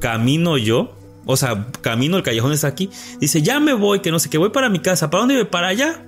Camino 0.00 0.56
yo, 0.56 0.96
o 1.26 1.36
sea, 1.36 1.66
camino 1.82 2.16
el 2.16 2.22
callejón 2.22 2.52
está 2.52 2.68
aquí. 2.68 2.90
Dice, 3.20 3.42
ya 3.42 3.60
me 3.60 3.74
voy, 3.74 4.00
que 4.00 4.10
no 4.10 4.18
sé 4.18 4.30
qué, 4.30 4.38
voy 4.38 4.50
para 4.50 4.68
mi 4.68 4.78
casa. 4.78 5.10
¿Para 5.10 5.20
dónde 5.20 5.36
voy? 5.36 5.44
Para 5.44 5.68
allá. 5.68 6.02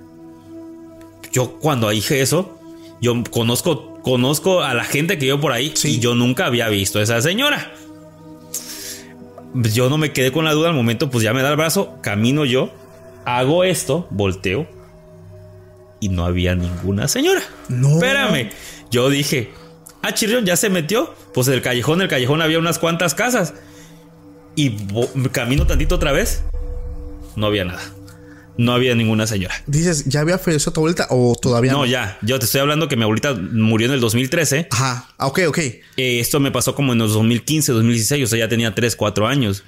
Yo 1.31 1.59
cuando 1.59 1.89
dije 1.89 2.21
eso, 2.21 2.57
yo 3.01 3.23
conozco, 3.29 3.90
conozco 4.03 4.61
a 4.63 4.73
la 4.73 4.83
gente 4.83 5.17
que 5.17 5.27
yo 5.27 5.39
por 5.39 5.51
ahí 5.51 5.71
Sí. 5.75 5.95
y 5.95 5.99
yo 5.99 6.15
nunca 6.15 6.45
había 6.45 6.67
visto 6.69 6.99
a 6.99 7.03
esa 7.03 7.21
señora. 7.21 7.73
Yo 9.53 9.89
no 9.89 9.97
me 9.97 10.13
quedé 10.13 10.31
con 10.31 10.45
la 10.45 10.53
duda 10.53 10.69
al 10.69 10.75
momento, 10.75 11.09
pues 11.09 11.23
ya 11.23 11.33
me 11.33 11.41
da 11.41 11.49
el 11.49 11.57
brazo, 11.57 11.97
camino 12.01 12.45
yo, 12.45 12.71
hago 13.25 13.63
esto, 13.63 14.07
volteo 14.09 14.65
y 15.99 16.09
no 16.09 16.25
había 16.25 16.55
ninguna 16.55 17.07
señora. 17.07 17.41
No. 17.69 17.95
Espérame. 17.95 18.49
Yo 18.89 19.09
dije, 19.09 19.51
ah, 20.01 20.13
chirrión, 20.13 20.45
ya 20.45 20.55
se 20.55 20.69
metió. 20.69 21.13
Pues 21.33 21.47
el 21.47 21.61
callejón, 21.61 22.01
el 22.01 22.07
callejón 22.07 22.41
había 22.41 22.59
unas 22.59 22.79
cuantas 22.79 23.13
casas. 23.13 23.53
Y 24.55 24.71
camino 25.31 25.67
tantito 25.67 25.95
otra 25.95 26.11
vez. 26.11 26.43
No 27.35 27.45
había 27.47 27.65
nada. 27.65 27.81
No 28.57 28.73
había 28.73 28.93
ninguna 28.95 29.25
señora. 29.27 29.55
Dices, 29.65 30.05
¿ya 30.05 30.19
había 30.19 30.37
fallecido 30.37 30.73
tu 30.73 30.81
abuelita 30.81 31.07
o 31.09 31.35
todavía 31.41 31.71
no? 31.71 31.79
No, 31.79 31.85
ya. 31.85 32.17
Yo 32.21 32.37
te 32.37 32.45
estoy 32.45 32.61
hablando 32.61 32.87
que 32.87 32.95
mi 32.97 33.03
abuelita 33.03 33.33
murió 33.33 33.87
en 33.87 33.93
el 33.93 33.99
2013. 34.01 34.67
Ajá. 34.69 35.07
Ah, 35.17 35.27
ok, 35.27 35.39
ok. 35.47 35.57
Eh, 35.57 35.81
esto 36.19 36.39
me 36.39 36.51
pasó 36.51 36.75
como 36.75 36.93
en 36.93 36.99
los 36.99 37.13
2015, 37.13 37.71
2016. 37.71 38.23
O 38.25 38.27
sea, 38.27 38.39
ya 38.39 38.49
tenía 38.49 38.75
3, 38.75 38.95
4 38.95 39.27
años. 39.27 39.63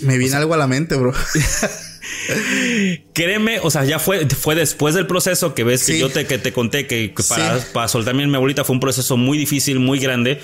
Me 0.00 0.18
viene 0.18 0.36
algo 0.36 0.54
a 0.54 0.56
la 0.58 0.66
mente, 0.66 0.96
bro. 0.96 1.12
Créeme, 3.14 3.60
o 3.60 3.70
sea, 3.70 3.84
ya 3.84 3.98
fue, 3.98 4.26
fue 4.28 4.54
después 4.54 4.94
del 4.94 5.06
proceso 5.06 5.54
que 5.54 5.64
ves 5.64 5.84
que 5.84 5.98
yo 5.98 6.08
te, 6.10 6.26
que 6.26 6.38
te 6.38 6.52
conté 6.52 6.86
que, 6.86 7.12
para, 7.28 7.58
Sí. 7.60 7.66
para 7.72 7.88
soltarme 7.88 8.24
a 8.24 8.26
mi 8.26 8.34
abuelita 8.34 8.64
fue 8.64 8.74
un 8.74 8.80
proceso 8.80 9.16
muy 9.16 9.38
difícil, 9.38 9.78
muy 9.80 9.98
grande. 9.98 10.40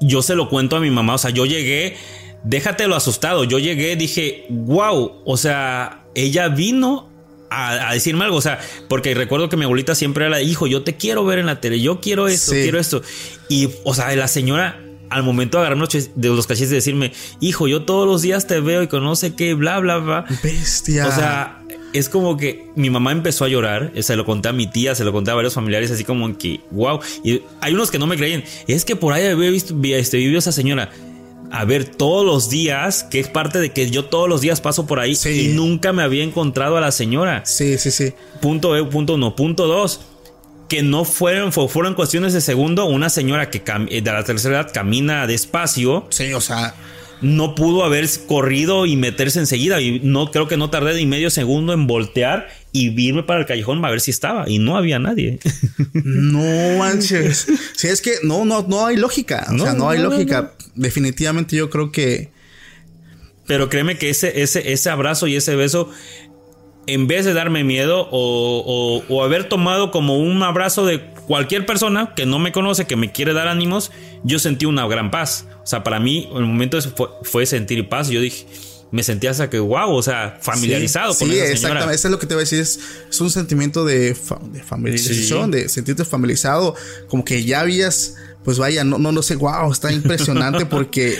Yo 0.00 0.22
se 0.22 0.34
lo 0.34 0.48
cuento 0.48 0.76
a 0.76 0.80
mi 0.80 0.90
mamá, 0.90 1.14
o 1.14 1.18
sea, 1.18 1.30
yo 1.30 1.46
llegué, 1.46 1.96
déjate 2.44 2.86
lo 2.88 2.96
asustado, 2.96 3.44
yo 3.44 3.58
llegué, 3.58 3.96
dije, 3.96 4.46
wow, 4.50 5.22
o 5.24 5.36
sea, 5.36 6.03
ella 6.14 6.48
vino 6.48 7.08
a, 7.50 7.90
a 7.90 7.94
decirme 7.94 8.24
algo, 8.24 8.36
o 8.36 8.40
sea, 8.42 8.58
porque 8.88 9.14
recuerdo 9.14 9.48
que 9.48 9.56
mi 9.56 9.64
abuelita 9.64 9.94
siempre 9.94 10.26
era, 10.26 10.40
hijo, 10.42 10.66
yo 10.66 10.82
te 10.82 10.96
quiero 10.96 11.24
ver 11.24 11.38
en 11.38 11.46
la 11.46 11.60
tele, 11.60 11.80
yo 11.80 12.00
quiero 12.00 12.26
esto, 12.28 12.52
Sí. 12.52 12.62
quiero 12.62 12.78
esto. 12.80 13.02
Y, 13.48 13.68
o 13.84 13.94
sea, 13.94 14.14
la 14.16 14.28
señora 14.28 14.80
al 15.10 15.22
momento 15.22 15.58
de 15.58 15.66
agarrarme 15.66 15.86
de 16.16 16.28
los 16.28 16.46
cachetes 16.46 16.72
y 16.72 16.74
decirme, 16.74 17.12
hijo, 17.40 17.68
yo 17.68 17.82
todos 17.82 18.06
los 18.08 18.22
días 18.22 18.46
te 18.48 18.58
veo 18.60 18.82
y 18.82 18.88
conoce 18.88 19.34
qué, 19.36 19.54
bla, 19.54 19.78
bla, 19.78 19.98
bla. 19.98 20.24
Bestia. 20.42 21.06
O 21.06 21.12
sea, 21.12 21.60
es 21.92 22.08
como 22.08 22.36
que 22.36 22.66
mi 22.74 22.90
mamá 22.90 23.12
empezó 23.12 23.44
a 23.44 23.48
llorar, 23.48 23.92
se 24.00 24.16
lo 24.16 24.24
conté 24.24 24.48
a 24.48 24.52
mi 24.52 24.66
tía, 24.66 24.96
se 24.96 25.04
lo 25.04 25.12
conté 25.12 25.30
a 25.30 25.34
varios 25.34 25.54
familiares, 25.54 25.92
así 25.92 26.02
como 26.02 26.36
que, 26.36 26.60
wow. 26.72 26.98
Y 27.22 27.42
hay 27.60 27.74
unos 27.74 27.92
que 27.92 28.00
no 28.00 28.08
me 28.08 28.16
creían, 28.16 28.42
es 28.66 28.84
que 28.84 28.96
por 28.96 29.12
ahí 29.12 29.26
había 29.26 29.50
visto, 29.50 29.74
vi- 29.76 29.92
este, 29.92 30.16
vivió 30.16 30.38
esa 30.40 30.50
señora. 30.50 30.90
A 31.56 31.64
ver, 31.64 31.84
todos 31.84 32.26
los 32.26 32.50
días, 32.50 33.04
que 33.04 33.20
es 33.20 33.28
parte 33.28 33.58
de 33.60 33.72
que 33.72 33.88
yo 33.90 34.06
todos 34.06 34.28
los 34.28 34.40
días 34.40 34.60
paso 34.60 34.86
por 34.86 34.98
ahí 34.98 35.14
Sí. 35.14 35.50
y 35.50 35.54
nunca 35.54 35.92
me 35.92 36.02
había 36.02 36.24
encontrado 36.24 36.76
a 36.76 36.80
la 36.80 36.90
señora. 36.90 37.44
Sí, 37.46 37.78
sí, 37.78 37.90
sí. 37.90 38.12
Punto 38.40 38.76
E, 38.76 38.84
punto 38.84 39.14
uno. 39.14 39.36
Punto 39.36 39.66
dos. 39.66 40.00
Que 40.68 40.82
no 40.82 41.04
fueron, 41.04 41.52
fu- 41.52 41.68
fueron 41.68 41.94
cuestiones 41.94 42.32
de 42.32 42.40
segundo. 42.40 42.86
Una 42.86 43.08
señora 43.10 43.50
que 43.50 43.62
eh, 43.90 44.00
de 44.02 44.12
la 44.12 44.24
tercera 44.24 44.60
edad 44.62 44.70
camina 44.72 45.26
despacio 45.26 46.06
Sí, 46.08 46.32
o 46.32 46.40
sea, 46.40 46.74
no 47.24 47.54
pudo 47.54 47.82
haber 47.84 48.06
corrido 48.26 48.86
y 48.86 48.96
meterse 48.96 49.38
enseguida. 49.40 49.80
Y 49.80 50.00
no 50.00 50.30
creo 50.30 50.46
que 50.46 50.56
no 50.56 50.70
tardé 50.70 50.94
ni 50.94 51.06
medio 51.06 51.30
segundo 51.30 51.72
en 51.72 51.86
voltear 51.86 52.48
y 52.72 52.88
irme 53.00 53.22
para 53.22 53.40
el 53.40 53.46
callejón 53.46 53.84
a 53.84 53.90
ver 53.90 54.00
si 54.00 54.10
estaba. 54.10 54.48
Y 54.48 54.58
no 54.58 54.76
había 54.76 54.98
nadie. 54.98 55.38
no 55.92 56.78
manches. 56.78 57.46
Sí, 57.76 57.88
es 57.88 58.00
que 58.00 58.12
no, 58.22 58.44
no, 58.44 58.62
no 58.68 58.86
hay 58.86 58.96
lógica. 58.96 59.46
O 59.48 59.52
No, 59.52 59.64
sea, 59.64 59.72
no 59.74 59.88
hay 59.90 59.98
no, 60.00 60.10
lógica. 60.10 60.52
Definitivamente 60.74 61.56
yo 61.56 61.70
creo 61.70 61.90
que. 61.90 62.30
Pero 63.46 63.68
créeme 63.68 63.98
que 63.98 64.10
ese, 64.10 64.42
ese, 64.42 64.72
ese 64.72 64.88
abrazo 64.90 65.26
y 65.26 65.36
ese 65.36 65.54
beso, 65.54 65.90
en 66.86 67.06
vez 67.06 67.24
de 67.26 67.34
darme 67.34 67.62
miedo 67.64 68.08
o, 68.10 69.02
o- 69.10 69.14
o 69.14 69.22
haber 69.24 69.48
tomado 69.48 69.90
como 69.90 70.18
un 70.18 70.42
abrazo 70.42 70.86
de 70.86 71.13
cualquier 71.26 71.66
persona 71.66 72.12
que 72.16 72.26
no 72.26 72.38
me 72.38 72.52
conoce, 72.52 72.86
que 72.86 72.96
me 72.96 73.12
quiere 73.12 73.32
dar 73.32 73.48
ánimos, 73.48 73.90
yo 74.22 74.38
sentí 74.38 74.66
una 74.66 74.86
gran 74.86 75.10
paz. 75.10 75.46
O 75.62 75.66
sea, 75.66 75.82
para 75.84 76.00
mí, 76.00 76.28
el 76.34 76.42
momento 76.44 76.80
fue, 76.82 77.08
fue 77.22 77.46
sentir 77.46 77.88
paz. 77.88 78.08
Yo 78.08 78.20
dije, 78.20 78.46
me 78.90 79.02
sentía 79.02 79.30
hasta 79.30 79.50
que, 79.50 79.58
wow, 79.58 79.90
o 79.92 80.02
sea, 80.02 80.38
familiarizado 80.40 81.12
sí, 81.14 81.20
con 81.20 81.28
sí, 81.28 81.34
esa 81.34 81.40
señora. 81.46 81.54
exactamente. 81.54 81.94
Eso 81.96 82.08
es 82.08 82.12
lo 82.12 82.18
que 82.18 82.26
te 82.26 82.34
voy 82.34 82.42
a 82.42 82.44
decir. 82.44 82.60
Es, 82.60 82.78
es 83.10 83.20
un 83.20 83.30
sentimiento 83.30 83.84
de, 83.84 84.14
fa- 84.14 84.38
de 84.42 84.62
familiarización, 84.62 85.50
de 85.50 85.68
sentirte 85.68 86.04
familiarizado. 86.04 86.74
Como 87.08 87.24
que 87.24 87.44
ya 87.44 87.60
habías. 87.60 88.16
Pues 88.44 88.58
vaya, 88.58 88.84
no, 88.84 88.98
no, 88.98 89.10
no 89.10 89.22
sé, 89.22 89.36
wow, 89.36 89.72
está 89.72 89.90
impresionante 89.90 90.66
porque 90.70 91.16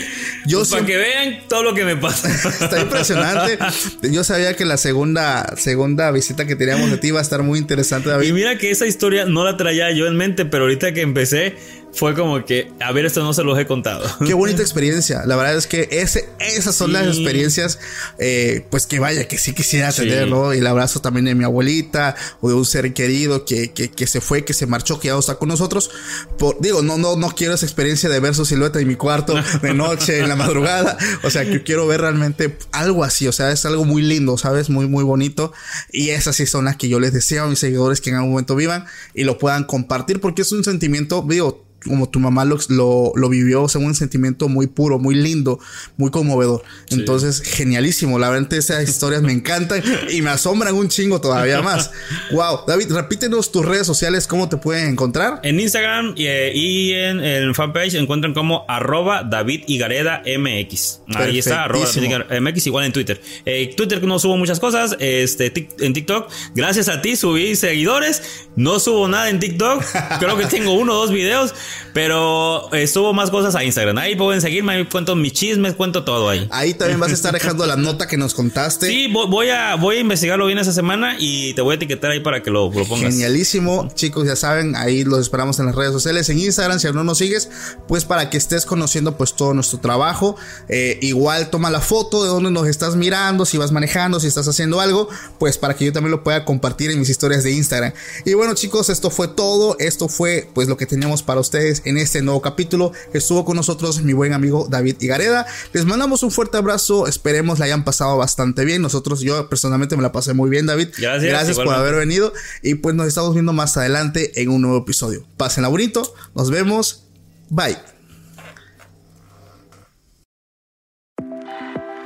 yo 0.46 0.58
Pues 0.58 0.70
para 0.70 0.84
que 0.86 0.96
vean 0.96 1.38
todo 1.48 1.62
lo 1.62 1.74
que 1.74 1.84
me 1.84 1.96
pasa. 1.96 2.28
Está 2.64 2.80
impresionante. 2.80 3.58
Yo 4.02 4.22
sabía 4.24 4.54
que 4.56 4.64
la 4.64 4.76
segunda, 4.76 5.54
segunda 5.56 6.10
visita 6.10 6.46
que 6.46 6.54
teníamos 6.54 6.90
de 6.90 6.98
ti 6.98 7.08
iba 7.08 7.18
a 7.20 7.22
estar 7.22 7.42
muy 7.42 7.58
interesante, 7.58 8.08
Y 8.08 8.12
David. 8.12 8.32
mira 8.32 8.58
que 8.58 8.70
esa 8.70 8.86
historia 8.86 9.24
no 9.24 9.44
la 9.44 9.56
traía 9.56 9.90
yo 9.92 10.06
en 10.06 10.16
mente, 10.16 10.44
pero 10.44 10.64
ahorita 10.64 10.92
que 10.92 11.00
empecé, 11.00 11.56
fue 11.94 12.14
como 12.14 12.44
que, 12.44 12.72
a 12.80 12.92
ver, 12.92 13.04
esto 13.06 13.22
no 13.22 13.32
se 13.32 13.42
los 13.44 13.58
he 13.58 13.66
contado. 13.66 14.04
Qué 14.26 14.34
bonita 14.34 14.62
experiencia. 14.62 15.22
La 15.26 15.36
verdad 15.36 15.56
es 15.56 15.66
que 15.66 15.88
ese, 15.92 16.28
esas 16.40 16.74
son 16.74 16.92
las 16.92 17.04
Sí. 17.04 17.20
experiencias, 17.22 17.78
eh, 18.18 18.66
pues 18.70 18.86
que 18.86 18.98
vaya, 18.98 19.28
que 19.28 19.38
sí 19.38 19.52
quisiera 19.52 19.92
Sí. 19.92 20.02
tener, 20.02 20.28
¿no? 20.28 20.52
Y 20.54 20.58
el 20.58 20.66
abrazo 20.66 21.00
también 21.00 21.26
de 21.26 21.34
mi 21.34 21.44
abuelita 21.44 22.16
o 22.40 22.48
de 22.48 22.54
un 22.54 22.64
ser 22.64 22.92
querido 22.94 23.44
que, 23.44 23.72
que, 23.72 23.90
que 23.90 24.06
se 24.06 24.20
fue, 24.20 24.44
que 24.44 24.54
se 24.54 24.66
marchó, 24.66 24.98
que 24.98 25.08
ya 25.08 25.14
no 25.14 25.20
está 25.20 25.36
con 25.36 25.48
nosotros. 25.48 25.90
Por, 26.38 26.60
digo, 26.60 26.82
no, 26.82 26.98
no, 26.98 27.16
no 27.16 27.28
quiero 27.34 27.54
esa 27.54 27.66
experiencia 27.66 28.08
de 28.08 28.20
ver 28.20 28.34
su 28.34 28.44
silueta 28.44 28.80
en 28.80 28.88
mi 28.88 28.96
cuarto 28.96 29.34
de 29.62 29.74
noche, 29.74 30.18
en 30.18 30.28
la 30.28 30.36
madrugada. 30.36 30.96
O 31.22 31.30
sea, 31.30 31.44
que 31.44 31.62
quiero 31.62 31.86
ver 31.86 32.00
realmente 32.00 32.58
algo 32.72 33.04
así. 33.04 33.28
O 33.28 33.32
sea, 33.32 33.52
es 33.52 33.64
algo 33.66 33.84
muy 33.84 34.02
lindo, 34.02 34.36
¿sabes? 34.38 34.68
Muy, 34.70 34.86
muy 34.88 35.04
bonito. 35.04 35.52
Y 35.92 36.10
esas 36.10 36.36
sí 36.36 36.46
son 36.46 36.64
las 36.64 36.76
que 36.76 36.88
yo 36.88 36.98
les 37.00 37.12
deseo 37.12 37.44
a 37.44 37.46
mis 37.46 37.58
seguidores 37.60 38.00
que 38.00 38.10
en 38.10 38.16
algún 38.16 38.30
momento 38.30 38.56
vivan 38.56 38.86
y 39.14 39.24
lo 39.24 39.38
puedan 39.38 39.64
compartir 39.64 40.20
porque 40.20 40.42
es 40.42 40.52
un 40.52 40.64
sentimiento, 40.64 41.24
digo, 41.28 41.63
como 41.86 42.08
tu 42.08 42.20
mamá 42.20 42.44
lo, 42.44 42.58
lo, 42.68 43.12
lo 43.14 43.28
vivió, 43.28 43.62
o 43.62 43.68
sea, 43.68 43.80
un 43.80 43.94
sentimiento 43.94 44.48
muy 44.48 44.66
puro, 44.66 44.98
muy 44.98 45.14
lindo, 45.14 45.58
muy 45.96 46.10
conmovedor. 46.10 46.62
Entonces, 46.90 47.40
genialísimo. 47.42 48.18
La 48.18 48.30
verdad, 48.30 48.52
esas 48.54 48.88
historias 48.88 49.22
me 49.22 49.32
encantan 49.32 49.82
y 50.10 50.22
me 50.22 50.30
asombran 50.30 50.74
un 50.74 50.88
chingo 50.88 51.20
todavía 51.20 51.62
más. 51.62 51.90
wow. 52.32 52.60
David, 52.66 52.92
repítenos 52.92 53.52
tus 53.52 53.64
redes 53.64 53.86
sociales, 53.86 54.26
cómo 54.26 54.48
te 54.48 54.56
pueden 54.56 54.88
encontrar. 54.90 55.40
En 55.42 55.60
Instagram 55.60 56.14
y, 56.16 56.26
eh, 56.26 56.52
y 56.54 56.92
en 56.92 57.20
el 57.20 57.54
fanpage 57.54 57.94
encuentran 57.94 58.34
como 58.34 58.64
arroba 58.68 59.22
David 59.22 59.64
Higareda 59.66 60.22
MX. 60.38 61.00
Ahí 61.14 61.38
está, 61.38 61.64
arroba 61.64 61.86
David. 61.86 62.02
Higareda 62.02 62.40
MX, 62.40 62.66
igual 62.66 62.84
en 62.86 62.92
Twitter. 62.92 63.20
Eh, 63.44 63.74
Twitter 63.76 64.02
no 64.04 64.18
subo 64.18 64.36
muchas 64.36 64.60
cosas, 64.60 64.96
este, 65.00 65.52
tic- 65.52 65.80
en 65.80 65.92
TikTok, 65.92 66.30
gracias 66.54 66.88
a 66.88 67.02
ti 67.02 67.16
subí 67.16 67.56
seguidores, 67.56 68.22
no 68.56 68.78
subo 68.80 69.08
nada 69.08 69.28
en 69.30 69.38
TikTok, 69.40 69.82
creo 70.18 70.36
que 70.36 70.46
tengo 70.46 70.72
uno 70.74 70.92
o 70.94 70.96
dos 70.96 71.10
videos, 71.10 71.54
pero 71.92 72.72
eh, 72.72 72.86
subo 72.86 73.12
más 73.12 73.30
cosas 73.30 73.54
a 73.54 73.64
Instagram. 73.64 73.98
Ahí 73.98 74.16
pueden 74.16 74.40
seguirme, 74.40 74.72
ahí 74.74 74.84
cuento 74.86 75.14
mis 75.16 75.32
chismes, 75.32 75.74
cuento 75.74 76.04
todo 76.04 76.28
ahí. 76.28 76.46
Ahí 76.50 76.74
también 76.74 77.00
vas 77.00 77.10
a 77.10 77.14
estar 77.14 77.32
dejando 77.32 77.66
la 77.66 77.76
nota 77.76 78.06
que 78.06 78.16
nos 78.16 78.34
contaste. 78.34 78.86
Sí, 78.88 79.08
vo- 79.12 79.28
voy 79.28 79.50
a, 79.50 79.76
voy 79.76 79.96
a 79.96 80.00
investigarlo 80.00 80.46
bien 80.46 80.58
esa 80.58 80.72
semana 80.72 81.16
y 81.18 81.54
te 81.54 81.62
voy 81.62 81.72
a 81.72 81.76
etiquetar 81.76 82.10
ahí 82.10 82.20
para 82.20 82.42
que 82.42 82.50
lo, 82.50 82.70
lo 82.70 82.84
pongas. 82.84 83.12
Genialísimo, 83.12 83.88
chicos, 83.94 84.26
ya 84.26 84.36
saben, 84.36 84.76
ahí 84.76 85.04
los 85.04 85.20
esperamos 85.20 85.58
en 85.60 85.66
las 85.66 85.74
redes 85.74 85.92
sociales, 85.92 86.28
en 86.28 86.38
Instagram, 86.38 86.78
si 86.78 86.86
aún 86.86 86.96
no 86.96 87.04
nos 87.04 87.18
sigues, 87.18 87.48
pues 87.88 88.04
para 88.04 88.30
que 88.30 88.36
estés 88.36 88.66
conociendo 88.66 89.16
pues 89.16 89.34
todo 89.34 89.54
nuestro 89.54 89.78
trabajo. 89.80 90.36
Eh, 90.68 90.98
igual 91.02 91.50
toma 91.50 91.70
la 91.70 91.80
foto 91.80 92.22
de 92.24 92.28
dónde 92.28 92.50
nos 92.50 92.66
estás 92.66 92.96
mirando, 92.96 93.44
si 93.44 93.56
vas 93.58 93.72
manejando, 93.72 94.20
si 94.20 94.26
estás 94.26 94.48
haciendo 94.48 94.80
algo, 94.80 95.08
pues 95.38 95.58
para 95.58 95.74
que 95.74 95.84
yo 95.84 95.92
también 95.92 96.10
lo 96.10 96.22
pueda 96.24 96.44
compartir 96.44 96.90
en 96.90 96.98
mis 96.98 97.08
historias 97.08 97.44
de 97.44 97.52
Instagram. 97.52 97.92
Y 98.24 98.34
bueno, 98.34 98.54
chicos, 98.54 98.88
esto 98.90 99.10
fue 99.10 99.28
todo, 99.28 99.76
esto 99.78 100.08
fue 100.08 100.48
pues 100.54 100.68
lo 100.68 100.76
que 100.76 100.86
teníamos 100.86 101.22
para 101.22 101.40
ustedes 101.40 101.63
en 101.84 101.96
este 101.98 102.22
nuevo 102.22 102.42
capítulo. 102.42 102.92
Estuvo 103.12 103.44
con 103.44 103.56
nosotros 103.56 104.02
mi 104.02 104.12
buen 104.12 104.32
amigo 104.32 104.66
David 104.68 104.96
Higareda. 105.00 105.46
Les 105.72 105.84
mandamos 105.84 106.22
un 106.22 106.30
fuerte 106.30 106.56
abrazo, 106.56 107.06
esperemos 107.06 107.58
la 107.58 107.64
hayan 107.66 107.84
pasado 107.84 108.16
bastante 108.16 108.64
bien. 108.64 108.82
Nosotros, 108.82 109.20
yo 109.20 109.48
personalmente 109.48 109.96
me 109.96 110.02
la 110.02 110.12
pasé 110.12 110.34
muy 110.34 110.50
bien, 110.50 110.66
David. 110.66 110.88
Gracias, 110.98 111.22
Gracias 111.24 111.56
por 111.56 111.66
igualmente. 111.66 111.88
haber 111.88 112.06
venido 112.06 112.32
y 112.62 112.74
pues 112.76 112.94
nos 112.94 113.06
estamos 113.06 113.32
viendo 113.34 113.52
más 113.52 113.76
adelante 113.76 114.40
en 114.40 114.50
un 114.50 114.62
nuevo 114.62 114.78
episodio. 114.78 115.24
Pásenla 115.36 115.68
bonito, 115.68 116.14
nos 116.34 116.50
vemos, 116.50 117.04
bye. 117.50 117.76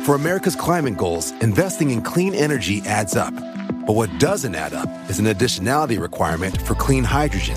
For 0.05 0.15
America's 0.15 0.57
climate 0.57 0.97
goals, 0.97 1.33
investing 1.43 1.91
in 1.91 2.01
clean 2.01 2.33
energy 2.35 2.81
adds 2.87 3.15
up. 3.15 3.35
But 3.87 3.95
what 3.95 4.09
doesn't 4.19 4.55
add 4.55 4.73
up 4.73 4.89
is 5.11 5.19
an 5.19 5.27
additionality 5.27 6.01
requirement 6.01 6.61
for 6.63 6.75
clean 6.75 7.05
hydrogen. 7.05 7.57